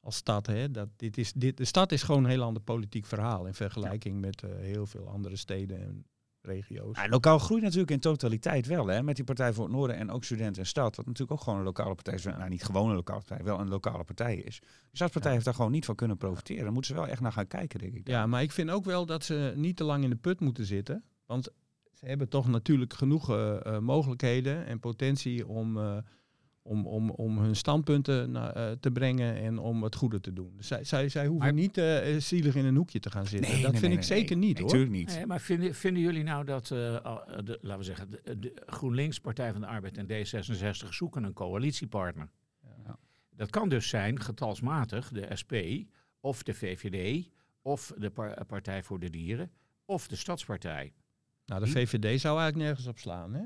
als 0.00 0.16
stad. 0.16 0.46
Hè. 0.46 0.70
Dat 0.70 0.88
dit 0.96 1.18
is, 1.18 1.32
dit, 1.32 1.56
de 1.56 1.64
stad 1.64 1.92
is 1.92 2.02
gewoon 2.02 2.24
een 2.24 2.30
heel 2.30 2.42
ander 2.42 2.62
politiek 2.62 3.06
verhaal 3.06 3.46
in 3.46 3.54
vergelijking 3.54 4.14
ja. 4.14 4.20
met 4.20 4.42
uh, 4.42 4.50
heel 4.56 4.86
veel 4.86 5.08
andere 5.08 5.36
steden 5.36 5.82
en 5.82 6.04
regio's. 6.48 6.96
Ja, 6.96 7.08
lokaal 7.08 7.38
groeit 7.38 7.62
natuurlijk 7.62 7.90
in 7.90 8.00
totaliteit 8.00 8.66
wel, 8.66 8.86
hè, 8.86 9.02
met 9.02 9.16
die 9.16 9.24
Partij 9.24 9.52
voor 9.52 9.64
het 9.64 9.72
Noorden 9.72 9.96
en 9.96 10.10
ook 10.10 10.24
Student 10.24 10.58
en 10.58 10.66
Stad, 10.66 10.96
wat 10.96 11.06
natuurlijk 11.06 11.32
ook 11.32 11.44
gewoon 11.44 11.58
een 11.58 11.64
lokale 11.64 11.94
partij 11.94 12.14
is, 12.14 12.24
nou 12.24 12.48
niet 12.48 12.64
gewoon 12.64 12.88
een 12.88 12.94
lokale 12.94 13.22
partij, 13.24 13.44
wel 13.44 13.60
een 13.60 13.68
lokale 13.68 14.04
partij 14.04 14.36
is. 14.36 14.60
De 14.60 14.66
Stadspartij 14.92 15.30
ja. 15.30 15.32
heeft 15.32 15.44
daar 15.44 15.54
gewoon 15.54 15.70
niet 15.70 15.84
van 15.84 15.94
kunnen 15.94 16.16
profiteren. 16.16 16.62
Daar 16.62 16.72
moeten 16.72 16.94
ze 16.94 17.00
wel 17.00 17.08
echt 17.08 17.20
naar 17.20 17.32
gaan 17.32 17.46
kijken, 17.46 17.80
denk 17.80 17.94
ik. 17.94 18.06
Dan. 18.06 18.14
Ja, 18.14 18.26
maar 18.26 18.42
ik 18.42 18.52
vind 18.52 18.70
ook 18.70 18.84
wel 18.84 19.06
dat 19.06 19.24
ze 19.24 19.52
niet 19.56 19.76
te 19.76 19.84
lang 19.84 20.04
in 20.04 20.10
de 20.10 20.16
put 20.16 20.40
moeten 20.40 20.64
zitten, 20.64 21.04
want 21.26 21.48
ze 21.92 22.06
hebben 22.06 22.28
toch 22.28 22.48
natuurlijk 22.48 22.92
genoeg 22.92 23.30
uh, 23.30 23.56
uh, 23.66 23.78
mogelijkheden 23.78 24.66
en 24.66 24.80
potentie 24.80 25.46
om... 25.46 25.76
Uh, 25.76 25.96
om, 26.68 26.86
om, 26.86 27.10
om 27.10 27.38
hun 27.38 27.56
standpunten 27.56 28.30
na, 28.30 28.56
uh, 28.56 28.76
te 28.80 28.90
brengen 28.90 29.36
en 29.36 29.58
om 29.58 29.82
het 29.82 29.94
goede 29.94 30.20
te 30.20 30.32
doen. 30.32 30.56
Zij, 30.58 30.84
zij, 30.84 31.08
zij 31.08 31.26
hoeven 31.26 31.44
maar, 31.44 31.54
niet 31.54 31.78
uh, 31.78 32.16
zielig 32.18 32.54
in 32.54 32.64
een 32.64 32.76
hoekje 32.76 33.00
te 33.00 33.10
gaan 33.10 33.26
zitten. 33.26 33.52
Nee, 33.52 33.62
dat 33.62 33.70
nee, 33.70 33.80
vind 33.80 33.92
nee, 33.92 34.00
ik 34.00 34.06
zeker 34.06 34.36
niet 34.36 34.58
hoor. 34.58 34.66
Natuurlijk 34.66 34.92
niet. 34.92 35.26
maar 35.26 35.40
vinden, 35.40 35.74
vinden 35.74 36.02
jullie 36.02 36.22
nou 36.22 36.44
dat, 36.44 36.70
uh, 36.70 36.78
de, 37.44 37.58
laten 37.60 37.78
we 37.78 37.84
zeggen, 37.84 38.10
de, 38.10 38.38
de, 38.38 38.62
GroenLinks, 38.66 39.20
Partij 39.20 39.52
van 39.52 39.60
de 39.60 39.66
Arbeid 39.66 39.98
en 39.98 40.06
D66 40.06 40.88
zoeken 40.88 41.24
een 41.24 41.32
coalitiepartner? 41.32 42.30
Ja. 42.84 42.98
Dat 43.36 43.50
kan 43.50 43.68
dus 43.68 43.88
zijn, 43.88 44.20
getalsmatig, 44.20 45.10
de 45.10 45.28
SP 45.40 45.54
of 46.20 46.42
de 46.42 46.54
VVD 46.54 47.28
of 47.62 47.92
de 47.98 48.10
par 48.10 48.44
Partij 48.44 48.82
voor 48.82 49.00
de 49.00 49.10
Dieren 49.10 49.50
of 49.84 50.08
de 50.08 50.16
Stadspartij. 50.16 50.92
Nou, 51.46 51.64
de 51.64 51.70
VVD 51.70 52.20
zou 52.20 52.38
eigenlijk 52.38 52.68
nergens 52.68 52.86
op 52.86 52.98
slaan, 52.98 53.34
hè? 53.34 53.42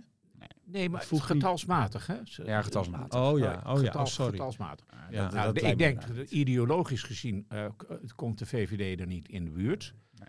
Nee, 0.65 0.89
maar 0.89 1.07
het 1.09 1.21
getalsmatig, 1.21 2.07
hè? 2.07 2.19
Ja, 2.25 2.63
getalsmatig. 2.63 3.21
Oh 3.21 3.39
ja, 3.39 3.63
oh, 3.67 3.83
ja. 3.83 3.93
oh, 3.93 4.05
sorry. 4.05 4.31
Getalsmatig. 4.31 4.87
Ja, 5.11 5.31
nou, 5.31 5.53
dat 5.53 5.63
ik 5.63 5.79
denk, 5.79 6.03
ideologisch 6.29 7.03
gezien 7.03 7.47
uh, 7.53 7.67
komt 8.15 8.39
de 8.39 8.47
VVD 8.47 9.01
er 9.01 9.07
niet 9.07 9.29
in 9.29 9.45
de 9.45 9.51
buurt. 9.51 9.95
Nee. 10.11 10.29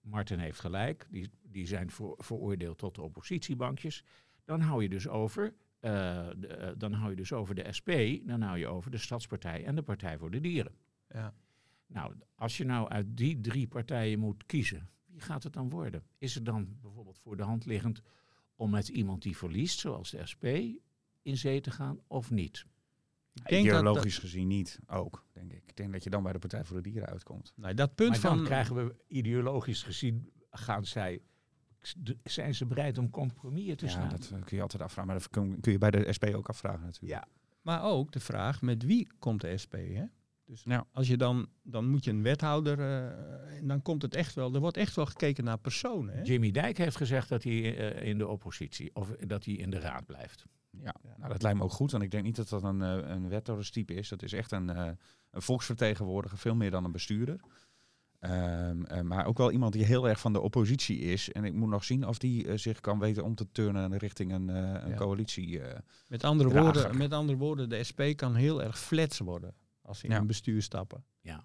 Martin 0.00 0.38
heeft 0.38 0.60
gelijk, 0.60 1.06
die, 1.10 1.30
die 1.42 1.66
zijn 1.66 1.90
voor, 1.90 2.14
veroordeeld 2.18 2.78
tot 2.78 2.94
de 2.94 3.02
oppositiebankjes. 3.02 4.04
Dan 4.44 4.60
hou 4.60 4.82
je 4.82 4.88
dus 4.88 5.08
over, 5.08 5.44
uh, 5.44 5.50
de, 6.36 6.58
uh, 6.60 6.68
dan 6.76 6.92
hou 6.92 7.10
je 7.10 7.16
dus 7.16 7.32
over 7.32 7.54
de 7.54 7.72
SP, 7.78 7.90
dan 8.22 8.42
hou 8.42 8.58
je 8.58 8.66
over 8.66 8.90
de 8.90 8.98
Stadspartij 8.98 9.64
en 9.64 9.74
de 9.74 9.82
Partij 9.82 10.18
voor 10.18 10.30
de 10.30 10.40
Dieren. 10.40 10.74
Ja. 11.08 11.34
Nou, 11.86 12.14
als 12.34 12.56
je 12.56 12.64
nou 12.64 12.88
uit 12.88 13.06
die 13.16 13.40
drie 13.40 13.68
partijen 13.68 14.18
moet 14.18 14.46
kiezen, 14.46 14.88
wie 15.06 15.20
gaat 15.20 15.42
het 15.42 15.52
dan 15.52 15.70
worden? 15.70 16.02
Is 16.18 16.34
het 16.34 16.44
dan 16.44 16.76
bijvoorbeeld 16.80 17.18
voor 17.18 17.36
de 17.36 17.42
hand 17.42 17.66
liggend 17.66 18.02
om 18.62 18.70
met 18.70 18.88
iemand 18.88 19.22
die 19.22 19.36
verliest, 19.36 19.78
zoals 19.78 20.10
de 20.10 20.26
SP, 20.30 20.44
in 21.22 21.36
zee 21.36 21.60
te 21.60 21.70
gaan 21.70 22.00
of 22.06 22.30
niet? 22.30 22.66
Ik 23.34 23.48
denk 23.48 23.64
Ideologisch 23.64 24.14
dat, 24.14 24.24
gezien 24.24 24.48
niet, 24.48 24.78
ook, 24.86 25.24
denk 25.32 25.52
ik. 25.52 25.62
Ik 25.66 25.76
denk 25.76 25.92
dat 25.92 26.04
je 26.04 26.10
dan 26.10 26.22
bij 26.22 26.32
de 26.32 26.38
Partij 26.38 26.64
voor 26.64 26.76
de 26.76 26.82
Dieren 26.82 27.08
uitkomt. 27.08 27.52
Nee, 27.56 27.74
dat 27.74 27.94
punt 27.94 28.10
maar 28.10 28.18
van... 28.18 28.36
dan 28.36 28.44
krijgen 28.44 28.74
we 28.76 28.94
ideologisch 29.06 29.82
gezien, 29.82 30.32
gaan 30.50 30.84
zij, 30.84 31.22
zijn 32.24 32.54
ze 32.54 32.66
bereid 32.66 32.98
om 32.98 33.10
compromissen 33.10 33.76
te 33.76 33.84
ja, 33.84 33.90
slaan? 33.90 34.08
dat 34.08 34.28
kun 34.28 34.56
je 34.56 34.62
altijd 34.62 34.82
afvragen, 34.82 35.10
maar 35.12 35.20
dat 35.20 35.30
kun, 35.30 35.60
kun 35.60 35.72
je 35.72 35.78
bij 35.78 35.90
de 35.90 36.12
SP 36.16 36.24
ook 36.24 36.48
afvragen 36.48 36.84
natuurlijk. 36.84 37.12
Ja. 37.12 37.28
Maar 37.62 37.82
ook 37.82 38.12
de 38.12 38.20
vraag, 38.20 38.62
met 38.62 38.84
wie 38.84 39.08
komt 39.18 39.40
de 39.40 39.58
SP, 39.62 39.72
hè? 39.72 40.04
Dus 40.52 40.64
als 40.92 41.08
je 41.08 41.16
dan, 41.16 41.48
dan 41.62 41.88
moet 41.88 42.04
je 42.04 42.10
een 42.10 42.22
wethouder, 42.22 42.80
en 43.58 43.66
dan 43.66 43.82
komt 43.82 44.02
het 44.02 44.14
echt 44.14 44.34
wel, 44.34 44.54
er 44.54 44.60
wordt 44.60 44.76
echt 44.76 44.96
wel 44.96 45.06
gekeken 45.06 45.44
naar 45.44 45.58
personen. 45.58 46.14
Hè? 46.14 46.22
Jimmy 46.22 46.50
Dijk 46.50 46.78
heeft 46.78 46.96
gezegd 46.96 47.28
dat 47.28 47.42
hij 47.42 47.60
in 47.92 48.18
de 48.18 48.28
oppositie, 48.28 48.90
of 48.94 49.08
dat 49.08 49.44
hij 49.44 49.54
in 49.54 49.70
de 49.70 49.78
raad 49.78 50.06
blijft. 50.06 50.44
Ja, 50.70 50.94
nou, 51.18 51.32
dat 51.32 51.42
lijkt 51.42 51.58
me 51.58 51.64
ook 51.64 51.72
goed. 51.72 51.90
Want 51.90 52.02
ik 52.02 52.10
denk 52.10 52.24
niet 52.24 52.36
dat 52.36 52.48
dat 52.48 52.62
een, 52.62 52.80
een 52.80 53.28
wethouderstype 53.28 53.94
is. 53.94 54.08
Dat 54.08 54.22
is 54.22 54.32
echt 54.32 54.52
een, 54.52 54.68
een 54.68 54.96
volksvertegenwoordiger, 55.30 56.38
veel 56.38 56.54
meer 56.54 56.70
dan 56.70 56.84
een 56.84 56.92
bestuurder. 56.92 57.40
Um, 58.20 59.06
maar 59.06 59.26
ook 59.26 59.38
wel 59.38 59.50
iemand 59.50 59.72
die 59.72 59.84
heel 59.84 60.08
erg 60.08 60.20
van 60.20 60.32
de 60.32 60.40
oppositie 60.40 60.98
is. 60.98 61.32
En 61.32 61.44
ik 61.44 61.52
moet 61.52 61.68
nog 61.68 61.84
zien 61.84 62.06
of 62.06 62.18
die 62.18 62.46
uh, 62.46 62.56
zich 62.56 62.80
kan 62.80 62.98
weten 62.98 63.24
om 63.24 63.34
te 63.34 63.46
turnen 63.52 63.98
richting 63.98 64.32
een, 64.32 64.48
uh, 64.48 64.56
een 64.56 64.88
ja. 64.88 64.94
coalitie. 64.96 65.60
met, 66.08 66.24
andere 66.24 66.50
woorden, 66.60 66.96
met 66.96 67.12
andere 67.12 67.38
woorden, 67.38 67.68
de 67.68 67.84
SP 67.88 68.00
kan 68.16 68.34
heel 68.34 68.62
erg 68.62 68.78
flats 68.78 69.18
worden 69.18 69.54
als 69.92 70.00
ze 70.00 70.06
in 70.06 70.12
ja. 70.12 70.20
een 70.20 70.26
bestuur 70.26 70.62
stappen. 70.62 71.04
Ja. 71.20 71.44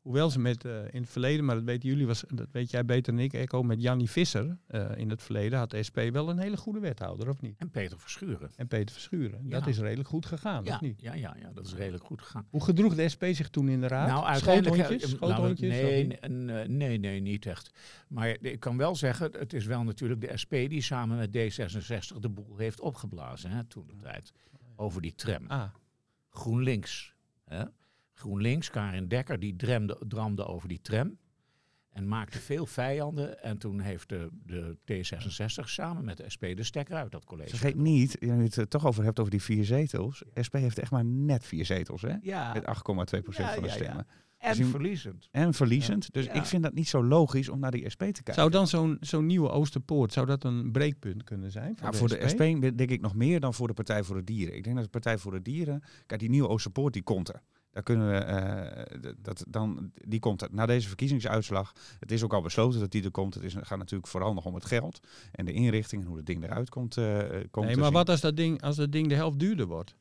Hoewel 0.00 0.30
ze 0.30 0.38
met 0.38 0.64
uh, 0.64 0.84
in 0.90 1.00
het 1.00 1.10
verleden, 1.10 1.44
maar 1.44 1.54
dat 1.54 1.64
weten 1.64 1.88
jullie, 1.88 2.06
was, 2.06 2.24
dat 2.28 2.46
weet 2.52 2.70
jij 2.70 2.84
beter 2.84 3.12
dan 3.12 3.22
ik, 3.22 3.32
Echo, 3.32 3.62
met 3.62 3.82
Jannie 3.82 4.10
Visser 4.10 4.58
uh, 4.68 4.90
in 4.96 5.10
het 5.10 5.22
verleden 5.22 5.58
had 5.58 5.70
de 5.70 5.82
SP 5.88 5.98
wel 6.12 6.28
een 6.28 6.38
hele 6.38 6.56
goede 6.56 6.80
wethouder, 6.80 7.28
of 7.28 7.40
niet? 7.40 7.58
En 7.58 7.70
Peter 7.70 7.98
Verschuren. 7.98 8.50
En 8.56 8.66
Peter 8.66 8.94
Verschuren. 8.94 9.40
Ja. 9.44 9.58
Dat 9.58 9.68
is 9.68 9.78
redelijk 9.78 10.08
goed 10.08 10.26
gegaan, 10.26 10.64
ja. 10.64 10.74
of 10.74 10.80
niet? 10.80 11.00
Ja, 11.00 11.14
ja, 11.14 11.36
ja, 11.40 11.50
dat 11.52 11.66
is 11.66 11.74
redelijk 11.74 12.04
goed 12.04 12.22
gegaan. 12.22 12.46
Hoe 12.50 12.64
gedroeg 12.64 12.94
de 12.94 13.08
SP 13.14 13.24
zich 13.30 13.48
toen 13.48 13.68
in 13.68 13.80
de 13.80 13.86
raad? 13.86 14.08
Nou, 14.08 14.24
uiteindelijk... 14.24 15.00
Schoothondjes? 15.00 15.70
Nee, 15.70 16.06
nee, 16.28 16.68
nee, 16.68 16.98
nee, 16.98 17.20
niet 17.20 17.46
echt. 17.46 17.70
Maar 18.08 18.28
ik 18.28 18.60
kan 18.60 18.76
wel 18.76 18.96
zeggen, 18.96 19.32
het 19.32 19.52
is 19.52 19.66
wel 19.66 19.82
natuurlijk 19.82 20.20
de 20.20 20.36
SP 20.42 20.50
die 20.50 20.82
samen 20.82 21.16
met 21.16 21.28
D66 21.28 22.16
de 22.20 22.28
boel 22.28 22.56
heeft 22.56 22.80
opgeblazen, 22.80 23.50
hè, 23.50 23.64
toen 23.64 23.86
de 23.86 23.96
tijd. 24.02 24.32
Over 24.76 25.02
die 25.02 25.14
tram. 25.14 25.46
Ah. 25.46 25.64
GroenLinks. 26.30 27.14
Hè? 27.44 27.64
GroenLinks, 28.18 28.70
Karin 28.70 29.08
Dekker, 29.08 29.38
die 29.40 29.56
dremde, 29.56 29.98
dramde 30.08 30.44
over 30.46 30.68
die 30.68 30.80
tram. 30.80 31.18
En 31.88 32.08
maakte 32.08 32.38
veel 32.38 32.66
vijanden. 32.66 33.42
En 33.42 33.58
toen 33.58 33.80
heeft 33.80 34.08
de, 34.08 34.28
de 34.46 34.76
T66 34.92 35.64
samen 35.64 36.04
met 36.04 36.16
de 36.16 36.24
SP 36.34 36.44
de 36.56 36.62
stekker 36.62 36.96
uit 36.96 37.12
dat 37.12 37.24
college. 37.24 37.48
Vergeet 37.48 37.74
niet, 37.76 38.16
je 38.20 38.30
het 38.30 38.56
er 38.56 38.68
toch 38.68 38.86
over 38.86 39.04
hebt 39.04 39.18
over 39.18 39.30
die 39.30 39.42
vier 39.42 39.64
zetels. 39.64 40.22
SP 40.46 40.54
heeft 40.54 40.78
echt 40.78 40.90
maar 40.90 41.04
net 41.04 41.44
vier 41.44 41.64
zetels, 41.66 42.02
hè? 42.02 42.14
Ja. 42.20 42.52
Met 42.52 42.64
8,2 42.64 42.72
procent 43.22 43.48
ja, 43.48 43.54
van 43.54 43.62
de 43.62 43.68
stemmen. 43.68 44.06
Ja. 44.08 44.14
En 44.38 44.56
Dus 44.56 44.66
verliezend. 44.66 45.28
En 45.30 45.54
verliezend. 45.54 46.12
Dus 46.12 46.24
Ja. 46.24 46.32
ik 46.32 46.44
vind 46.44 46.62
dat 46.62 46.74
niet 46.74 46.88
zo 46.88 47.04
logisch 47.04 47.48
om 47.48 47.58
naar 47.58 47.70
die 47.70 47.90
SP 47.94 48.02
te 48.02 48.12
kijken. 48.12 48.34
Zou 48.34 48.50
dan 48.50 48.66
zo'n 48.66 48.96
zo'n 49.00 49.26
nieuwe 49.26 49.48
Oosterpoort, 49.50 50.12
zou 50.12 50.26
dat 50.26 50.44
een 50.44 50.72
breekpunt 50.72 51.24
kunnen 51.24 51.50
zijn 51.50 51.76
voor, 51.76 51.80
Nou, 51.80 51.92
de, 51.92 51.98
voor 51.98 52.08
SP? 52.08 52.20
de 52.20 52.28
SP 52.32 52.38
denk 52.78 52.90
ik 52.90 53.00
nog 53.00 53.14
meer 53.14 53.40
dan 53.40 53.54
voor 53.54 53.66
de 53.66 53.74
Partij 53.74 54.02
voor 54.02 54.16
de 54.16 54.24
Dieren. 54.24 54.56
Ik 54.56 54.64
denk 54.64 54.74
dat 54.76 54.84
de 54.84 54.90
Partij 54.90 55.18
voor 55.18 55.32
de 55.32 55.42
Dieren... 55.42 55.82
Kijk, 56.06 56.20
die 56.20 56.30
nieuwe 56.30 56.48
Oosterpoort, 56.48 56.92
die 56.92 57.02
komt 57.02 57.28
er. 57.28 57.42
Daar 57.78 57.86
kunnen 57.86 58.08
we, 58.10 58.16
eh, 58.16 59.12
dat, 59.18 59.44
dan, 59.48 59.90
die 59.94 60.20
komt 60.20 60.42
er. 60.42 60.48
Na 60.50 60.66
deze 60.66 60.88
verkiezingsuitslag, 60.88 61.72
het 62.00 62.12
is 62.12 62.22
ook 62.22 62.32
al 62.32 62.40
besloten 62.42 62.80
dat 62.80 62.90
die 62.90 63.04
er 63.04 63.10
komt. 63.10 63.34
Het 63.34 63.42
is, 63.44 63.54
gaat 63.60 63.78
natuurlijk 63.78 64.08
vooral 64.08 64.34
nog 64.34 64.44
om 64.44 64.54
het 64.54 64.64
geld 64.64 65.00
en 65.32 65.44
de 65.44 65.52
inrichting 65.52 66.02
en 66.02 66.08
hoe 66.08 66.16
het 66.16 66.26
ding 66.26 66.44
eruit 66.44 66.68
komt. 66.68 66.96
eh, 66.96 67.04
komt 67.06 67.20
Nee, 67.22 67.42
te 67.50 67.80
maar 67.80 67.84
zien. 67.88 67.92
wat 67.96 68.08
als 68.08 68.20
dat 68.20 68.36
ding, 68.36 68.62
als 68.62 68.76
dat 68.76 68.92
ding 68.92 69.08
de 69.08 69.14
helft 69.14 69.38
duurder 69.38 69.66
wordt? 69.66 69.94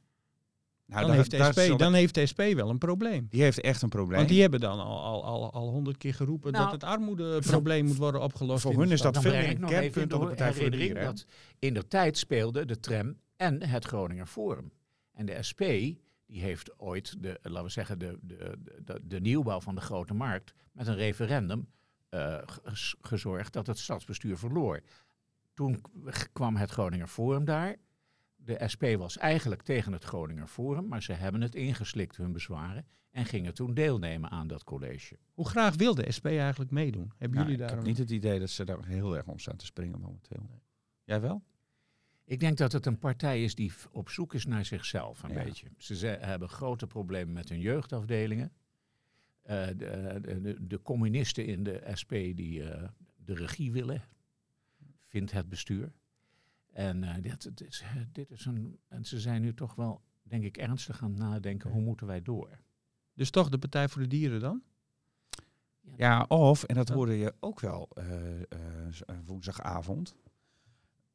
Nou, 0.85 0.99
dan, 1.01 1.15
daar- 1.15 1.41
heeft 1.41 1.57
SP, 1.57 1.77
dan 1.77 1.93
heeft 1.93 2.13
de 2.13 2.25
SP 2.31 2.41
wel 2.53 2.69
een 2.69 2.77
probleem. 2.77 3.27
Die 3.29 3.41
heeft 3.41 3.61
echt 3.61 3.81
een 3.81 3.89
probleem. 3.89 4.17
Want 4.17 4.29
die 4.29 4.41
hebben 4.41 4.59
dan 4.59 4.79
al 4.79 5.03
al 5.03 5.23
al 5.23 5.53
al 5.53 5.69
honderd 5.69 5.97
keer 5.97 6.13
geroepen 6.13 6.51
Nou, 6.51 6.63
dat 6.63 6.73
het 6.73 6.83
armoedeprobleem 6.83 7.85
moet 7.85 7.97
worden 7.97 8.21
opgelost. 8.21 8.61
voor 8.61 8.79
hun 8.79 8.91
is 8.91 9.01
dat 9.01 9.13
Dan 9.13 9.23
veel 9.23 9.31
meer 9.31 9.49
een 9.49 9.65
kernpunt 9.65 10.09
dan 10.09 10.19
de 10.19 10.25
Partij 10.25 10.53
voor 10.53 10.69
de 10.71 10.77
Dieren. 10.77 11.03
dat 11.03 11.25
in 11.59 11.73
de 11.73 11.87
tijd 11.87 12.17
speelde 12.17 12.65
de 12.65 12.79
tram 12.79 13.15
en 13.35 13.63
het 13.63 13.85
Groninger 13.85 14.25
Forum. 14.25 14.71
En 15.13 15.25
de 15.25 15.37
SP 15.49 15.61
die 16.27 16.41
heeft 16.41 16.79
ooit 16.79 17.23
de, 17.23 17.39
laten 17.41 17.63
we 17.63 17.69
zeggen, 17.69 17.99
de, 17.99 18.17
de, 18.21 18.57
de, 18.83 18.99
de 19.03 19.19
nieuwbouw 19.19 19.59
van 19.61 19.75
de 19.75 19.81
Grote 19.81 20.13
Markt 20.13 20.53
met 20.71 20.87
een 20.87 20.95
referendum 20.95 21.67
eh, 22.09 22.37
gezorgd 23.01 23.53
dat 23.53 23.67
het 23.67 23.77
stadsbestuur 23.77 24.37
verloor. 24.37 24.81
Toen 25.53 25.81
kwam 26.33 26.55
het 26.55 26.69
Groninger 26.69 27.07
Forum 27.07 27.45
daar. 27.45 27.75
De 28.35 28.63
SP 28.73 28.83
was 28.97 29.17
eigenlijk 29.17 29.61
tegen 29.61 29.91
het 29.91 30.03
Groninger 30.03 30.47
Forum, 30.47 30.87
maar 30.87 31.03
ze 31.03 31.13
hebben 31.13 31.41
het 31.41 31.55
ingeslikt, 31.55 32.17
hun 32.17 32.31
bezwaren, 32.31 32.85
en 33.11 33.25
gingen 33.25 33.53
toen 33.53 33.73
deelnemen 33.73 34.29
aan 34.29 34.47
dat 34.47 34.63
college. 34.63 35.17
Hoe 35.33 35.47
graag 35.47 35.75
wil 35.75 35.95
de 35.95 36.11
SP 36.17 36.25
eigenlijk 36.25 36.71
meedoen? 36.71 37.11
Hebben 37.17 37.37
Nou, 37.37 37.49
jullie 37.49 37.51
ik 37.53 37.59
daar 37.59 37.69
heb 37.69 37.77
een- 37.79 37.85
niet 37.85 37.97
het 37.97 38.09
idee 38.09 38.39
dat 38.39 38.49
ze 38.49 38.65
daar 38.65 38.85
heel 38.85 39.15
erg 39.17 39.25
om 39.27 39.39
staan 39.39 39.55
te 39.55 39.65
springen 39.65 39.99
momenteel. 39.99 40.49
Jij 41.03 41.21
wel? 41.21 41.43
Ik 42.27 42.39
denk 42.39 42.57
dat 42.57 42.71
het 42.71 42.85
een 42.85 42.99
partij 42.99 43.43
is 43.43 43.55
die 43.55 43.71
op 43.91 44.09
zoek 44.09 44.33
is 44.33 44.45
naar 44.45 44.65
zichzelf 44.65 45.23
een 45.23 45.29
Ja. 45.33 45.43
beetje. 45.43 45.67
Ze 45.77 45.95
ze 45.95 46.07
hebben 46.07 46.49
grote 46.49 46.87
problemen 46.87 47.33
met 47.33 47.49
hun 47.49 47.59
jeugdafdelingen. 47.59 48.51
Eh, 49.41 49.67
de, 49.67 50.19
de, 50.21 50.67
de, 50.67 50.81
communisten 50.81 51.45
in 51.45 51.63
de 51.63 51.91
SP 51.99 52.11
die 52.11 52.63
eh, 52.63 52.89
de 53.15 53.33
regie 53.33 53.71
willen, 53.71 54.01
vindt 55.05 55.31
het 55.31 55.49
bestuur. 55.49 55.91
En 56.73 57.03
eh, 57.03 57.21
dit, 57.21 57.43
dit 57.57 57.67
is, 57.67 57.81
eh, 57.81 57.95
dit 58.11 58.31
is 58.31 58.45
een. 58.45 58.79
En 58.87 59.05
ze 59.05 59.19
zijn 59.19 59.41
nu 59.41 59.53
toch 59.53 59.75
wel, 59.75 60.01
denk 60.23 60.43
ik, 60.43 60.57
ernstig 60.57 61.01
aan 61.01 61.09
het 61.09 61.19
nadenken: 61.19 61.69
hoe 61.71 61.81
moeten 61.81 62.07
wij 62.07 62.21
door? 62.21 62.59
Dus 63.13 63.29
toch 63.29 63.49
de 63.49 63.57
Partij 63.57 63.87
voor 63.89 64.01
de 64.01 64.07
Dieren 64.07 64.39
dan? 64.39 64.63
Ja, 65.95 66.25
of, 66.27 66.63
en 66.63 66.75
dat 66.75 66.89
hoorde 66.89 67.17
je 67.17 67.33
ook 67.39 67.59
wel 67.59 67.89
eh, 67.93 68.33
eh, 68.41 68.41
eh, 69.05 69.15
woensdagavond. 69.25 70.15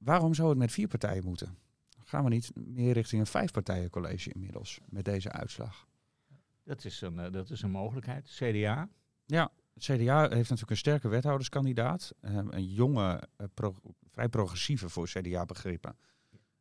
Waarom 0.04 0.34
zou 0.34 0.48
het 0.48 0.58
met 0.58 0.72
vier 0.72 0.88
partijen 0.88 1.24
moeten? 1.24 1.58
Gaan 2.04 2.24
we 2.24 2.30
niet 2.30 2.50
meer 2.54 2.92
richting 2.92 3.20
een 3.20 3.26
vijfpartijencollege 3.26 4.32
inmiddels 4.32 4.80
met 4.88 5.04
deze 5.04 5.32
uitslag? 5.32 5.86
Dat 6.64 6.84
is 6.84 7.00
een, 7.00 7.18
eh, 7.18 7.32
dat 7.32 7.50
is 7.50 7.62
een 7.62 7.70
mogelijkheid. 7.70 8.28
CDA. 8.40 8.88
Ja, 9.26 9.50
het 9.74 9.82
CDA 9.82 10.20
heeft 10.20 10.32
natuurlijk 10.32 10.70
een 10.70 10.76
sterke 10.76 11.08
wethouderskandidaat. 11.08 12.12
eh, 12.20 12.36
een 12.50 12.64
jonge, 12.72 13.22
eh, 13.36 13.46
pro- 13.54 13.74
vrij 14.10 14.28
progressieve 14.28 14.88
voor 14.88 15.06
CDA-begrippen. 15.06 15.96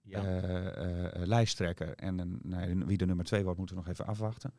Ja. 0.04 0.24
eh, 0.24 1.06
eh, 1.22 1.28
lijsttrekker. 1.28 1.96
En 1.96 2.20
een, 2.20 2.40
nou, 2.44 2.86
wie 2.86 2.98
de 2.98 3.06
nummer 3.06 3.26
twee 3.26 3.44
wordt, 3.44 3.58
moeten 3.58 3.76
we 3.76 3.82
nog 3.82 3.92
even 3.92 4.06
afwachten. 4.06 4.54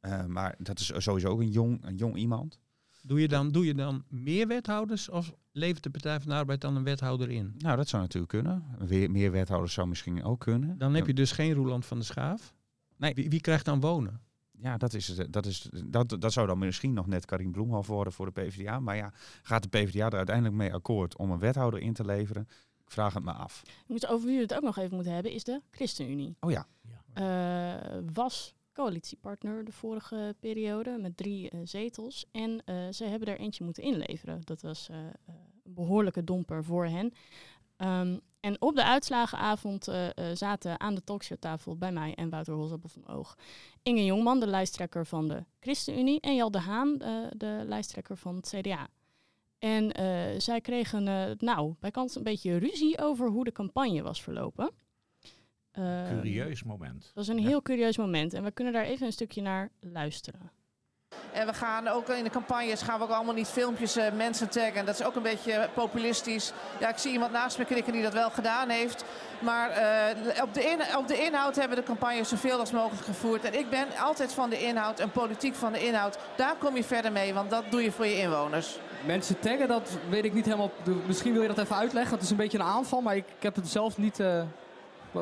Eh, 0.00 0.24
maar 0.24 0.54
dat 0.58 0.78
is 0.78 0.92
sowieso 0.96 1.28
ook 1.28 1.40
een 1.40 1.50
jong, 1.50 1.84
een 1.84 1.96
jong 1.96 2.16
iemand. 2.16 2.58
Doe 3.02 3.20
je, 3.20 3.28
dan, 3.28 3.50
doe 3.52 3.66
je 3.66 3.74
dan 3.74 4.04
meer 4.08 4.46
wethouders 4.46 5.08
of 5.08 5.32
levert 5.56 5.82
de 5.82 5.90
Partij 5.90 6.20
van 6.20 6.28
de 6.28 6.34
Arbeid 6.34 6.60
dan 6.60 6.76
een 6.76 6.84
wethouder 6.84 7.30
in? 7.30 7.54
Nou, 7.58 7.76
dat 7.76 7.88
zou 7.88 8.02
natuurlijk 8.02 8.32
kunnen. 8.32 8.64
Weer, 8.78 9.10
meer 9.10 9.30
wethouders 9.32 9.72
zou 9.72 9.88
misschien 9.88 10.24
ook 10.24 10.40
kunnen. 10.40 10.78
Dan 10.78 10.94
heb 10.94 11.06
je 11.06 11.14
dus 11.14 11.32
geen 11.32 11.52
Roeland 11.52 11.86
van 11.86 11.98
de 11.98 12.04
Schaaf. 12.04 12.54
Nee. 12.96 13.14
Wie, 13.14 13.30
wie 13.30 13.40
krijgt 13.40 13.64
dan 13.64 13.80
wonen? 13.80 14.20
Ja, 14.58 14.76
dat, 14.76 14.94
is, 14.94 15.08
het, 15.08 15.32
dat, 15.32 15.46
is, 15.46 15.68
dat, 15.84 16.16
dat 16.18 16.32
zou 16.32 16.46
dan 16.46 16.58
misschien 16.58 16.92
nog 16.92 17.06
net 17.06 17.24
Karin 17.24 17.50
Bloemhoff 17.50 17.88
worden 17.88 18.12
voor 18.12 18.26
de 18.26 18.42
PvdA. 18.42 18.80
Maar 18.80 18.96
ja, 18.96 19.12
gaat 19.42 19.62
de 19.62 19.68
PvdA 19.68 20.06
er 20.06 20.16
uiteindelijk 20.16 20.56
mee 20.56 20.72
akkoord 20.74 21.16
om 21.16 21.30
een 21.30 21.38
wethouder 21.38 21.80
in 21.80 21.92
te 21.92 22.04
leveren? 22.04 22.48
Ik 22.84 22.90
vraag 22.92 23.14
het 23.14 23.24
me 23.24 23.32
af. 23.32 23.62
Over 24.08 24.26
wie 24.26 24.36
we 24.36 24.42
het 24.42 24.54
ook 24.54 24.62
nog 24.62 24.76
even 24.76 24.94
moeten 24.94 25.14
hebben, 25.14 25.32
is 25.32 25.44
de 25.44 25.60
ChristenUnie. 25.70 26.36
Oh 26.40 26.50
ja. 26.50 26.66
Eh, 27.12 27.98
was 28.12 28.54
coalitiepartner 28.76 29.64
de 29.64 29.72
vorige 29.72 30.34
periode 30.40 30.98
met 30.98 31.16
drie 31.16 31.50
eh, 31.50 31.60
zetels. 31.64 32.26
En 32.32 32.62
eh, 32.64 32.74
ze 32.90 33.04
hebben 33.04 33.28
er 33.28 33.38
eentje 33.38 33.64
moeten 33.64 33.82
inleveren. 33.82 34.40
Dat 34.44 34.62
was 34.62 34.88
eh, 34.88 34.96
een 35.64 35.74
behoorlijke 35.74 36.24
domper 36.24 36.64
voor 36.64 36.86
hen. 36.86 37.12
Ehm, 37.76 38.18
en 38.40 38.60
op 38.60 38.74
de 38.74 38.84
uitslagenavond 38.84 39.88
zaten 40.32 40.80
aan 40.80 40.94
de 40.94 41.04
talkshowtafel 41.04 41.76
bij 41.76 41.92
mij 41.92 42.14
en 42.14 42.30
Wouter 42.30 42.54
Holzappel 42.54 42.88
van 42.88 43.08
Oog 43.08 43.36
Inge 43.82 44.04
Jongman, 44.04 44.40
de 44.40 44.46
lijsttrekker 44.46 45.06
van 45.06 45.28
de 45.28 45.44
ChristenUnie, 45.60 46.20
en 46.20 46.34
Jal 46.34 46.50
de 46.50 46.58
Haan, 46.58 46.98
de 47.36 47.62
lijsttrekker 47.66 48.16
van 48.16 48.36
het 48.36 48.54
CDA. 48.56 48.88
En 49.58 49.92
zij 50.40 50.60
kregen, 50.60 51.02
nou, 51.38 51.74
bij 51.80 51.90
kans 51.90 52.16
een 52.16 52.22
beetje 52.22 52.56
ruzie 52.56 52.98
over 52.98 53.28
hoe 53.28 53.44
de 53.44 53.52
campagne 53.52 54.02
was 54.02 54.22
verlopen. 54.22 54.70
Ehm, 55.76 56.08
Curieus 56.14 56.62
moment. 56.62 57.02
Dat 57.02 57.12
was 57.14 57.28
een 57.28 57.38
heel 57.38 57.62
curieus 57.62 57.96
moment 57.96 58.34
en 58.34 58.44
we 58.44 58.50
kunnen 58.50 58.72
daar 58.72 58.84
even 58.84 59.06
een 59.06 59.12
stukje 59.12 59.42
naar 59.42 59.70
luisteren. 59.80 60.50
En 61.32 61.46
we 61.46 61.52
gaan 61.54 61.88
ook 61.88 62.08
in 62.08 62.24
de 62.24 62.30
campagnes 62.30 62.82
gaan 62.82 62.98
we 62.98 63.04
ook 63.04 63.10
allemaal 63.10 63.34
niet 63.34 63.48
filmpjes 63.48 63.96
eh, 63.96 64.12
mensen 64.12 64.48
taggen. 64.50 64.86
Dat 64.86 65.00
is 65.00 65.06
ook 65.06 65.14
een 65.16 65.22
beetje 65.22 65.68
populistisch. 65.74 66.52
Ja, 66.80 66.88
ik 66.88 66.96
zie 66.98 67.12
iemand 67.12 67.32
naast 67.32 67.58
me 67.58 67.64
knikken 67.64 67.92
die 67.92 68.02
dat 68.02 68.12
wel 68.12 68.30
gedaan 68.30 68.68
heeft. 68.68 69.04
Maar 69.40 69.70
eh, 69.70 70.42
op, 70.42 70.54
de 70.54 70.62
in- 70.64 70.96
op 70.96 71.08
de 71.08 71.24
inhoud 71.24 71.56
hebben 71.56 71.76
we 71.76 71.82
de 71.82 71.88
campagne 71.88 72.24
zoveel 72.24 72.58
als 72.58 72.70
mogelijk 72.70 73.04
gevoerd. 73.04 73.44
En 73.44 73.58
ik 73.58 73.70
ben 73.70 73.86
altijd 74.00 74.32
van 74.32 74.50
de 74.50 74.60
inhoud 74.66 75.00
en 75.00 75.10
politiek 75.10 75.54
van 75.54 75.72
de 75.72 75.86
inhoud. 75.86 76.18
Daar 76.36 76.56
kom 76.56 76.76
je 76.76 76.84
verder 76.84 77.12
mee, 77.12 77.34
want 77.34 77.50
dat 77.50 77.64
doe 77.70 77.82
je 77.82 77.92
voor 77.92 78.06
je 78.06 78.18
inwoners. 78.18 78.78
Mensen 79.06 79.38
taggen, 79.38 79.68
dat 79.68 79.98
weet 80.08 80.24
ik 80.24 80.34
niet 80.34 80.44
helemaal. 80.44 80.70
Misschien 81.06 81.32
wil 81.32 81.42
je 81.42 81.48
dat 81.48 81.58
even 81.58 81.76
uitleggen. 81.76 82.12
Het 82.14 82.22
is 82.22 82.30
een 82.30 82.36
beetje 82.36 82.58
een 82.58 82.64
aanval, 82.64 83.00
maar 83.00 83.16
ik, 83.16 83.26
ik 83.36 83.42
heb 83.42 83.54
het 83.54 83.68
zelf 83.68 83.98
niet. 83.98 84.20
eh, 84.20 84.42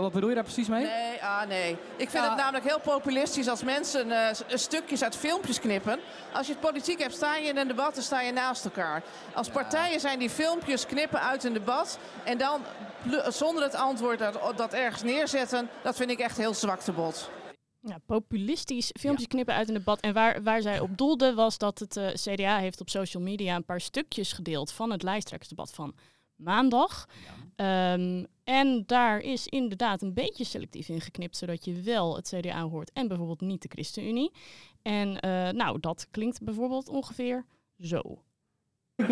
wat 0.03 0.13
bedoel 0.13 0.29
je 0.29 0.35
daar 0.35 0.45
precies 0.45 0.69
mee? 0.69 0.85
Nee, 0.85 1.23
ah 1.23 1.47
nee. 1.47 1.71
Ik 1.97 2.11
vind 2.11 2.25
Ja. 2.25 2.29
het 2.29 2.39
namelijk 2.39 2.65
heel 2.65 2.81
populistisch 2.81 3.49
als 3.49 3.63
mensen 3.63 4.11
eh, 4.11 4.35
stukjes 4.49 5.03
uit 5.03 5.17
filmpjes 5.17 5.61
knippen. 5.61 5.99
Als 6.33 6.47
je 6.47 6.53
het 6.53 6.61
politiek 6.63 6.99
hebt, 6.99 7.15
sta 7.15 7.37
je 7.37 7.49
in 7.49 7.57
een 7.57 7.69
debat, 7.69 7.95
dan 7.95 8.03
sta 8.03 8.21
je 8.21 8.33
naast 8.33 8.65
elkaar. 8.65 9.03
Als 9.35 9.49
partijen 9.49 10.01
zijn 10.01 10.19
die 10.19 10.31
filmpjes 10.31 10.87
knippen 10.87 11.21
uit 11.21 11.45
een 11.45 11.53
debat 11.53 11.99
en 12.25 12.39
dan 12.39 12.61
zonder 13.29 13.63
het 13.63 13.75
antwoord 13.75 14.19
dat, 14.19 14.39
dat 14.57 14.73
ergens 14.73 15.03
neerzetten, 15.03 15.69
dat 15.83 15.97
vind 15.97 16.11
ik 16.11 16.19
echt 16.19 16.37
heel 16.37 16.55
zwak 16.55 16.81
te 16.81 16.93
bot. 16.93 17.31
Ja, 17.81 17.97
populistisch 18.07 18.91
filmpjes 19.01 19.27
knippen 19.27 19.55
uit 19.55 19.69
een 19.69 19.75
debat. 19.75 20.01
En 20.01 20.13
waar, 20.13 20.43
waar 20.43 20.63
zij 20.63 20.81
op 20.81 20.97
doelde 20.99 21.35
was 21.35 21.59
dat 21.59 21.79
het 21.79 21.97
uh, 21.97 22.07
CDA 22.09 22.59
heeft 22.59 22.81
op 22.81 22.89
social 22.91 23.23
media 23.23 23.55
een 23.57 23.65
paar 23.65 23.81
stukjes 23.81 24.33
gedeeld 24.33 24.73
van 24.73 24.91
het 24.91 25.03
lijsttrekkersdebat 25.03 25.71
van 25.75 25.95
maandag. 26.37 27.09
Ehm, 27.57 28.25
en 28.45 28.83
daar 28.87 29.21
is 29.21 29.47
inderdaad 29.47 30.03
een 30.03 30.15
beetje 30.15 30.45
selectief 30.45 30.89
in 30.89 31.01
geknipt, 31.01 31.37
zodat 31.37 31.65
je 31.65 31.81
wel 31.81 32.17
het 32.17 32.35
CDA 32.37 32.63
hoort 32.63 32.93
en 32.93 33.09
bijvoorbeeld 33.09 33.41
niet 33.41 33.63
de 33.63 33.69
ChristenUnie. 33.69 34.33
En 34.83 35.09
uh, 35.09 35.49
nou, 35.49 35.81
dat 35.81 36.07
klinkt 36.11 36.43
bijvoorbeeld 36.43 36.89
ongeveer 36.89 37.45
zo. 37.79 38.03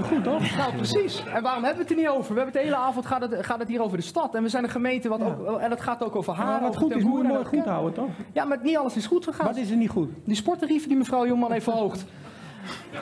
Goed 0.02 0.24
toch? 0.24 0.56
Nou, 0.56 0.76
precies. 0.76 1.24
En 1.24 1.42
waarom 1.42 1.64
hebben 1.64 1.82
we 1.86 1.88
het 1.88 1.90
er 1.90 1.96
niet 1.96 2.08
over? 2.08 2.34
We 2.34 2.40
hebben 2.40 2.44
het 2.44 2.54
de 2.54 2.60
hele 2.60 2.76
avond 2.76 3.06
gaat 3.06 3.20
het, 3.20 3.46
gaat 3.46 3.58
het 3.58 3.68
hier 3.68 3.82
over 3.82 3.96
de 3.96 4.02
stad. 4.02 4.34
En 4.34 4.42
we 4.42 4.48
zijn 4.48 4.64
een 4.64 4.70
gemeente 4.70 5.08
wat 5.08 5.22
ook, 5.22 5.58
en 5.58 5.70
het 5.70 5.80
gaat 5.80 6.02
ook 6.02 6.16
over 6.16 6.34
haar. 6.34 6.60
Ja, 6.60 6.60
wat 6.60 6.76
goed 6.76 6.94
is, 6.96 7.02
moet 7.02 7.22
je 7.22 7.28
mooi 7.28 7.44
goed 7.44 7.64
houden, 7.64 7.92
toch? 7.92 8.10
Ja, 8.32 8.44
maar 8.44 8.58
niet 8.62 8.76
alles 8.76 8.96
is 8.96 9.06
goed 9.06 9.24
gegaan. 9.24 9.46
Wat 9.46 9.56
is 9.56 9.70
er 9.70 9.76
niet 9.76 9.90
goed? 9.90 10.10
Die 10.24 10.34
sporttarieven 10.34 10.88
die 10.88 10.96
mevrouw 10.96 11.26
Jongman 11.26 11.52
heeft 11.52 11.64
verhoogd. 11.64 12.04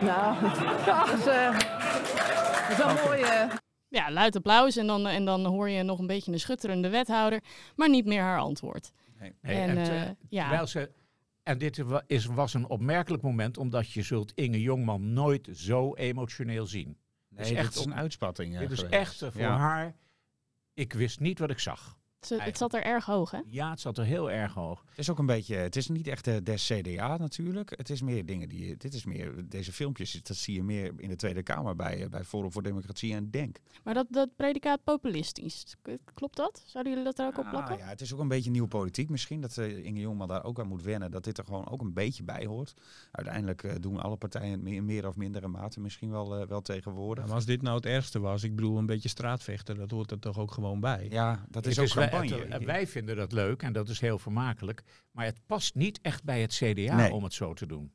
nou, 0.01 0.35
dat 0.87 1.13
is, 1.19 1.27
uh, 1.27 1.53
dat 1.53 2.71
is 2.71 2.77
wel 2.77 2.91
okay. 2.91 3.05
mooi. 3.07 3.21
Uh... 3.21 3.53
Ja, 3.91 4.11
luid 4.11 4.37
applaus 4.37 4.77
en 4.77 4.87
dan, 4.87 5.07
en 5.07 5.25
dan 5.25 5.47
hoor 5.47 5.69
je 5.69 5.83
nog 5.83 5.99
een 5.99 6.07
beetje 6.07 6.33
een 6.33 6.41
schutterende 6.41 6.89
wethouder, 6.89 7.43
maar 7.77 7.89
niet 7.89 8.07
meer 8.07 8.23
haar 8.23 8.39
antwoord. 8.39 8.93
Nee. 9.19 9.35
Nee, 9.43 9.57
en, 9.57 9.79
en 9.79 9.93
uh, 9.93 10.11
ja. 10.29 10.43
Terwijl 10.49 10.67
ze 10.67 10.91
en 11.43 11.59
dit 11.59 11.85
is, 12.07 12.25
was 12.25 12.55
een 12.55 12.69
opmerkelijk 12.69 13.23
moment, 13.23 13.59
omdat 13.59 13.91
je 13.91 14.03
zult 14.03 14.33
Inge 14.35 14.61
Jongman 14.61 15.13
nooit 15.13 15.49
zo 15.53 15.95
emotioneel 15.95 16.67
zien. 16.67 16.97
Nee, 17.29 17.45
is 17.45 17.53
echt 17.53 17.85
een 17.85 17.95
uitspatting. 17.95 18.59
Dit 18.59 18.71
is 18.71 18.83
echt 18.83 19.25
voor 19.31 19.43
haar. 19.43 19.95
Ik 20.75 20.93
wist 20.93 21.21
niet 21.21 21.39
wat 21.39 21.51
ik 21.51 21.59
zag. 21.59 21.99
Het, 22.29 22.45
het 22.45 22.59
zat 22.59 22.75
er 22.75 22.83
erg 22.83 23.05
hoog, 23.05 23.31
hè? 23.31 23.39
Ja, 23.49 23.71
het 23.71 23.81
zat 23.81 23.99
er 23.99 24.05
heel 24.05 24.31
erg 24.31 24.55
hoog. 24.55 24.85
Het 24.89 24.99
is 24.99 25.11
ook 25.11 25.19
een 25.19 25.27
beetje, 25.27 25.57
het 25.57 25.77
is 25.77 25.89
niet 25.89 26.07
echt 26.07 26.25
de, 26.25 26.43
des 26.43 26.67
CDA 26.67 27.17
natuurlijk. 27.17 27.73
Het 27.77 27.91
is 27.91 28.03
meer 28.03 28.27
dingen 28.27 28.49
die, 28.49 28.77
dit 28.77 28.95
is 28.95 29.05
meer, 29.05 29.49
deze 29.49 29.73
filmpjes, 29.73 30.23
dat 30.23 30.37
zie 30.37 30.55
je 30.55 30.63
meer 30.63 30.93
in 30.97 31.09
de 31.09 31.17
Tweede 31.17 31.43
Kamer 31.43 31.77
bij, 31.77 32.09
bij 32.09 32.25
Forum 32.25 32.53
voor 32.53 32.63
Democratie 32.63 33.15
en 33.15 33.31
Denk. 33.31 33.59
Maar 33.83 33.95
dat, 33.95 34.07
dat 34.11 34.29
predicaat 34.37 34.85
populistisch, 34.85 35.77
klopt 36.15 36.37
dat? 36.37 36.63
Zouden 36.67 36.93
jullie 36.93 37.07
dat 37.07 37.19
er 37.19 37.27
ook 37.27 37.39
op 37.39 37.49
plakken? 37.51 37.79
ja, 37.79 37.87
het 37.87 38.01
is 38.01 38.13
ook 38.15 38.21
een 38.21 38.29
beetje 38.29 38.51
nieuwe 38.51 38.69
politiek 38.69 39.09
misschien, 39.09 39.41
dat 39.41 39.57
uh, 39.57 39.85
Inge 39.85 40.01
Jongman 40.01 40.29
daar 40.29 40.45
ook 40.45 40.61
aan 40.61 40.69
moet 40.69 40.83
wennen, 40.83 41.11
dat 41.11 41.25
dit 41.25 41.39
er 41.39 41.45
gewoon 41.45 41.69
ook 41.69 41.81
een 41.81 41.93
beetje 41.93 42.23
bij 42.23 42.47
hoort. 42.47 42.75
Uiteindelijk 43.11 43.63
uh, 43.63 43.73
doen 43.81 44.01
alle 44.01 44.17
partijen 44.17 44.67
in 44.67 44.85
meer 44.85 45.07
of 45.07 45.17
mindere 45.17 45.49
mate 45.49 45.81
misschien 45.81 46.11
wel, 46.11 46.41
uh, 46.41 46.47
wel 46.47 46.61
tegenwoordig. 46.61 47.27
maar 47.27 47.35
als 47.35 47.45
dit 47.45 47.63
nou 47.63 47.77
het 47.77 47.87
ergste 47.87 48.21
was, 48.21 48.43
ik 48.43 48.55
bedoel 48.55 48.79
een 48.79 48.87
beetje 48.87 49.09
straatvechten, 49.09 49.77
dat 49.77 49.91
hoort 49.91 50.11
er 50.11 50.19
toch 50.19 50.39
ook 50.39 50.53
gewoon 50.53 50.81
bij? 50.81 51.07
Ja, 51.11 51.45
dat 51.49 51.67
is 51.67 51.79
ook 51.79 51.85
is 51.85 51.93
campagne. 52.11 52.49
Wij, 52.49 52.67
wij 52.67 52.87
vinden 52.87 53.17
dat 53.17 53.33
leuk 53.33 53.63
en 53.63 53.73
dat 53.73 53.89
is 53.89 54.01
heel 54.01 54.19
vermakelijk. 54.19 54.83
Maar 55.13 55.25
het 55.25 55.41
past 55.47 55.75
niet 55.75 55.99
echt 56.03 56.25
bij 56.25 56.41
het 56.41 56.53
CDA 56.55 56.97
nee. 56.97 57.13
om 57.13 57.25
het 57.25 57.33
zo 57.35 57.55
te 57.55 57.67
doen. 57.67 57.93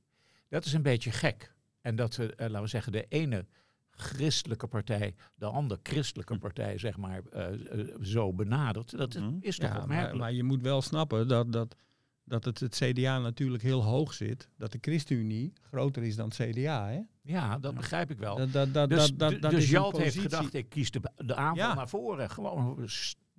Dat 0.50 0.66
is 0.66 0.74
een 0.74 0.82
beetje 0.82 1.12
gek. 1.12 1.54
En 1.82 1.96
dat 1.96 2.16
we, 2.16 2.24
uh, 2.24 2.32
laten 2.38 2.62
we 2.62 2.68
zeggen, 2.68 2.92
de 2.92 3.06
ene 3.10 3.46
christelijke 3.92 4.68
partij 4.68 5.16
de 5.36 5.46
andere 5.46 5.80
christelijke 5.84 6.38
partij, 6.38 6.78
zeg 6.78 6.98
maar, 6.98 7.22
uh, 7.36 7.48
uh, 7.52 7.94
zo 8.02 8.34
benadert. 8.34 8.98
Dat 8.98 9.14
Mhm. 9.14 9.36
is 9.40 9.58
toch 9.58 9.70
Ja, 9.70 9.80
opmerkelijk. 9.82 10.12
maar, 10.12 10.22
maar 10.22 10.34
je 10.34 10.44
moet 10.44 10.62
wel 10.62 10.82
snappen 10.82 11.28
dat, 11.28 11.52
dat, 11.52 11.76
dat 12.24 12.46
het, 12.46 12.60
het 12.60 12.76
CDA 12.76 13.20
natuurlijk 13.20 13.64
heel 13.64 13.84
hoog 13.84 14.14
zit. 14.14 14.50
Dat 14.58 14.72
de 14.72 14.78
ChristenUnie 14.82 15.54
groter 15.62 16.04
is 16.04 16.16
dan 16.16 16.32
het 16.36 16.36
CDA. 16.50 16.88
Hè? 16.90 17.00
Ja, 17.22 17.58
dat 17.60 17.76
begrijp 17.76 18.12
ik 18.12 18.18
wel. 18.18 18.36
Dat, 18.38 18.52
dat, 18.52 18.74
dat, 18.74 18.90
dus 18.90 19.08
dat, 19.14 19.32
dat, 19.32 19.42
dat 19.42 19.52
dus 19.52 19.70
Jalt 19.70 19.98
heeft 19.98 20.18
gedacht, 20.20 20.54
ik 20.54 20.70
kies 20.70 20.92
de, 20.92 21.00
de 21.16 21.36
aanval 21.36 21.68
Ja. 21.68 21.74
naar 21.74 21.90
voren. 21.90 22.30
Gewoon 22.30 22.88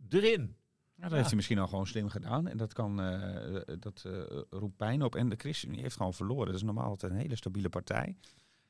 erin. 0.09 0.57
Ja, 0.97 1.03
dat 1.03 1.13
heeft 1.13 1.27
hij 1.27 1.37
misschien 1.37 1.59
al 1.59 1.67
gewoon 1.67 1.87
slim 1.87 2.09
gedaan. 2.09 2.49
En 2.49 2.57
dat, 2.57 2.73
kan, 2.73 3.01
eh, 3.01 3.77
dat 3.79 4.03
eh, 4.07 4.13
roept 4.51 4.77
pijn 4.77 5.03
op. 5.03 5.15
En 5.15 5.29
de 5.29 5.37
ChristenUnie 5.39 5.83
heeft 5.83 5.97
gewoon 5.97 6.15
verloren. 6.15 6.47
Dat 6.47 6.55
is 6.55 6.63
normaal 6.63 6.89
altijd 6.89 7.13
een 7.13 7.19
hele 7.19 7.37
stabiele 7.37 7.69
partij. 7.69 8.17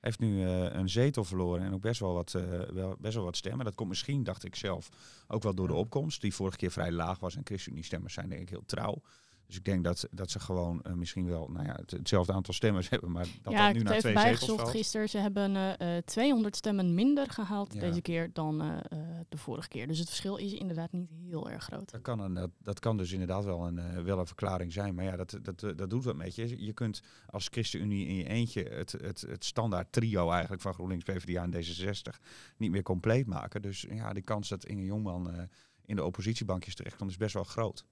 Heeft 0.01 0.19
nu 0.19 0.45
eh, 0.45 0.75
een 0.75 0.89
zetel 0.89 1.25
verloren 1.25 1.65
en 1.65 1.73
ook 1.73 1.81
best 1.81 2.01
wel, 2.01 2.15
wat, 2.15 2.33
wel, 2.73 2.97
best 2.99 3.15
wel 3.15 3.25
wat 3.25 3.37
stemmen. 3.37 3.65
Dat 3.65 3.75
komt 3.75 3.89
misschien, 3.89 4.25
dacht 4.25 4.45
ik 4.45 4.55
zelf, 4.55 4.89
ook 5.29 5.43
wel 5.43 5.55
door 5.55 5.69
de 5.69 5.75
opkomst. 5.75 6.21
Die 6.21 6.35
vorige 6.35 6.57
keer 6.57 6.71
vrij 6.71 6.93
laag 6.93 7.19
was. 7.19 7.37
En 7.37 7.45
ChristenUnie-stemmers 7.45 8.15
zijn 8.15 8.29
denk 8.29 8.41
ik 8.43 8.49
heel 8.49 8.65
trouw. 8.67 9.03
Dus 9.47 9.57
ik 9.57 9.65
denk 9.65 9.85
dat, 9.85 10.09
dat 10.11 10.31
ze 10.31 10.41
gewoon 10.41 10.83
eh, 10.83 10.93
misschien 10.93 11.27
wel 11.27 11.49
nou 11.49 11.67
ja, 11.67 11.75
het, 11.75 11.91
hetzelfde 11.91 12.33
aantal 12.33 12.55
stemmers 12.55 12.89
hebben. 12.97 13.13
Maar 13.13 13.27
dat 13.43 13.53
ja, 13.53 13.59
dat 13.59 13.69
ik 13.69 13.73
nu 13.73 13.79
heb 13.79 13.85
naar 13.89 13.95
het 13.95 14.05
even 14.05 14.11
twee 14.21 14.25
bijgezocht 14.31 14.61
valt. 14.61 14.71
gisteren. 14.71 15.09
Ze 15.09 15.19
hebben 15.19 15.57
eh, 15.57 15.97
eh, 15.97 16.05
200 16.05 16.57
stemmen 16.57 16.95
minder 16.95 17.31
gehaald 17.31 17.75
Ja. 17.75 17.81
deze 17.81 18.01
keer 18.01 18.31
dan 18.33 18.63
eh, 18.63 18.77
eh, 18.89 19.21
de 19.29 19.37
vorige 19.39 19.69
keer. 19.69 19.87
Dus 19.87 19.99
het 19.99 20.09
verschil 20.09 20.37
is 20.37 20.53
inderdaad 20.53 20.93
niet 20.93 21.11
heel 21.11 21.51
erg 21.51 21.65
groot. 21.65 21.91
Dat 21.91 22.01
kan, 22.03 22.21
een, 22.21 22.35
dat, 22.35 22.51
dat 22.63 22.79
kan 22.81 22.97
dus 22.97 23.13
inderdaad 23.13 23.45
wel 23.45 23.67
een, 23.67 23.79
eh, 23.79 24.03
wel 24.03 24.19
een 24.19 24.27
verklaring 24.27 24.73
zijn. 24.73 24.95
Maar 24.95 25.05
ja, 25.05 25.17
dat, 25.17 25.39
dat, 25.43 25.63
eh, 25.63 25.71
dat 25.77 25.91
doet 25.91 26.05
wat 26.05 26.17
met 26.17 26.35
je. 26.35 26.65
Je 26.65 26.73
kunt 26.73 27.03
als 27.27 27.49
ChristenUnie 27.51 28.07
in 28.07 28.17
je 28.17 28.29
eentje 28.29 28.63
het, 28.63 28.93
het, 28.93 29.21
het 29.21 29.45
standaard 29.45 29.93
trio 29.93 30.31
eigenlijk 30.31 30.63
van 30.63 30.75
GroenLinks, 30.75 31.05
PvdA 31.05 31.43
en 31.43 31.55
D66 31.55 32.21
niet 32.57 32.71
meer 32.71 32.83
compleet 32.83 33.27
maken. 33.27 33.63
Dus 33.63 33.87
ja, 33.91 34.13
de 34.13 34.23
kans 34.23 34.49
dat 34.49 34.65
Inge 34.65 34.85
Jongman 34.85 35.31
eh, 35.31 35.43
in 35.85 35.97
de 35.97 36.05
oppositiebankjes 36.05 36.75
terechtkomt 36.75 37.11
is 37.11 37.17
best 37.17 37.35
wel 37.35 37.45
groot. 37.45 37.85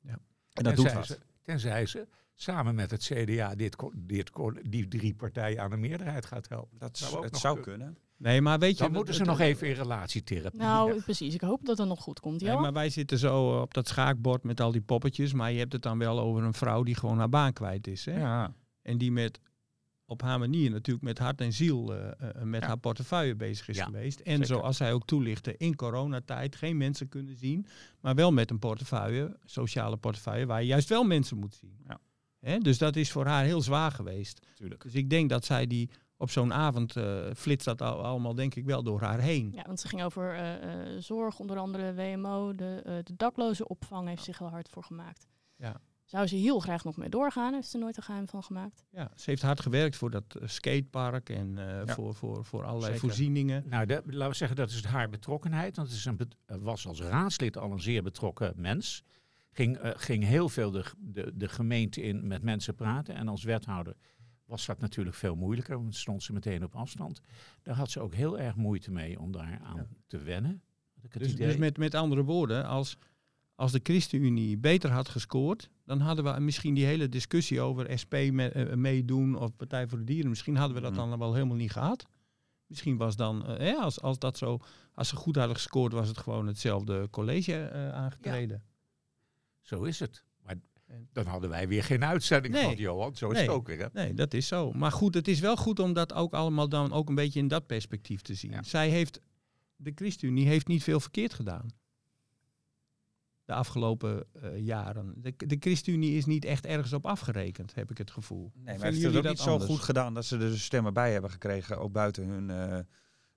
Ja. 0.00 0.18
En 0.58 0.64
dat 0.64 0.76
doet 0.76 0.92
wat. 0.92 1.06
ze, 1.06 1.18
tenzij 1.42 1.86
ze 1.86 2.06
samen 2.34 2.74
met 2.74 2.90
het 2.90 3.02
CDA 3.12 3.54
dit, 3.54 3.76
dit, 3.94 4.30
die 4.62 4.88
drie 4.88 5.14
partijen 5.14 5.62
aan 5.62 5.70
de 5.70 5.76
meerderheid 5.76 6.26
gaat 6.26 6.48
helpen. 6.48 6.78
Dat 6.78 6.98
Zou 6.98 7.16
ook 7.16 7.22
het 7.22 7.32
nog 7.32 7.40
zou 7.40 7.60
kunnen. 7.60 7.78
kunnen. 7.78 7.98
Nee, 8.16 8.40
maar 8.40 8.58
weet 8.58 8.76
je... 8.76 8.82
Dan 8.82 8.92
moeten 8.92 9.14
ze 9.14 9.24
nog 9.24 9.40
even 9.40 9.68
in 9.68 9.74
relatietherapie. 9.74 10.60
Nou, 10.60 11.02
precies. 11.02 11.34
Ik 11.34 11.40
hoop 11.40 11.64
dat 11.64 11.78
het 11.78 11.88
nog 11.88 12.00
goed 12.00 12.20
komt. 12.20 12.40
Nee, 12.40 12.48
Johan? 12.48 12.62
maar 12.62 12.72
wij 12.72 12.90
zitten 12.90 13.18
zo 13.18 13.60
op 13.60 13.74
dat 13.74 13.88
schaakbord 13.88 14.42
met 14.42 14.60
al 14.60 14.72
die 14.72 14.80
poppetjes. 14.80 15.32
Maar 15.32 15.52
je 15.52 15.58
hebt 15.58 15.72
het 15.72 15.82
dan 15.82 15.98
wel 15.98 16.20
over 16.20 16.42
een 16.42 16.54
vrouw 16.54 16.82
die 16.82 16.94
gewoon 16.94 17.18
haar 17.18 17.28
baan 17.28 17.52
kwijt 17.52 17.86
is. 17.86 18.04
Hè? 18.04 18.18
Ja. 18.18 18.54
En 18.82 18.98
die 18.98 19.12
met, 19.12 19.40
op 20.10 20.22
haar 20.22 20.38
manier 20.38 20.70
natuurlijk 20.70 21.04
met 21.04 21.18
hart 21.18 21.40
en 21.40 21.52
ziel 21.52 21.94
eh, 21.94 22.10
eh, 22.28 22.42
met 22.42 22.60
Ja. 22.60 22.66
haar 22.66 22.78
portefeuille 22.78 23.34
bezig 23.36 23.68
is 23.68 23.76
Ja, 23.76 23.84
geweest. 23.84 24.20
En 24.20 24.30
zeker. 24.32 24.46
zoals 24.46 24.76
zij 24.76 24.92
ook 24.92 25.06
toelichtte, 25.06 25.56
in 25.56 25.74
coronatijd 25.76 26.56
geen 26.56 26.76
mensen 26.76 27.08
kunnen 27.08 27.36
zien. 27.36 27.66
Maar 28.00 28.14
wel 28.14 28.32
met 28.32 28.50
een 28.50 28.58
portefeuille, 28.58 29.36
sociale 29.44 29.96
portefeuille, 29.96 30.46
waar 30.46 30.60
je 30.60 30.66
juist 30.66 30.88
wel 30.88 31.04
mensen 31.04 31.38
moet 31.38 31.54
zien. 31.54 31.76
Ja. 31.88 32.00
Hè? 32.40 32.58
Dus 32.58 32.78
dat 32.78 32.96
is 32.96 33.10
voor 33.12 33.26
haar 33.26 33.44
heel 33.44 33.62
zwaar 33.62 33.90
geweest. 33.90 34.46
Tuurlijk. 34.54 34.82
Dus 34.82 34.94
ik 34.94 35.10
denk 35.10 35.28
dat 35.30 35.44
zij 35.44 35.66
die 35.66 35.90
op 36.16 36.30
zo'n 36.30 36.52
avond 36.52 36.96
eh, 36.96 37.26
flitst 37.36 37.64
dat 37.66 37.82
al, 37.82 38.04
allemaal 38.04 38.34
denk 38.34 38.54
ik 38.54 38.64
wel 38.64 38.82
door 38.82 39.00
haar 39.00 39.20
heen. 39.20 39.52
Ja, 39.54 39.62
want 39.66 39.80
ze 39.80 39.88
ging 39.88 40.02
over 40.02 40.34
eh, 40.34 40.62
eh, 40.94 41.02
zorg, 41.02 41.38
onder 41.38 41.56
andere 41.58 41.94
WMO. 41.94 42.54
De, 42.54 42.80
eh 42.84 42.96
de 43.02 43.16
dakloze 43.16 43.68
opvang 43.68 44.08
heeft 44.08 44.24
zich 44.24 44.38
heel 44.38 44.48
hard 44.50 44.68
voor 44.68 44.84
gemaakt. 44.84 45.26
Ja. 45.56 45.80
Zou 46.08 46.26
ze 46.26 46.36
heel 46.36 46.60
graag 46.60 46.84
nog 46.84 46.96
mee 46.96 47.08
doorgaan, 47.08 47.54
heeft 47.54 47.68
ze 47.68 47.78
nooit 47.78 47.96
een 47.96 48.02
geheim 48.02 48.28
van 48.28 48.42
gemaakt. 48.42 48.84
Ja, 48.90 49.10
ze 49.16 49.30
heeft 49.30 49.42
hard 49.42 49.60
gewerkt 49.60 49.96
voor 49.96 50.10
dat 50.10 50.24
eh, 50.40 50.48
skatepark 50.48 51.28
en 51.30 51.58
eh, 51.58 51.84
Ja. 51.86 51.94
voor, 51.94 52.14
voor, 52.14 52.44
voor 52.44 52.64
allerlei 52.64 52.92
Zeker. 52.92 53.00
voorzieningen. 53.08 53.64
Nou, 53.68 53.86
dat- 53.86 54.02
laten 54.06 54.28
we 54.28 54.34
zeggen, 54.34 54.56
dat 54.56 54.70
is 54.70 54.84
haar 54.84 55.08
betrokkenheid. 55.08 55.76
Want 55.76 56.06
eh, 56.46 56.56
was 56.56 56.86
als 56.86 57.00
raadslid 57.00 57.56
al 57.58 57.72
een 57.72 57.80
zeer 57.80 58.02
betrokken 58.02 58.52
mens. 58.56 59.02
Ging, 59.52 59.76
eh, 59.76 59.90
ging 59.94 60.24
heel 60.24 60.48
veel 60.48 60.70
de, 60.70 60.84
de, 60.98 61.32
de 61.34 61.48
gemeente 61.48 62.02
in 62.02 62.26
met 62.26 62.42
mensen 62.42 62.74
praten. 62.74 63.14
En 63.14 63.28
als 63.28 63.42
wethouder 63.44 63.94
was 64.44 64.66
dat 64.66 64.80
natuurlijk 64.80 65.16
veel 65.16 65.34
moeilijker. 65.34 65.76
Want 65.76 65.94
stond 65.96 66.22
ze 66.22 66.32
meteen 66.32 66.64
op 66.64 66.74
afstand. 66.76 67.20
Daar 67.62 67.74
had 67.76 67.90
ze 67.90 68.00
ook 68.00 68.14
heel 68.14 68.38
erg 68.38 68.54
moeite 68.56 68.90
mee 68.90 69.20
om 69.20 69.32
daar 69.32 69.58
aan 69.62 69.88
te 70.06 70.18
wennen. 70.18 70.62
Dus, 71.18 71.36
dus 71.36 71.56
met, 71.56 71.76
met 71.78 71.94
andere 71.94 72.22
woorden, 72.24 72.64
als, 72.66 72.96
als 73.58 73.72
de 73.72 73.80
ChristenUnie 73.82 74.58
beter 74.58 74.90
had 74.90 75.08
gescoord, 75.08 75.70
dan 75.84 76.00
hadden 76.00 76.24
we 76.34 76.40
misschien 76.40 76.74
die 76.74 76.84
hele 76.84 77.08
discussie 77.08 77.60
over 77.60 77.98
SP 78.02 78.14
me- 78.30 78.48
eh, 78.48 78.74
meedoen 78.76 79.36
of 79.36 79.56
Partij 79.56 79.88
voor 79.88 79.98
de 79.98 80.04
Dieren, 80.04 80.28
misschien 80.28 80.56
hadden 80.56 80.76
we 80.76 80.82
dat 80.82 80.92
Mhm. 80.96 81.08
dan 81.08 81.18
wel 81.18 81.34
helemaal 81.34 81.56
niet 81.56 81.72
gehad. 81.72 82.06
Misschien 82.66 82.96
was 82.96 83.16
dan, 83.16 83.46
eh, 83.46 83.78
als, 83.82 84.00
als 84.00 84.18
dat 84.18 84.38
zo, 84.38 84.58
als 84.94 85.08
ze 85.08 85.16
goed 85.16 85.36
hadden 85.36 85.54
gescoord, 85.56 85.92
was 85.92 86.08
het 86.08 86.18
gewoon 86.18 86.46
hetzelfde 86.46 87.08
college 87.10 87.54
eh, 87.62 87.92
aangetreden. 87.92 88.62
Zo 89.60 89.82
is 89.82 90.00
het. 90.00 90.24
Maar 90.42 90.54
dan 91.12 91.26
hadden 91.26 91.50
wij 91.50 91.68
weer 91.68 91.84
geen 91.84 92.04
uitzending 92.04 92.54
Nee. 92.54 92.64
van 92.64 92.74
Johan. 92.76 93.16
Zo 93.16 93.26
is 93.28 93.32
nee, 93.32 93.42
het 93.42 93.50
ook 93.50 93.66
weer. 93.66 93.78
Hè? 93.78 93.86
Nee, 93.92 94.14
dat 94.14 94.34
is 94.34 94.46
zo. 94.46 94.72
Maar 94.72 94.92
goed, 94.92 95.14
het 95.14 95.28
is 95.28 95.40
wel 95.40 95.56
goed 95.56 95.78
om 95.78 95.92
dat 95.92 96.12
ook 96.12 96.32
allemaal 96.34 96.68
dan 96.68 96.92
ook 96.92 97.08
een 97.08 97.14
beetje 97.14 97.38
in 97.40 97.48
dat 97.48 97.66
perspectief 97.66 98.20
te 98.22 98.34
zien. 98.34 98.64
Zij 98.64 98.88
heeft, 98.88 99.20
de 99.76 99.92
ChristenUnie 99.94 100.46
heeft 100.46 100.66
niet 100.68 100.82
veel 100.82 101.00
verkeerd 101.00 101.34
gedaan. 101.34 101.68
De 103.48 103.54
afgelopen 103.54 104.24
eh, 104.42 104.58
jaren. 104.64 105.14
De, 105.16 105.34
de 105.36 105.56
ChristenUnie 105.60 106.16
is 106.16 106.24
niet 106.26 106.44
echt 106.44 106.66
ergens 106.66 106.92
op 106.92 107.06
afgerekend, 107.06 107.74
heb 107.74 107.90
ik 107.90 107.98
het 107.98 108.10
gevoel. 108.10 108.38
Nee, 108.54 108.64
maar 108.64 108.64
Vinden 108.64 108.82
heeft 108.82 108.94
het 108.94 109.02
jullie 109.02 109.16
ook 109.18 109.22
dat 109.22 109.32
niet 109.32 109.42
zo 109.42 109.50
anders? 109.52 109.70
goed 109.70 109.80
gedaan 109.80 110.14
dat 110.14 110.24
ze 110.24 110.34
er 110.34 110.40
dus 110.40 110.64
stemmen 110.64 110.94
bij 110.94 111.12
hebben 111.12 111.30
gekregen, 111.30 111.78
ook 111.78 111.92
buiten 111.92 112.24
hun, 112.28 112.50
eh, 112.50 112.78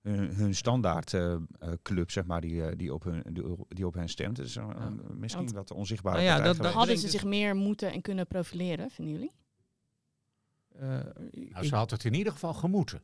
hun, 0.01 0.33
hun 0.35 0.55
standaard 0.55 1.13
eh, 1.13 1.35
club, 1.81 2.11
zeg 2.11 2.25
maar, 2.25 2.41
die, 2.41 2.75
die, 2.75 2.93
op 2.93 3.03
hun, 3.03 3.23
die, 3.31 3.43
die 3.67 3.85
op 3.85 3.93
hen 3.93 4.09
stemt. 4.09 4.37
Het 4.37 4.45
is 4.47 4.55
een- 4.55 4.81
een- 4.81 5.01
misschien 5.19 5.43
Want- 5.43 5.55
wat 5.55 5.71
onzichtbare 5.71 6.15
Nou 6.23 6.27
ja, 6.27 6.53
dat-. 6.53 6.65
Hadden 6.73 6.97
ze 6.97 7.09
zich 7.09 7.23
meer 7.23 7.55
moeten 7.55 7.91
en 7.91 8.01
kunnen 8.01 8.27
profileren, 8.27 8.89
vinden 8.89 9.13
jullie? 9.13 9.31
Nou, 10.79 11.65
ze 11.65 11.75
had 11.75 11.91
het 11.91 12.05
in 12.05 12.13
ieder 12.13 12.33
geval 12.33 12.53
gemoeten. 12.53 13.01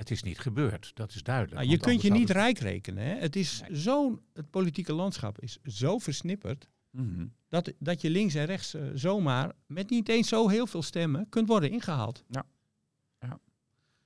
Het 0.00 0.10
is 0.10 0.22
niet 0.22 0.38
gebeurd, 0.38 0.90
dat 0.94 1.14
is 1.14 1.22
duidelijk. 1.22 1.56
Nou, 1.56 1.68
je 1.68 1.78
kunt 1.78 2.02
je 2.02 2.10
niet 2.10 2.30
rijk 2.30 2.58
rekenen. 2.58 3.04
Hè? 3.04 3.14
Het, 3.14 3.36
is 3.36 3.62
zo'n, 3.70 4.20
het 4.32 4.50
politieke 4.50 4.92
landschap 4.92 5.40
is 5.40 5.58
zo 5.62 5.98
versnipperd. 5.98 6.68
Mhm. 6.90 7.26
dat, 7.48 7.72
dat 7.78 8.00
je 8.00 8.10
links 8.10 8.34
en 8.34 8.44
rechts 8.44 8.74
zomaar 8.94 9.52
met 9.66 9.90
niet 9.90 10.08
eens 10.08 10.28
zo 10.28 10.48
heel 10.48 10.66
veel 10.66 10.82
stemmen 10.82 11.28
kunt 11.28 11.48
worden 11.48 11.70
ingehaald. 11.70 12.24
Ja. 12.28 12.44
ja. 13.18 13.40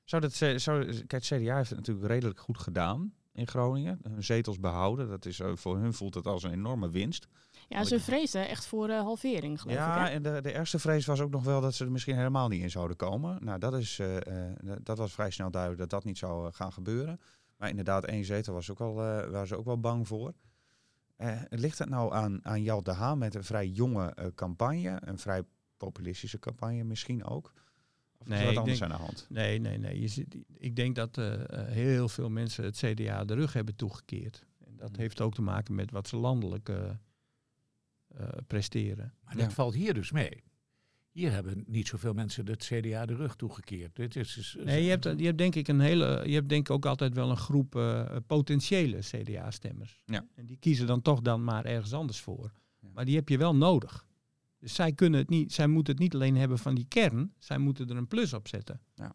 Zou 0.05 0.23
dat, 0.23 0.35
zou, 0.35 0.85
kijk, 0.85 1.11
het 1.11 1.25
CDA 1.25 1.57
heeft 1.57 1.69
het 1.69 1.79
natuurlijk 1.79 2.07
redelijk 2.07 2.41
goed 2.41 2.59
gedaan 2.59 3.15
in 3.33 3.47
Groningen. 3.47 3.99
Hun 4.03 4.25
zetels 4.25 4.61
behouden. 4.61 5.09
Dat 5.09 5.27
is, 5.27 5.41
voor 5.55 5.79
hun 5.79 5.95
voelt 5.95 6.15
het 6.15 6.27
als 6.27 6.43
een 6.43 6.53
enorme 6.53 6.91
winst. 6.91 7.27
Ja, 7.69 7.85
ze 7.85 8.01
vreesden 8.01 8.49
echt 8.49 8.67
voor 8.67 8.89
uh, 8.89 9.01
halvering, 9.01 9.61
geloof 9.61 9.77
ja, 9.77 9.93
ik. 9.93 10.07
Ja, 10.07 10.11
en 10.11 10.23
de, 10.23 10.41
de 10.41 10.53
ergste 10.53 10.79
vrees 10.79 11.07
was 11.07 11.21
ook 11.21 11.31
nog 11.31 11.45
wel 11.45 11.61
dat 11.61 11.75
ze 11.75 11.85
er 11.85 11.91
misschien 11.91 12.17
helemaal 12.17 12.49
niet 12.49 12.63
in 12.63 12.71
zouden 12.71 12.97
komen. 12.97 13.45
Nou, 13.45 13.59
dat, 13.59 13.75
is, 13.75 13.99
uh, 13.99 14.17
dat 14.83 14.99
was 14.99 15.13
vrij 15.13 15.31
snel 15.31 15.51
duidelijk 15.51 15.81
dat 15.81 15.91
dat 15.91 16.05
niet 16.05 16.19
zou 16.19 16.53
gaan 16.53 16.73
gebeuren. 16.73 17.21
Maar 17.57 17.69
inderdaad, 17.69 18.05
één 18.05 18.25
zetel 18.25 18.55
was 18.55 18.71
ook 18.71 18.81
al, 18.81 18.95
waren 18.95 19.47
ze 19.47 19.57
ook 19.57 19.65
wel 19.65 19.81
bang 19.81 20.07
voor. 20.07 20.35
ligt 21.49 21.79
het 21.79 21.89
nou 21.89 22.15
aan, 22.15 22.45
aan 22.45 22.63
Jal 22.63 22.83
de 22.83 22.93
Haan 22.93 23.19
met 23.19 23.35
een 23.35 23.45
vrij 23.45 23.69
jonge 23.69 24.33
campagne, 24.35 24.99
een 25.05 25.19
vrij 25.19 25.43
populistische 25.77 26.39
campagne 26.39 26.85
misschien 26.85 27.25
ook? 27.25 27.53
Of 28.19 28.27
nee, 28.27 28.41
is 28.41 28.47
wat 28.47 28.57
anders 28.57 28.79
denk, 28.79 28.93
aan 28.93 28.99
de 28.99 29.05
hand? 29.05 29.27
Nee, 29.29 29.59
nee, 29.59 29.79
nee. 29.79 30.01
Je 30.01 30.09
ziet, 30.09 30.37
ik 30.59 30.77
denk 30.77 30.95
dat 30.95 31.17
heel 31.67 32.09
veel 32.09 32.29
mensen 32.29 32.65
het 32.65 32.77
CDA 32.77 33.25
de 33.25 33.35
rug 33.35 33.53
hebben 33.53 33.77
toegekeerd. 33.77 34.45
En 34.67 34.77
dat 34.77 34.97
heeft 34.97 35.21
ook 35.21 35.35
te 35.35 35.43
maken 35.43 35.75
met 35.75 35.91
wat 35.91 36.09
ze 36.09 36.17
landelijk 36.17 36.69
uh, 36.69 36.77
presteren. 38.47 39.15
Maar 39.25 39.37
dat 39.37 39.53
valt 39.53 39.75
hier 39.75 39.95
dus 39.95 40.13
mee. 40.13 40.43
Hier 41.11 41.33
hebben 41.33 41.65
niet 41.67 41.89
zoveel 41.89 42.13
mensen 42.13 42.47
het 42.47 42.65
CDA 42.65 43.07
de 43.07 43.15
rug 43.15 43.37
toegekeerd. 43.37 43.97
Dit 43.97 44.17
is, 44.17 44.37
is, 44.37 44.57
nee, 44.65 44.83
je 44.85 44.91
hebt, 44.91 45.05
je 45.05 45.25
hebt 45.25 45.39
denk 45.39 45.55
ik 45.55 45.69
een 45.69 45.81
hele. 45.81 46.23
Je 46.27 46.35
hebt 46.35 46.49
denk 46.49 46.69
ik 46.69 46.75
ook 46.75 46.87
altijd 46.87 47.15
wel 47.15 47.31
een 47.31 47.37
groep 47.37 47.75
uh, 47.75 48.17
potentiële 48.27 48.99
CDA-stemmers. 48.99 50.03
Ja. 50.05 50.27
En 50.35 50.47
die 50.47 50.57
kiezen 50.57 50.87
dan 50.87 51.03
toch 51.03 51.21
dan 51.21 51.45
maar 51.45 51.65
ergens 51.65 51.93
anders 51.93 52.21
voor. 52.21 52.53
Ja. 52.81 52.89
Maar 52.93 53.05
die 53.05 53.15
heb 53.15 53.29
je 53.29 53.39
wel 53.39 53.57
nodig. 53.57 54.07
Dus 54.59 54.75
zij 54.75 54.93
kunnen 54.93 55.21
het 55.21 55.29
niet. 55.29 55.53
Zij 55.53 55.67
moeten 55.67 55.93
het 55.93 56.03
niet 56.03 56.15
alleen 56.15 56.37
hebben 56.37 56.59
van 56.59 56.75
die 56.75 56.87
kern. 56.89 57.33
Zij 57.39 57.59
moeten 57.59 57.89
er 57.89 57.97
een 57.97 58.07
plus 58.07 58.33
op 58.33 58.49
zetten. 58.49 58.81
Ja. 58.95 59.15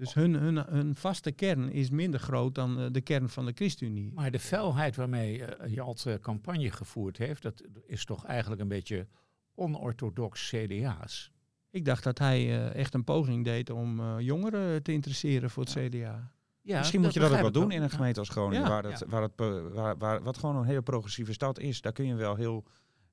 Dus 0.00 0.14
hun, 0.14 0.34
hun, 0.34 0.56
hun 0.56 0.94
vaste 0.94 1.32
kern 1.32 1.72
is 1.72 1.90
minder 1.90 2.20
groot 2.20 2.54
dan 2.54 2.80
uh, 2.80 2.86
de 2.90 3.00
kern 3.00 3.28
van 3.28 3.46
de 3.46 3.52
ChristenUnie. 3.54 4.12
Maar 4.12 4.30
de 4.30 4.38
felheid 4.38 4.96
waarmee 4.96 5.38
uh, 5.38 5.74
Jalt 5.74 6.04
uh, 6.06 6.14
campagne 6.14 6.70
gevoerd 6.70 7.16
heeft, 7.16 7.42
dat 7.42 7.62
is 7.86 8.04
toch 8.04 8.24
eigenlijk 8.24 8.60
een 8.60 8.68
beetje 8.68 9.06
onorthodox 9.54 10.48
CDA's. 10.48 11.32
Ik 11.70 11.84
dacht 11.84 12.04
dat 12.04 12.18
hij 12.18 12.70
echt 12.72 12.94
een 12.94 13.04
poging 13.04 13.44
deed 13.44 13.70
om 13.70 14.20
jongeren 14.20 14.82
te 14.82 14.92
interesseren 14.92 15.50
voor 15.50 15.64
het 15.64 15.72
ja. 15.72 15.88
CDA. 15.88 16.32
Ja, 16.60 16.78
Misschien 16.78 17.00
moet 17.00 17.12
je 17.12 17.20
dat 17.20 17.32
ook 17.32 17.40
wel 17.40 17.52
doen 17.52 17.70
in 17.70 17.82
een 17.82 17.90
gemeente 17.90 18.20
als 18.20 18.28
Groningen, 18.28 18.62
ja. 18.62 18.68
waar, 18.68 18.84
het, 18.84 19.04
waar, 19.06 19.22
het, 19.22 19.32
waar, 19.72 19.98
waar, 19.98 20.22
wat 20.22 20.38
gewoon 20.38 20.56
een 20.56 20.64
hele 20.64 20.82
progressieve 20.82 21.32
stad 21.32 21.58
is. 21.58 21.80
Daar 21.80 21.92
kun 21.92 22.06
je 22.06 22.14
wel 22.14 22.34
heel, 22.34 22.64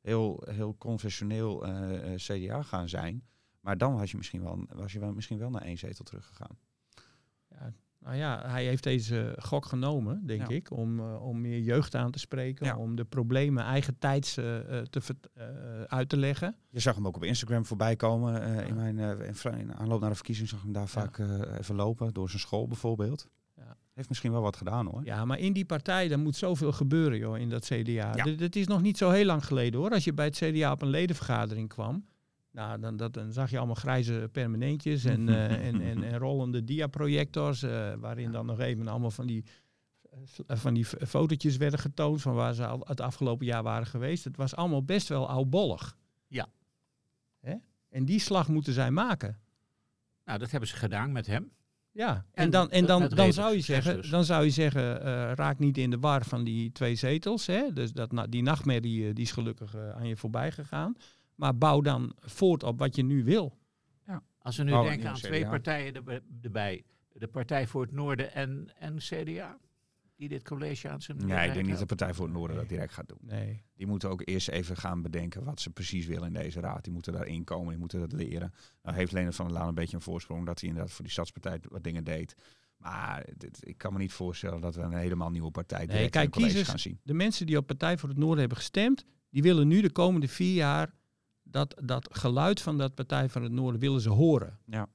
heel, 0.02 0.44
heel 0.50 0.76
conventioneel 0.78 1.66
CDA 2.16 2.62
gaan 2.62 2.90
zijn. 2.90 3.24
Maar 3.60 3.78
dan 3.78 3.98
was 3.98 4.12
je 4.12 4.18
misschien 4.18 4.44
wel, 4.44 4.66
was 4.74 4.94
je 4.94 5.00
wel, 5.00 5.14
misschien 5.14 5.38
wel 5.38 5.50
naar 5.50 5.62
één 5.62 5.78
zetel 5.78 6.04
teruggegaan. 6.04 6.58
Ja, 7.60 7.74
nou 8.00 8.16
ja, 8.16 8.44
hij 8.46 8.66
heeft 8.66 8.84
deze 8.84 9.36
gok 9.40 9.66
genomen, 9.66 10.26
denk 10.26 10.50
ja. 10.50 10.56
ik, 10.56 10.72
om, 10.72 11.00
uh, 11.00 11.26
om 11.26 11.42
meer 11.42 11.60
jeugd 11.60 11.96
aan 11.96 12.12
te 12.12 12.20
spreken, 12.20 12.66
ja. 12.66 12.78
om 12.78 12.96
de 12.96 13.06
problemen 13.06 13.64
eigen 13.64 13.98
tijds 13.98 14.38
uh, 14.38 14.46
te 14.90 15.02
uh, 15.38 15.44
uit 15.82 16.10
te 16.10 16.18
leggen. 16.18 16.56
Je 16.70 16.80
zag 16.80 16.96
hem 16.96 17.08
ook 17.08 17.16
op 17.16 17.24
Instagram 17.24 17.66
voorbij 17.66 17.96
komen. 17.96 18.34
Ja. 18.34 18.62
in, 18.62 18.76
mijn, 18.76 18.98
in, 19.00 19.60
in, 19.60 19.74
aanloop 19.74 20.00
naar 20.00 20.10
de 20.10 20.16
verkiezing 20.16 20.50
zag 20.50 20.58
ik 20.58 20.64
hem 20.64 20.74
daar 20.74 20.88
vaak 20.88 21.20
even 21.60 21.76
lopen, 21.76 22.14
door 22.14 22.30
zijn 22.30 22.42
school 22.42 22.68
bijvoorbeeld. 22.68 23.28
Heeft 23.94 24.10
misschien 24.10 24.32
wel 24.32 24.42
wat 24.42 24.56
gedaan 24.56 24.86
hoor. 24.86 25.02
Ja, 25.04 25.26
maar 25.26 25.40
in 25.40 25.54
die 25.54 25.66
partij, 25.66 26.08
dan 26.08 26.20
moet 26.20 26.36
zoveel 26.36 26.72
gebeuren 26.72 27.18
joh, 27.18 27.38
in 27.38 27.50
dat 27.50 27.66
CDA. 27.66 28.12
Dat 28.12 28.56
is 28.56 28.68
nog 28.68 28.82
niet 28.82 28.98
zo 28.98 29.10
heel 29.10 29.26
lang 29.26 29.46
geleden 29.46 29.80
hoor. 29.80 29.90
Als 29.90 30.04
je 30.04 30.14
bij 30.14 30.26
het 30.26 30.36
CDA 30.36 30.72
op 30.72 30.82
een 30.82 30.90
ledenvergadering 30.90 31.70
kwam, 31.70 32.06
nou, 32.58 32.80
dan, 32.80 32.98
dat, 32.98 33.14
dan 33.14 33.32
zag 33.32 33.50
je 33.50 33.58
allemaal 33.58 33.76
grijze 33.76 34.30
permanentjes 34.32 35.06
en, 35.06 35.28
uh, 35.28 35.52
en, 35.68 35.82
en, 35.82 36.04
en, 36.04 36.18
rollende 36.18 36.64
diaprojectors, 36.64 37.64
uh, 37.64 37.94
waarin 37.94 38.32
dan 38.32 38.46
nog 38.46 38.60
even 38.60 38.88
allemaal 38.88 39.12
van 39.12 39.28
die, 39.28 39.44
uh, 40.14 40.58
van 40.58 40.74
die 40.74 40.86
fotootjes 40.86 41.58
werden 41.58 41.80
getoond 41.80 42.22
van 42.22 42.34
waar 42.34 42.54
ze 42.54 42.66
al 42.66 42.82
het 42.86 43.02
afgelopen 43.02 43.46
jaar 43.46 43.64
waren 43.64 43.88
geweest. 43.88 44.24
Het 44.24 44.38
was 44.38 44.56
allemaal 44.56 44.84
best 44.84 45.08
wel 45.08 45.30
oudbollig. 45.30 45.98
Ja. 46.28 46.48
Hè? 47.40 47.56
En 47.90 48.06
die 48.06 48.20
slag 48.20 48.48
moeten 48.48 48.74
zij 48.74 48.92
maken. 48.92 49.40
Nou, 50.26 50.40
dat 50.40 50.52
hebben 50.52 50.70
ze 50.70 50.76
gedaan 50.76 51.12
met 51.12 51.28
hem. 51.28 51.52
Ja, 51.92 52.16
en, 52.16 52.44
en 52.44 52.50
dan, 52.50 52.72
en 52.72 52.86
dan, 52.86 53.08
dan, 53.08 53.34
zou 53.34 53.56
je 53.56 53.62
zeggen, 53.62 53.96
dus. 53.96 54.10
dan 54.10 54.24
zou 54.24 54.44
je 54.44 54.50
zeggen, 54.50 55.02
raak 55.36 55.60
niet 55.60 55.78
in 55.78 55.90
de 55.90 56.00
war 56.00 56.26
van 56.26 56.44
die 56.44 56.72
twee 56.72 56.96
zetels. 56.96 57.46
Hè? 57.46 57.74
Dus 57.74 57.92
dat, 57.92 58.28
die 58.30 58.44
nachtmerrie 58.44 59.14
die 59.14 59.24
is 59.24 59.32
gelukkig 59.32 59.76
aan 59.76 60.08
je 60.08 60.18
voorbij 60.18 60.52
gegaan. 60.52 60.96
Maar 61.38 61.58
bouw 61.58 61.82
dan 61.82 62.16
voort 62.20 62.64
op 62.64 62.80
wat 62.80 62.96
je 62.96 63.04
nu 63.04 63.24
wil. 63.24 63.58
Ja. 64.06 64.24
Als 64.38 64.58
we 64.58 64.64
nu 64.64 64.72
oh, 64.72 64.84
denken 64.84 65.10
aan 65.10 65.16
twee 65.16 65.48
partijen 65.48 65.94
erbij. 66.42 66.84
De 67.12 67.28
Partij 67.28 67.68
voor 67.68 67.82
het 67.82 67.92
Noorden 67.92 68.34
en, 68.34 68.72
en 68.80 68.98
CDA. 68.98 69.58
Die 70.16 70.30
dit 70.30 70.44
college 70.44 70.90
aan 70.90 71.02
zijn... 71.02 71.28
Ja, 71.28 71.42
ik 71.42 71.54
denk 71.54 71.66
niet 71.66 71.80
dat 71.80 71.90
de 71.90 71.96
Partij 71.96 72.14
voor 72.14 72.26
het 72.26 72.34
Noorden 72.34 72.56
nee. 72.56 72.66
dat 72.66 72.74
direct 72.74 72.94
gaat 72.94 73.08
doen. 73.08 73.18
Nee. 73.22 73.64
Die 73.76 73.88
moeten 73.88 74.10
ook 74.10 74.22
eerst 74.26 74.50
even 74.50 74.78
gaan 74.78 75.02
bedenken 75.02 75.44
wat 75.44 75.62
ze 75.62 75.70
precies 75.70 76.06
willen 76.06 76.28
in 76.28 76.34
deze 76.34 76.60
raad. 76.60 76.84
Die 76.84 76.94
moeten 76.94 77.14
daarin 77.14 77.44
komen, 77.44 77.70
die 77.70 77.78
moeten 77.78 78.00
dat 78.00 78.12
leren. 78.12 78.54
Nou 78.84 78.96
heeft 78.96 79.12
Leonard 79.12 79.36
van 79.36 79.46
der 79.46 79.54
Laan 79.54 79.68
een 79.68 79.74
beetje 79.74 79.96
een 79.96 80.02
voorsprong 80.02 80.46
dat 80.46 80.60
hij 80.60 80.70
inderdaad 80.70 80.94
voor 80.94 81.04
die 81.04 81.14
stadspartij 81.14 81.60
wat 81.70 81.84
dingen 81.84 82.04
deed. 82.04 82.36
Maar 82.78 83.26
dit, 83.38 83.68
ik 83.68 83.78
kan 83.78 83.94
me 83.94 84.00
niet 84.00 84.12
voorstellen 84.12 84.62
dat 84.62 84.76
we 84.76 84.82
een 84.82 84.94
helemaal 84.94 85.30
nieuwe 85.30 85.52
partij 85.52 85.80
direct 85.80 86.00
nee, 86.00 86.10
kijk, 86.10 86.36
in 86.36 86.42
kiezers, 86.42 86.70
gaan 86.70 86.80
zien. 86.80 87.00
De 87.04 87.14
mensen 87.14 87.46
die 87.46 87.58
op 87.58 87.68
Partij 87.68 87.98
voor 87.98 88.10
het 88.10 88.18
Noorden 88.18 88.40
hebben 88.40 88.58
gestemd, 88.58 89.06
die 89.30 89.42
willen 89.42 89.68
nu 89.68 89.82
de 89.82 89.92
komende 89.92 90.28
vier 90.28 90.54
jaar 90.54 90.94
dat, 91.52 91.82
dat 91.84 92.08
geluid 92.12 92.62
van 92.62 92.78
dat 92.78 92.96
Partij 92.96 93.30
van 93.30 93.44
het 93.44 93.52
Noorden 93.52 93.80
willen 93.82 94.02
ze 94.02 94.10
horen. 94.10 94.60
Ja. 94.66 94.90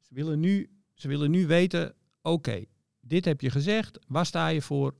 Ze 0.00 0.14
willen 0.14 0.40
nu, 0.40 0.70
ze 0.94 1.08
willen 1.08 1.30
nu 1.30 1.46
weten, 1.46 1.94
oké, 2.22 2.64
dit 3.00 3.24
heb 3.24 3.40
je 3.40 3.50
gezegd, 3.50 3.98
waar 4.08 4.26
sta 4.26 4.48
je 4.48 4.62
voor? 4.62 4.94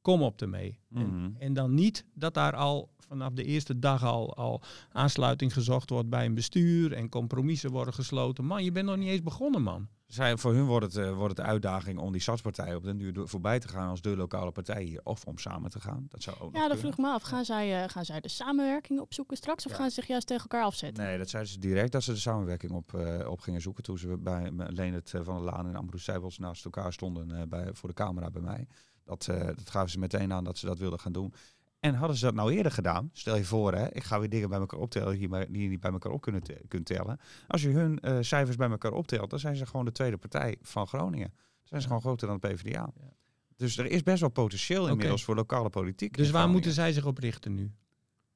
Kom 0.00 0.22
op 0.22 0.40
ermee. 0.40 0.78
Mhm. 0.88 1.04
En, 1.04 1.36
en 1.38 1.52
dan 1.52 1.74
niet 1.74 2.04
dat 2.14 2.34
daar 2.34 2.56
al 2.56 2.90
vanaf 2.96 3.32
de 3.32 3.44
eerste 3.44 3.78
dag 3.78 4.04
al, 4.04 4.36
al 4.36 4.62
aansluiting 4.92 5.52
gezocht 5.52 5.90
wordt 5.90 6.08
bij 6.08 6.24
een 6.24 6.34
bestuur 6.34 6.92
en 6.92 7.08
compromissen 7.08 7.70
worden 7.70 7.94
gesloten. 7.94 8.44
Man, 8.44 8.64
je 8.64 8.72
bent 8.72 8.86
nog 8.86 8.96
niet 8.96 9.08
eens 9.08 9.22
begonnen, 9.22 9.62
man. 9.62 9.88
Zij, 10.10 10.36
voor 10.36 10.52
hun 10.52 10.64
wordt 10.64 10.94
het, 10.94 11.06
uh, 11.06 11.12
wordt 11.12 11.36
het 11.36 11.46
de 11.46 11.52
uitdaging 11.52 11.98
om 11.98 12.12
die 12.12 12.20
stadspartij 12.20 12.74
op 12.74 12.84
den 12.84 12.98
duur 12.98 13.28
voorbij 13.28 13.58
te 13.58 13.68
gaan 13.68 13.88
als 13.88 14.00
de 14.00 14.16
lokale 14.16 14.50
partij 14.50 14.82
hier. 14.82 15.00
Of 15.04 15.24
om 15.24 15.38
samen 15.38 15.70
te 15.70 15.80
gaan. 15.80 16.06
Dat 16.08 16.22
zou 16.22 16.38
ook 16.40 16.54
Ja, 16.54 16.68
dat 16.68 16.78
vroeg 16.78 16.96
me 16.96 17.08
af. 17.08 17.22
Gaan 17.22 17.44
zij, 17.44 17.82
uh, 17.82 17.88
gaan 17.88 18.04
zij 18.04 18.20
de 18.20 18.28
samenwerking 18.28 19.00
opzoeken 19.00 19.36
straks? 19.36 19.64
Of 19.66 19.70
ja. 19.70 19.76
gaan 19.76 19.88
ze 19.88 19.94
zich 19.94 20.06
juist 20.06 20.26
tegen 20.26 20.42
elkaar 20.42 20.64
afzetten? 20.64 21.04
Nee, 21.04 21.18
dat 21.18 21.28
zeiden 21.28 21.52
ze 21.52 21.58
direct 21.58 21.92
dat 21.92 22.02
ze 22.02 22.12
de 22.12 22.18
samenwerking 22.18 22.72
op, 22.72 22.92
uh, 22.92 23.28
op 23.28 23.40
gingen 23.40 23.60
zoeken. 23.60 23.82
Toen 23.82 23.98
ze 23.98 24.16
bij 24.18 24.50
Leendert 24.52 25.10
van 25.10 25.34
der 25.34 25.44
Laan 25.44 25.66
en 25.66 25.76
Ambroes 25.76 26.04
Seibels 26.04 26.38
naast 26.38 26.64
elkaar 26.64 26.92
stonden 26.92 27.48
bij, 27.48 27.68
voor 27.72 27.88
de 27.88 27.94
camera 27.94 28.30
bij 28.30 28.42
mij. 28.42 28.66
Dat, 29.04 29.24
dat 29.56 29.70
gaven 29.70 29.90
ze 29.90 29.98
meteen 29.98 30.32
aan 30.32 30.44
dat 30.44 30.58
ze 30.58 30.66
dat 30.66 30.78
wilden 30.78 31.00
gaan 31.00 31.12
doen. 31.12 31.34
En 31.80 31.94
hadden 31.94 32.16
ze 32.16 32.24
dat 32.24 32.34
nou 32.34 32.52
eerder 32.52 32.72
gedaan, 32.72 33.10
stel 33.12 33.36
je 33.36 33.44
voor, 33.44 33.74
hè, 33.74 33.94
ik 33.94 34.02
ga 34.02 34.18
weer 34.18 34.28
dingen 34.28 34.48
bij 34.48 34.58
elkaar 34.58 34.80
optellen 34.80 35.18
die 35.18 35.62
je 35.62 35.68
niet 35.68 35.80
bij 35.80 35.92
elkaar 35.92 36.12
op 36.12 36.20
kunnen 36.20 36.42
kunt 36.68 36.86
tellen. 36.86 37.20
Als 37.46 37.62
je 37.62 37.68
hun 37.68 37.98
uh, 38.02 38.18
cijfers 38.20 38.56
bij 38.56 38.70
elkaar 38.70 38.92
optelt, 38.92 39.30
dan 39.30 39.38
zijn 39.38 39.56
ze 39.56 39.66
gewoon 39.66 39.84
de 39.84 39.92
tweede 39.92 40.16
partij 40.16 40.56
van 40.62 40.86
Groningen. 40.86 41.28
Dan 41.28 41.68
zijn 41.68 41.80
ze 41.80 41.86
gewoon 41.86 42.02
groter 42.02 42.26
dan 42.26 42.38
de 42.40 42.48
PvdA. 42.48 42.92
Ja. 43.00 43.12
Dus 43.56 43.78
er 43.78 43.86
is 43.86 44.02
best 44.02 44.20
wel 44.20 44.30
potentieel 44.30 44.88
inmiddels 44.88 45.12
okay. 45.12 45.24
voor 45.24 45.34
lokale 45.34 45.70
politiek. 45.70 46.16
Dus 46.16 46.30
waar 46.30 46.48
moeten 46.48 46.72
zij 46.72 46.92
zich 46.92 47.06
op 47.06 47.18
richten 47.18 47.54
nu? 47.54 47.72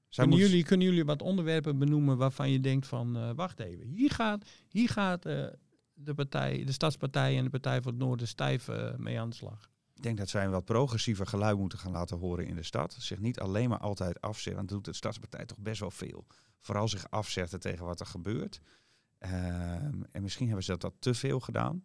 Zij 0.09 0.25
kunnen, 0.25 0.43
moet... 0.43 0.49
jullie, 0.49 0.65
kunnen 0.65 0.87
jullie 0.87 1.05
wat 1.05 1.23
onderwerpen 1.23 1.79
benoemen 1.79 2.17
waarvan 2.17 2.51
je 2.51 2.61
denkt 2.61 2.87
van, 2.87 3.17
uh, 3.17 3.31
wacht 3.35 3.61
even, 3.61 3.87
hier 3.87 4.11
gaat, 4.11 4.45
hier 4.69 4.89
gaat 4.89 5.27
uh, 5.27 5.47
de, 5.95 6.15
partij, 6.15 6.65
de 6.65 6.73
Stadspartij 6.73 7.37
en 7.37 7.45
de 7.45 7.51
Partij 7.51 7.83
voor 7.83 7.93
het 7.93 8.01
Noorden 8.01 8.29
stijf 8.29 8.69
mee 8.97 9.21
aan 9.21 9.29
de 9.29 9.37
slag? 9.37 9.73
Ik 10.05 10.11
denk 10.11 10.23
dat 10.23 10.29
zij 10.31 10.45
een 10.45 10.51
wat 10.51 10.65
progressiever 10.65 11.27
geluid 11.27 11.59
moeten 11.59 11.79
gaan 11.79 11.93
laten 11.93 12.19
horen 12.19 12.47
in 12.47 12.55
de 12.55 12.63
stad. 12.63 12.97
Zich 12.99 13.19
niet 13.19 13.41
alleen 13.41 13.69
maar 13.69 13.79
altijd 13.79 14.21
afzetten. 14.21 14.67
Dan 14.67 14.77
doet 14.77 14.85
de 14.85 14.93
Stadspartij 14.93 15.45
toch 15.45 15.59
best 15.59 15.81
wel 15.81 15.91
veel. 15.91 16.27
Vooral 16.61 16.89
zich 16.89 17.11
afzetten 17.11 17.61
tegen 17.61 17.85
wat 17.85 18.01
er 18.01 18.07
gebeurt. 18.07 18.61
Uh, 19.21 19.31
en 20.11 20.23
misschien 20.23 20.47
hebben 20.47 20.65
ze 20.65 20.71
dat, 20.71 20.81
dat 20.81 20.95
te 20.99 21.15
veel 21.15 21.41
gedaan. 21.41 21.85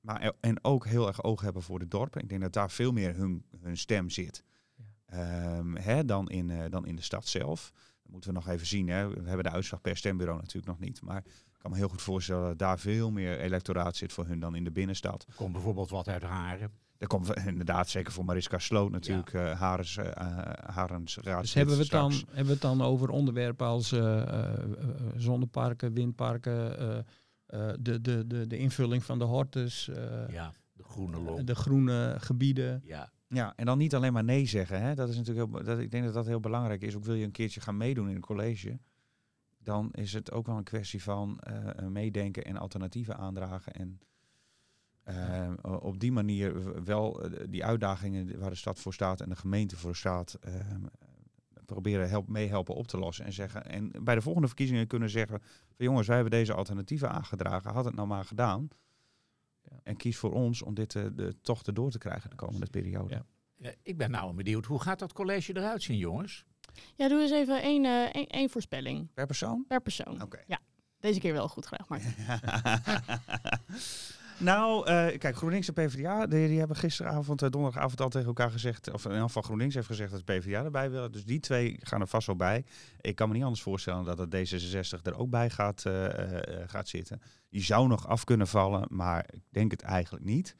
Maar 0.00 0.32
en 0.40 0.64
ook 0.64 0.86
heel 0.86 1.06
erg 1.06 1.22
oog 1.22 1.40
hebben 1.40 1.62
voor 1.62 1.78
de 1.78 1.88
dorpen. 1.88 2.22
Ik 2.22 2.28
denk 2.28 2.40
dat 2.40 2.52
daar 2.52 2.70
veel 2.70 2.92
meer 2.92 3.16
hun, 3.16 3.44
hun 3.60 3.76
stem 3.76 4.10
zit. 4.10 4.44
Ja. 5.06 5.56
Um, 5.58 5.76
hè, 5.76 6.04
dan, 6.04 6.28
in, 6.28 6.48
uh, 6.48 6.64
dan 6.70 6.86
in 6.86 6.96
de 6.96 7.02
stad 7.02 7.26
zelf. 7.26 7.70
Dat 8.02 8.12
moeten 8.12 8.30
we 8.30 8.36
nog 8.36 8.48
even 8.48 8.66
zien. 8.66 8.88
Hè. 8.88 9.08
We 9.08 9.28
hebben 9.28 9.44
de 9.44 9.50
uitslag 9.50 9.80
per 9.80 9.96
stembureau 9.96 10.40
natuurlijk 10.40 10.66
nog 10.66 10.78
niet. 10.78 11.02
Maar 11.02 11.22
ik 11.26 11.58
kan 11.58 11.70
me 11.70 11.76
heel 11.76 11.88
goed 11.88 12.02
voorstellen 12.02 12.48
dat 12.48 12.58
daar 12.58 12.78
veel 12.78 13.10
meer 13.10 13.40
electoraat 13.40 13.96
zit 13.96 14.12
voor 14.12 14.26
hun 14.26 14.40
dan 14.40 14.54
in 14.54 14.64
de 14.64 14.72
binnenstad. 14.72 15.26
Komt 15.34 15.52
bijvoorbeeld 15.52 15.90
wat 15.90 16.08
uit 16.08 16.22
Haren. 16.22 16.84
Er 16.98 17.06
komt 17.06 17.36
inderdaad 17.46 17.88
zeker 17.88 18.12
voor 18.12 18.24
Mariska 18.24 18.58
Sloot 18.58 18.90
natuurlijk 18.90 19.32
ja. 19.32 19.50
uh, 19.50 19.60
Harens, 19.60 19.96
uh, 19.96 20.06
Harens 20.66 21.16
raad. 21.16 21.40
Dus 21.40 21.54
hebben 21.54 21.74
we, 21.76 21.82
het 21.82 21.90
dan, 21.90 22.12
hebben 22.12 22.44
we 22.44 22.52
het 22.52 22.60
dan 22.60 22.82
over 22.82 23.08
onderwerpen 23.08 23.66
als 23.66 23.92
uh, 23.92 24.52
zonneparken, 25.16 25.92
windparken, 25.92 26.76
de, 27.78 28.00
de, 28.00 28.26
de, 28.26 28.46
de 28.46 28.58
invulling 28.58 29.04
van 29.04 29.18
de 29.18 29.24
hortus, 29.24 29.90
ja, 30.28 30.52
de 30.72 30.84
groene 30.84 31.20
loop. 31.20 31.46
de 31.46 31.54
groene 31.54 32.16
gebieden. 32.18 32.80
Ja. 32.84 33.14
Ja, 33.28 33.52
en 33.56 33.66
dan 33.66 33.78
niet 33.78 33.94
alleen 33.94 34.12
maar 34.12 34.24
nee 34.24 34.46
zeggen. 34.46 34.82
Hè? 34.82 34.94
Dat 34.94 35.08
is 35.08 35.16
natuurlijk 35.16 35.52
heel, 35.52 35.64
dat, 35.64 35.78
ik 35.78 35.90
denk 35.90 36.04
dat 36.04 36.14
dat 36.14 36.26
heel 36.26 36.40
belangrijk 36.40 36.82
is. 36.82 36.96
Ook 36.96 37.04
wil 37.04 37.14
je 37.14 37.24
een 37.24 37.30
keertje 37.30 37.60
gaan 37.60 37.76
meedoen 37.76 38.08
in 38.08 38.14
een 38.14 38.20
college, 38.20 38.78
dan 39.58 39.88
is 39.92 40.12
het 40.12 40.32
ook 40.32 40.46
wel 40.46 40.56
een 40.56 40.64
kwestie 40.64 41.02
van 41.02 41.40
uh, 41.50 41.86
meedenken 41.88 42.44
en 42.44 42.56
alternatieven 42.56 43.16
aandragen. 43.16 43.72
En 43.72 44.00
uh, 45.08 45.52
op 45.62 46.00
die 46.00 46.12
manier 46.12 46.84
wel 46.84 47.28
die 47.48 47.64
uitdagingen 47.64 48.38
waar 48.38 48.50
de 48.50 48.56
stad 48.56 48.78
voor 48.80 48.94
staat 48.94 49.20
en 49.20 49.28
de 49.28 49.36
gemeente 49.36 49.76
voor 49.76 49.96
staat, 49.96 50.38
proberen 51.66 52.08
help, 52.08 52.28
meehelpen 52.28 52.74
op 52.74 52.86
te 52.86 52.98
lossen. 52.98 53.24
En, 53.24 53.32
zeggen, 53.32 53.66
en 53.66 53.90
bij 54.02 54.14
de 54.14 54.20
volgende 54.20 54.46
verkiezingen 54.46 54.86
kunnen 54.86 55.10
zeggen: 55.10 55.40
van 55.76 55.84
jongens, 55.84 56.06
wij 56.06 56.16
hebben 56.16 56.38
deze 56.38 56.54
alternatieven 56.54 57.10
aangedragen, 57.10 57.72
had 57.72 57.84
het 57.84 57.94
nou 57.94 58.08
maar 58.08 58.24
gedaan. 58.24 58.68
En 59.82 59.96
kies 59.96 60.16
voor 60.16 60.32
ons 60.32 60.62
om 60.62 60.74
dit 60.74 60.94
uh, 60.94 61.06
de, 61.14 61.34
toch 61.40 61.62
erdoor 61.62 61.90
te 61.90 61.98
krijgen 61.98 62.30
de 62.30 62.36
komende 62.36 62.66
periode. 62.70 63.14
Ja. 63.14 63.24
Ja, 63.58 63.72
ik 63.82 63.96
ben 63.96 64.10
nou 64.10 64.34
benieuwd, 64.34 64.64
hoe 64.64 64.80
gaat 64.80 64.98
dat 64.98 65.12
college 65.12 65.56
eruit 65.56 65.82
zien, 65.82 65.96
jongens? 65.96 66.44
Ja, 66.96 67.08
doe 67.08 67.20
eens 67.20 67.30
even 67.30 67.62
één, 67.62 67.84
uh, 67.84 68.14
één, 68.14 68.26
één 68.26 68.50
voorspelling. 68.50 69.12
Per 69.14 69.26
persoon? 69.26 69.64
Per 69.68 69.80
persoon. 69.80 70.22
Oké. 70.22 70.42
Ja, 70.46 70.58
deze 70.98 71.20
keer 71.20 71.32
wel 71.32 71.48
goed 71.48 71.66
gedaan, 71.66 71.86
maar. 71.88 72.00
Nou, 74.38 74.78
uh, 74.80 75.18
kijk, 75.18 75.36
GroenLinks 75.36 75.68
en 75.68 75.74
PvdA, 75.74 76.26
die, 76.26 76.58
hebben 76.58 76.76
gisteravond, 76.76 77.42
uh, 77.42 77.48
donderdagavond 77.48 78.00
al 78.00 78.08
tegen 78.08 78.26
elkaar 78.26 78.50
gezegd, 78.50 78.92
of 78.92 79.04
in 79.04 79.10
ieder 79.10 79.26
geval 79.26 79.42
GroenLinks 79.42 79.74
heeft 79.74 79.86
gezegd 79.86 80.10
dat 80.10 80.24
PvdA 80.24 80.64
erbij 80.64 80.90
wil. 80.90 81.10
Dus 81.10 81.24
die 81.24 81.40
twee 81.40 81.76
gaan 81.80 82.00
er 82.00 82.06
vast 82.06 82.26
wel 82.26 82.36
bij. 82.36 82.64
Ik 83.00 83.14
kan 83.14 83.28
me 83.28 83.34
niet 83.34 83.42
anders 83.42 83.62
voorstellen 83.62 84.04
dat 84.04 84.18
het 84.18 84.34
D66 84.34 85.02
er 85.02 85.18
ook 85.18 85.30
bij 85.30 85.50
gaat, 85.50 85.84
uh, 85.86 86.06
gaat 86.66 86.88
zitten. 86.88 87.20
Die 87.48 87.62
zou 87.62 87.88
nog 87.88 88.08
af 88.08 88.24
kunnen 88.24 88.46
vallen, 88.46 88.86
maar 88.90 89.24
ik 89.32 89.42
denk 89.50 89.70
het 89.70 89.82
eigenlijk 89.82 90.24
niet. 90.24 90.56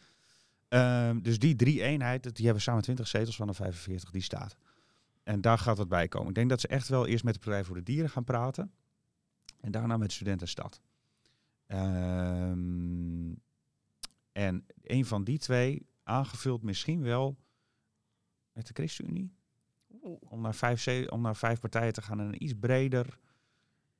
Ehm, 0.69 1.21
dus 1.21 1.39
die 1.39 1.57
drie 1.57 1.83
eenheid, 1.83 2.37
die 2.37 2.45
hebben 2.45 2.63
samen 2.63 2.83
20 2.83 3.09
zetels 3.09 3.37
van 3.37 3.47
de 3.47 3.55
45, 3.55 4.11
die 4.11 4.23
staat. 4.23 4.57
En 5.23 5.41
daar 5.41 5.59
gaat 5.59 5.77
wat 5.77 5.89
bij 5.89 6.09
komen. 6.09 6.29
Ik 6.29 6.35
denk 6.35 6.49
dat 6.49 6.61
ze 6.61 6.69
echt 6.69 6.89
wel 6.89 7.07
eerst 7.07 7.25
met 7.25 7.35
de 7.35 7.41
Partij 7.41 7.65
voor 7.65 7.77
de 7.77 7.83
Dieren 7.83 8.11
gaan 8.11 8.25
praten. 8.25 8.73
En 9.61 9.71
daarna 9.71 9.97
met 9.97 10.13
Studentenstad. 10.13 10.81
Ehm 11.67 13.35
en 14.37 14.65
een 14.83 15.05
van 15.05 15.25
die 15.25 15.39
twee, 15.39 15.87
aangevuld 16.03 16.63
misschien 16.63 17.03
wel 17.03 17.37
met 18.53 18.67
de 18.67 18.73
ChristenUnie. 18.73 19.35
Om 20.21 20.41
naar, 20.41 20.55
vijf, 20.55 21.09
om 21.09 21.21
naar 21.21 21.37
vijf 21.37 21.61
partijen 21.61 21.93
te 21.93 22.03
gaan 22.03 22.21
en 22.21 22.27
een 22.27 22.43
iets 22.43 22.55
breder, 22.61 23.19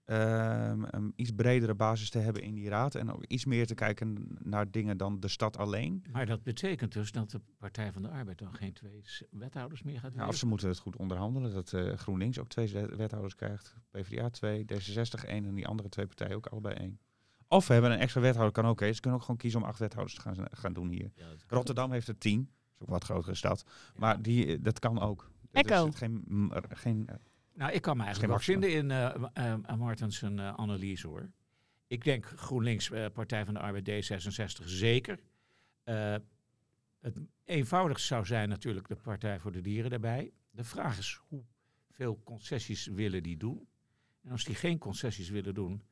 um, 0.05 0.85
een 0.91 1.13
iets 1.17 1.31
bredere 1.31 1.75
basis 1.75 2.11
te 2.11 2.19
hebben 2.19 2.43
in 2.43 2.55
die 2.55 2.69
raad. 2.69 2.95
En 2.95 3.13
ook 3.13 3.25
iets 3.25 3.45
meer 3.45 3.67
te 3.67 3.75
kijken 3.75 4.37
naar 4.39 4.71
dingen 4.71 4.97
dan 4.97 5.21
de 5.21 5.29
stad 5.29 5.57
alleen. 5.57 6.05
Maar 6.13 6.27
dat 6.27 6.43
betekent 6.43 6.93
dus 6.93 7.13
dat 7.13 7.31
de 7.31 7.41
Partij 7.59 7.93
van 7.93 8.03
de 8.03 8.09
Arbeid 8.09 8.39
dan 8.39 8.55
geen 8.55 8.73
twee 8.73 9.03
wethouders 9.31 9.83
meer 9.83 10.01
gaat 10.01 10.11
hebben? 10.11 10.29
of 10.29 10.37
ze 10.37 10.47
moeten 10.47 10.69
het 10.69 10.79
goed 10.79 10.97
onderhandelen. 10.97 11.53
Dat 11.53 11.73
uh, 11.73 11.93
GroenLinks 11.93 12.39
ook 12.39 12.49
twee 12.49 12.87
wethouders 12.87 13.35
krijgt. 13.35 13.75
PvdA 13.91 14.31
twee, 14.31 14.65
D66 14.65 15.25
één 15.25 15.45
en 15.45 15.55
die 15.55 15.67
andere 15.67 15.89
twee 15.89 16.07
partijen 16.07 16.37
ook 16.37 16.47
allebei 16.47 16.75
één. 16.75 17.01
Of 17.49 17.67
we 17.67 17.73
hebben 17.73 17.93
een 17.93 17.99
extra 17.99 18.21
wethouder, 18.21 18.53
kan 18.53 18.65
ook. 18.65 18.71
Okay. 18.71 18.93
Ze 18.93 19.01
kunnen 19.01 19.19
ook 19.19 19.25
gewoon 19.25 19.41
kiezen 19.41 19.61
om 19.61 19.67
acht 19.67 19.79
wethouders 19.79 20.15
te 20.15 20.21
gaan, 20.21 20.37
gaan 20.51 20.73
doen 20.73 20.89
hier. 20.89 21.13
Rotterdam 21.47 21.93
heeft 21.93 22.09
er 22.09 22.19
tien. 22.19 22.39
Dat 22.39 22.75
is 22.75 22.81
ook 22.81 22.89
wat 22.89 23.05
grotere 23.05 23.35
stad. 23.35 23.65
Maar 23.97 24.23
die, 24.23 24.47
eh, 24.47 24.59
dat 24.61 24.79
kan 24.79 25.01
ook. 25.01 25.31
Echo. 25.53 25.91
Geen, 25.91 26.25
geen, 26.69 27.07
eh, 27.07 27.17
nou, 27.55 27.73
ik 27.73 27.83
kan 27.83 27.97
me 27.97 28.03
eigenlijk 28.03 28.33
wel 28.33 28.43
vinden 28.43 28.73
in 28.73 28.91
uh, 28.91 29.55
uh, 29.69 29.77
Martens 29.77 30.23
uh, 30.23 30.49
analyse 30.49 31.07
hoor. 31.07 31.31
Ik 31.87 32.05
denk 32.05 32.27
GroenLinks, 32.27 32.91
Partij 33.13 33.45
van 33.45 33.55
de 33.55 33.61
Arbeid, 33.61 33.89
D66 33.89 34.65
zeker. 34.65 35.19
het 37.01 37.21
eenvoudigst 37.45 38.07
zou 38.07 38.27
zijn 38.27 38.49
natuurlijk 38.49 38.89
de 38.89 38.97
Partij 38.97 39.41
voor 39.41 39.53
de 39.53 39.61
Dieren 39.61 39.91
daarbij. 39.91 40.33
De 40.51 40.65
vraag 40.65 40.99
is 40.99 41.21
hoeveel 41.29 42.21
concessies 42.25 42.87
willen 42.87 43.23
die 43.23 43.37
doen. 43.37 43.69
En 44.23 44.31
als 44.31 44.45
die 44.45 44.55
geen 44.55 44.79
concessies 44.79 45.29
willen 45.29 45.55
doen, 45.55 45.83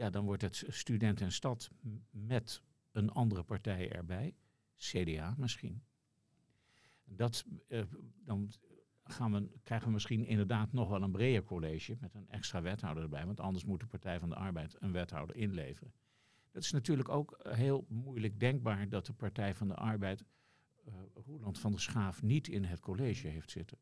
ja, 0.00 0.10
dan 0.10 0.24
wordt 0.24 0.42
het 0.42 0.64
student 0.68 1.20
en 1.20 1.32
stad 1.32 1.70
met 2.10 2.62
een 2.92 3.10
andere 3.10 3.42
partij 3.42 3.92
erbij. 3.92 4.34
CDA 4.76 5.34
misschien. 5.38 5.82
Dat, 7.04 7.44
uh, 7.68 7.82
dan 8.24 8.52
gaan 9.04 9.32
we, 9.32 9.48
krijgen 9.62 9.86
we 9.86 9.92
misschien 9.92 10.24
inderdaad 10.24 10.72
nog 10.72 10.88
wel 10.88 11.02
een 11.02 11.10
breder 11.10 11.42
college 11.42 11.96
met 12.00 12.14
een 12.14 12.28
extra 12.28 12.62
wethouder 12.62 13.02
erbij. 13.02 13.26
Want 13.26 13.40
anders 13.40 13.64
moet 13.64 13.80
de 13.80 13.86
Partij 13.86 14.18
van 14.18 14.28
de 14.28 14.34
Arbeid 14.34 14.76
een 14.78 14.92
wethouder 14.92 15.36
inleveren. 15.36 15.92
Dat 16.50 16.62
is 16.62 16.70
natuurlijk 16.70 17.08
ook 17.08 17.40
heel 17.48 17.84
moeilijk 17.88 18.40
denkbaar 18.40 18.88
dat 18.88 19.06
de 19.06 19.12
Partij 19.12 19.54
van 19.54 19.68
de 19.68 19.74
Arbeid 19.74 20.24
uh, 20.88 20.94
Roeland 21.14 21.58
van 21.58 21.70
der 21.70 21.80
Schaaf 21.80 22.22
niet 22.22 22.48
in 22.48 22.64
het 22.64 22.80
college 22.80 23.28
heeft 23.28 23.50
zitten. 23.50 23.78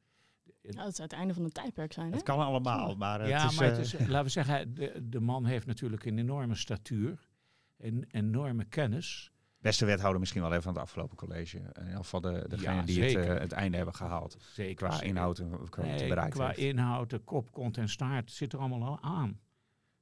Ja, 0.60 0.84
dat 0.84 0.96
zou 0.96 1.08
het 1.08 1.18
einde 1.18 1.34
van 1.34 1.44
het 1.44 1.54
tijdperk 1.54 1.92
zijn. 1.92 2.08
Hè? 2.08 2.14
Het 2.14 2.22
kan 2.22 2.38
allemaal, 2.38 2.94
maar 2.96 3.20
het 3.20 3.28
ja, 3.28 3.46
is, 3.46 3.58
maar 3.58 3.68
het 3.68 3.78
is, 3.78 3.92
laten 3.92 4.22
we 4.22 4.28
zeggen, 4.28 4.74
de, 4.74 5.08
de 5.08 5.20
man 5.20 5.44
heeft 5.44 5.66
natuurlijk 5.66 6.04
een 6.04 6.18
enorme 6.18 6.54
statuur, 6.54 7.28
een 7.76 8.06
enorme 8.10 8.64
kennis. 8.64 9.32
Beste 9.58 9.84
wethouder 9.84 10.20
misschien 10.20 10.42
wel 10.42 10.50
even 10.50 10.62
van 10.62 10.72
het 10.72 10.82
afgelopen 10.82 11.16
college. 11.16 11.58
In 11.58 11.84
ieder 11.84 11.96
geval 11.96 12.20
de, 12.20 12.44
degene 12.48 12.74
ja, 12.74 12.82
die 12.82 13.02
het, 13.02 13.14
uh, 13.14 13.38
het, 13.38 13.52
einde 13.52 13.76
hebben 13.76 13.94
gehaald. 13.94 14.36
Zeker. 14.40 14.74
Qua 14.74 14.90
zeker. 14.90 15.06
inhoud 15.08 15.38
en 15.38 15.68
qua 15.68 15.82
nee, 15.82 16.08
bereikt 16.08 16.34
Qua 16.34 16.46
heeft. 16.46 16.58
inhoud, 16.58 17.10
de 17.10 17.18
kop, 17.18 17.52
kont 17.52 17.76
en 17.76 17.88
staart 17.88 18.30
zit 18.30 18.52
er 18.52 18.58
allemaal 18.58 18.84
al 18.84 19.00
aan. 19.00 19.40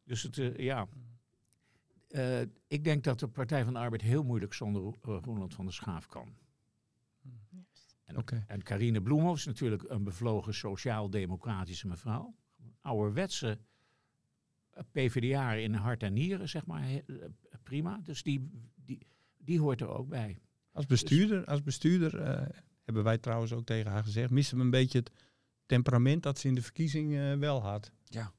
Dus 0.04 0.22
het, 0.22 0.36
uh, 0.36 0.56
ja. 0.56 0.86
Uh, 2.08 2.40
ik 2.66 2.84
denk 2.84 3.04
dat 3.04 3.20
de 3.20 3.28
Partij 3.28 3.64
van 3.64 3.72
de 3.72 3.78
Arbeid 3.78 4.02
heel 4.02 4.22
moeilijk 4.22 4.54
zonder 4.54 4.94
Roeland 5.02 5.54
van 5.54 5.64
der 5.64 5.74
Schaaf 5.74 6.06
kan. 6.06 6.34
En, 8.06 8.16
okay. 8.16 8.44
en 8.46 8.62
Carine 8.62 9.02
Bloemhoff 9.02 9.38
is 9.38 9.46
natuurlijk 9.46 9.84
een 9.88 10.04
bevlogen 10.04 10.54
sociaal-democratische 10.54 11.86
mevrouw. 11.86 12.34
Ouderwetse 12.80 13.58
PvdA 14.92 15.52
in 15.52 15.74
hart 15.74 16.02
en 16.02 16.12
nieren, 16.12 16.48
zeg 16.48 16.66
maar. 16.66 16.84
Prima. 17.62 18.00
Dus 18.04 18.22
die, 18.22 18.50
die, 18.74 19.06
die 19.38 19.60
hoort 19.60 19.80
er 19.80 19.88
ook 19.88 20.08
bij. 20.08 20.38
Als 20.72 20.86
bestuurder, 20.86 21.44
als 21.44 21.62
bestuurder 21.62 22.20
uh, 22.20 22.46
hebben 22.84 23.04
wij 23.04 23.18
trouwens 23.18 23.52
ook 23.52 23.66
tegen 23.66 23.90
haar 23.90 24.02
gezegd, 24.02 24.30
missen 24.30 24.56
we 24.56 24.62
een 24.64 24.70
beetje 24.70 24.98
het 24.98 25.10
temperament 25.66 26.22
dat 26.22 26.38
ze 26.38 26.48
in 26.48 26.54
de 26.54 26.62
verkiezing 26.62 27.12
uh, 27.12 27.34
wel 27.34 27.62
had. 27.62 27.92
Ja. 28.04 28.32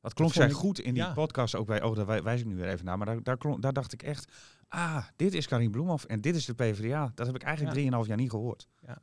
Dat 0.00 0.14
klonk 0.14 0.32
zij 0.32 0.50
goed 0.50 0.78
in 0.78 0.94
die 0.94 1.02
ja. 1.02 1.12
podcast 1.12 1.54
ook 1.54 1.66
bij. 1.66 1.82
Oh, 1.82 1.96
daar 1.96 2.22
wijs 2.22 2.40
ik 2.40 2.46
nu 2.46 2.56
weer 2.56 2.68
even 2.68 2.84
naar. 2.84 2.96
Maar 2.98 3.06
daar, 3.06 3.22
daar, 3.22 3.36
klonk, 3.36 3.62
daar 3.62 3.72
dacht 3.72 3.92
ik 3.92 4.02
echt. 4.02 4.32
Ah, 4.68 5.06
dit 5.16 5.34
is 5.34 5.46
Karin 5.46 5.70
Bloemhoff 5.70 6.04
en 6.04 6.20
dit 6.20 6.36
is 6.36 6.44
de 6.44 6.54
PvdA. 6.54 7.12
Dat 7.14 7.26
heb 7.26 7.34
ik 7.34 7.42
eigenlijk 7.42 7.74
drieënhalf 7.76 8.02
ja. 8.02 8.08
jaar 8.08 8.18
niet 8.18 8.30
gehoord. 8.30 8.68
Ja. 8.86 9.02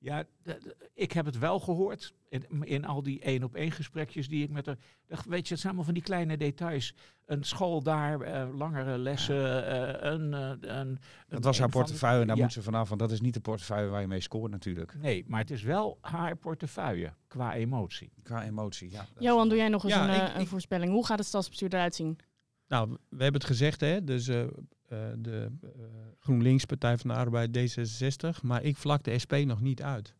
Ja, 0.00 0.24
ik 0.94 1.12
heb 1.12 1.24
het 1.24 1.38
wel 1.38 1.60
gehoord 1.60 2.14
in, 2.28 2.64
in 2.64 2.84
al 2.84 3.02
die 3.02 3.20
één 3.20 3.42
op 3.42 3.54
één 3.54 3.70
gesprekjes 3.70 4.28
die 4.28 4.42
ik 4.42 4.50
met 4.50 4.66
haar. 4.66 4.76
Weet 5.08 5.20
je, 5.20 5.28
het 5.28 5.46
zijn 5.46 5.62
allemaal 5.62 5.84
van 5.84 5.94
die 5.94 6.02
kleine 6.02 6.36
details. 6.36 6.94
Een 7.26 7.44
school 7.44 7.82
daar, 7.82 8.28
uh, 8.28 8.56
langere 8.58 8.98
lessen, 8.98 9.36
uh, 9.36 10.10
een, 10.12 10.32
uh, 10.32 10.76
een. 10.78 10.98
Dat 11.28 11.44
was 11.44 11.58
haar 11.58 11.68
portefeuille 11.68 12.20
en 12.20 12.26
daar 12.26 12.36
ja. 12.36 12.42
moet 12.42 12.52
ze 12.52 12.62
vanaf, 12.62 12.88
want 12.88 13.00
dat 13.00 13.10
is 13.10 13.20
niet 13.20 13.34
de 13.34 13.40
portefeuille 13.40 13.88
waar 13.88 14.00
je 14.00 14.06
mee 14.06 14.20
scoort 14.20 14.50
natuurlijk. 14.50 14.94
Nee, 14.94 15.24
maar 15.26 15.40
het 15.40 15.50
is 15.50 15.62
wel 15.62 15.98
haar 16.00 16.36
portefeuille 16.36 17.12
qua 17.26 17.54
emotie. 17.54 18.12
Qua 18.22 18.44
emotie, 18.44 18.90
ja. 18.90 19.06
Johan, 19.18 19.48
doe 19.48 19.58
jij 19.58 19.68
nog 19.68 19.84
eens 19.84 19.92
ja, 19.92 20.08
een, 20.08 20.28
ik, 20.28 20.34
een 20.34 20.40
ik, 20.40 20.48
voorspelling? 20.48 20.92
Hoe 20.92 21.06
gaat 21.06 21.18
het 21.18 21.26
stadsbestuur 21.26 21.74
eruit 21.74 21.94
zien? 21.94 22.18
Nou, 22.68 22.88
we 22.90 23.22
hebben 23.22 23.40
het 23.40 23.50
gezegd, 23.50 23.80
hè? 23.80 24.04
Dus 24.04 24.30
uh, 24.92 24.98
de 25.18 25.50
uh, 25.62 25.70
GroenLinks, 26.18 26.64
Partij 26.64 26.98
van 26.98 27.10
de 27.10 27.16
Arbeid, 27.16 27.58
D66. 27.58 28.42
Maar 28.42 28.62
ik 28.62 28.76
vlak 28.76 29.02
de 29.02 29.18
SP 29.22 29.34
nog 29.44 29.60
niet 29.60 29.82
uit. 29.82 30.14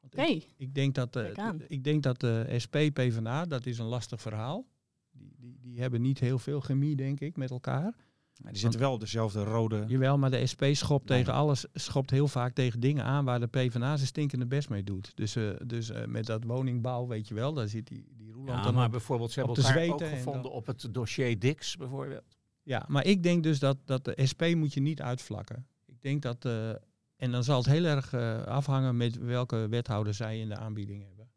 Oké. 0.00 0.20
Okay. 0.20 0.46
Ik 0.56 0.74
denk 0.74 0.94
dat, 0.94 1.16
uh, 1.16 1.24
ik 1.68 1.84
denk 1.84 2.02
dat 2.02 2.20
de 2.20 2.54
SP, 2.64 2.76
PvdA, 2.92 3.44
dat 3.44 3.66
is 3.66 3.78
een 3.78 3.86
lastig 3.86 4.20
verhaal. 4.20 4.66
Die, 5.10 5.34
die, 5.38 5.58
die 5.60 5.80
hebben 5.80 6.00
niet 6.00 6.18
heel 6.18 6.38
veel 6.38 6.60
chemie, 6.60 6.96
denk 6.96 7.20
ik, 7.20 7.36
met 7.36 7.50
elkaar. 7.50 7.94
Maar 8.42 8.52
die 8.52 8.60
zitten 8.60 8.80
wel 8.80 8.92
op 8.92 9.00
dezelfde 9.00 9.44
rode... 9.44 9.84
Jawel, 9.86 10.18
maar 10.18 10.30
de 10.30 10.46
SP 10.52 10.62
schopt 10.72 11.08
nee. 11.08 11.18
tegen 11.18 11.32
alles, 11.32 11.66
schopt 11.72 12.10
heel 12.10 12.28
vaak 12.28 12.54
tegen 12.54 12.80
dingen 12.80 13.04
aan 13.04 13.24
waar 13.24 13.40
de 13.40 13.46
PvdA 13.46 13.96
zijn 13.96 14.08
stinkende 14.08 14.46
best 14.46 14.68
mee 14.68 14.84
doet. 14.84 15.12
Dus, 15.14 15.36
uh, 15.36 15.50
dus 15.66 15.90
uh, 15.90 16.04
met 16.04 16.26
dat 16.26 16.44
woningbouw, 16.44 17.06
weet 17.06 17.28
je 17.28 17.34
wel, 17.34 17.52
daar 17.52 17.68
zit 17.68 17.86
die, 17.86 18.06
die 18.16 18.32
Roeland 18.32 18.64
ja, 18.64 18.70
maar 18.70 18.90
bijvoorbeeld 18.90 19.30
ze 19.32 19.40
hebben 19.40 19.64
elkaar 19.64 19.88
ook 19.88 20.04
gevonden 20.04 20.50
op 20.50 20.66
het 20.66 20.88
dossier 20.90 21.38
Dix, 21.38 21.76
bijvoorbeeld. 21.76 22.36
Ja, 22.64 22.84
maar 22.88 23.04
ik 23.04 23.22
denk 23.22 23.42
dus 23.42 23.58
dat, 23.58 23.78
dat 23.84 24.04
de 24.04 24.26
SP 24.30 24.42
moet 24.54 24.74
je 24.74 24.80
niet 24.80 25.02
uitvlakken. 25.02 25.66
Ik 25.86 26.02
denk 26.02 26.22
dat... 26.22 26.44
Uh, 26.44 26.70
en 27.16 27.30
dan 27.30 27.44
zal 27.44 27.56
het 27.56 27.66
heel 27.66 27.84
erg 27.84 28.14
afhangen 28.46 28.96
met 28.96 29.18
welke 29.18 29.68
wethouder 29.68 30.14
zij 30.14 30.40
in 30.40 30.48
de 30.48 30.56
aanbieding 30.56 31.04
hebben. 31.04 31.30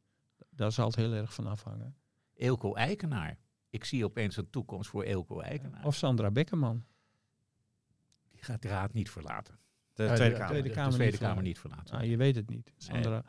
Daar 0.50 0.72
zal 0.72 0.86
het 0.86 0.96
heel 0.96 1.14
erg 1.14 1.34
van 1.34 1.48
afhangen. 1.48 1.96
Eelco 2.34 2.74
Eikenaar. 2.74 3.38
Ik 3.70 3.84
zie 3.84 4.06
opeens 4.06 4.38
een 4.38 4.50
toekomst 4.50 4.90
voor 4.90 5.04
Eelco 5.04 5.40
Eikenaar. 5.40 5.86
Of 5.86 5.96
Sandra 5.96 6.32
Bekkerman. 6.32 6.84
Die 8.32 8.44
gaat 8.44 8.62
de 8.62 8.68
raad 8.68 8.94
niet 8.94 9.10
verlaten. 9.10 9.60
De 9.94 10.12
Tweede 10.14 10.36
Kamer, 10.36 10.48
Tweede 10.48 10.70
Kamer, 10.70 10.90
de 10.90 10.96
Tweede 10.96 11.12
niet, 11.12 11.22
Kamer 11.22 11.44
niet 11.44 11.60
verlaten. 11.60 11.98
Ah, 11.98 12.06
je 12.06 12.18
weet 12.18 12.36
het 12.36 12.50
niet. 12.50 12.74
Sandra. 12.78 13.24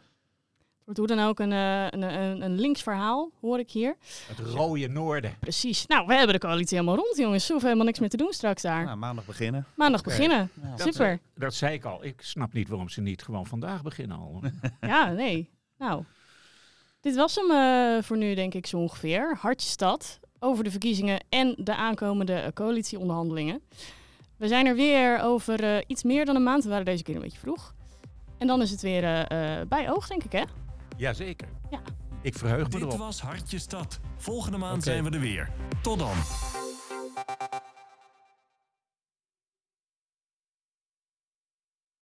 Hoe 0.97 1.07
dan 1.07 1.19
ook 1.19 1.39
een, 1.39 1.51
uh, 1.51 1.85
een, 1.85 2.03
een, 2.03 2.43
een 2.43 2.61
links 2.61 2.83
verhaal, 2.83 3.31
hoor 3.41 3.59
ik 3.59 3.71
hier. 3.71 3.97
Het 4.27 4.39
rode 4.39 4.89
noorden. 4.89 5.35
Precies. 5.41 5.87
Nou, 5.87 6.07
we 6.07 6.15
hebben 6.15 6.35
de 6.41 6.47
coalitie 6.47 6.79
helemaal 6.79 7.05
rond, 7.05 7.17
jongens. 7.17 7.45
Ze 7.45 7.51
hoeven 7.51 7.69
helemaal 7.69 7.89
niks 7.89 8.01
meer 8.01 8.09
te 8.09 8.17
doen 8.17 8.33
straks 8.33 8.63
daar. 8.63 8.85
Nou, 8.85 8.97
maandag 8.97 9.25
beginnen. 9.25 9.67
Maandag 9.75 10.01
okay. 10.01 10.17
beginnen. 10.17 10.51
Ja. 10.63 10.77
Super. 10.77 11.11
Dat, 11.11 11.21
dat, 11.35 11.55
zei 11.55 11.75
ik 11.75 11.85
al. 11.85 12.05
Ik 12.05 12.21
snap 12.21 12.53
niet 12.53 12.69
waarom 12.69 12.89
ze 12.89 13.01
niet 13.01 13.23
gewoon 13.23 13.47
vandaag 13.47 13.83
beginnen 13.83 14.17
al. 14.17 14.43
ja, 14.81 15.13
nee. 15.13 15.51
Nou, 15.79 16.05
dit 17.01 17.17
was 17.17 17.35
hem 17.35 17.51
uh, 17.51 18.03
voor 18.03 18.17
nu, 18.17 18.35
denk 18.35 18.55
ik, 18.55 18.67
zo 18.67 18.79
ongeveer. 18.79 19.37
Hartje 19.41 19.69
stad 19.69 20.21
over 20.39 20.65
de 20.65 20.71
verkiezingen 20.71 21.25
en 21.29 21.55
de 21.59 21.75
aankomende 21.75 22.51
coalitieonderhandelingen. 22.55 23.61
We 24.37 24.49
zijn 24.49 24.67
er 24.67 24.75
weer 24.75 25.21
over 25.21 25.65
uh, 25.65 25.77
iets 25.87 26.03
meer 26.03 26.25
dan 26.25 26.37
een 26.37 26.43
maand. 26.43 26.63
We 26.65 26.71
waren 26.71 26.85
deze 26.85 27.03
keer 27.03 27.15
een 27.15 27.21
beetje 27.21 27.39
vroeg. 27.39 27.75
En 28.39 28.47
dan 28.47 28.63
is 28.63 28.71
het 28.71 28.81
weer 28.81 29.03
uh, 29.03 29.61
bij 29.69 29.91
oog, 29.91 30.09
denk 30.09 30.25
ik, 30.25 30.33
hè? 30.33 30.43
Jazeker. 30.99 31.49
Ja. 31.71 31.81
Ik 32.23 32.35
verheug 32.35 32.63
me 32.63 32.69
Dit 32.69 32.75
erop. 32.81 32.91
Dit 32.91 33.01
was 33.01 33.21
Hartje 33.21 33.59
Stad. 33.59 34.01
Volgende 34.17 34.59
maand 34.59 34.83
zijn 34.83 35.05
we 35.05 35.11
er 35.11 35.21
weer. 35.21 35.51
Tot 35.83 35.99
dan. 35.99 36.17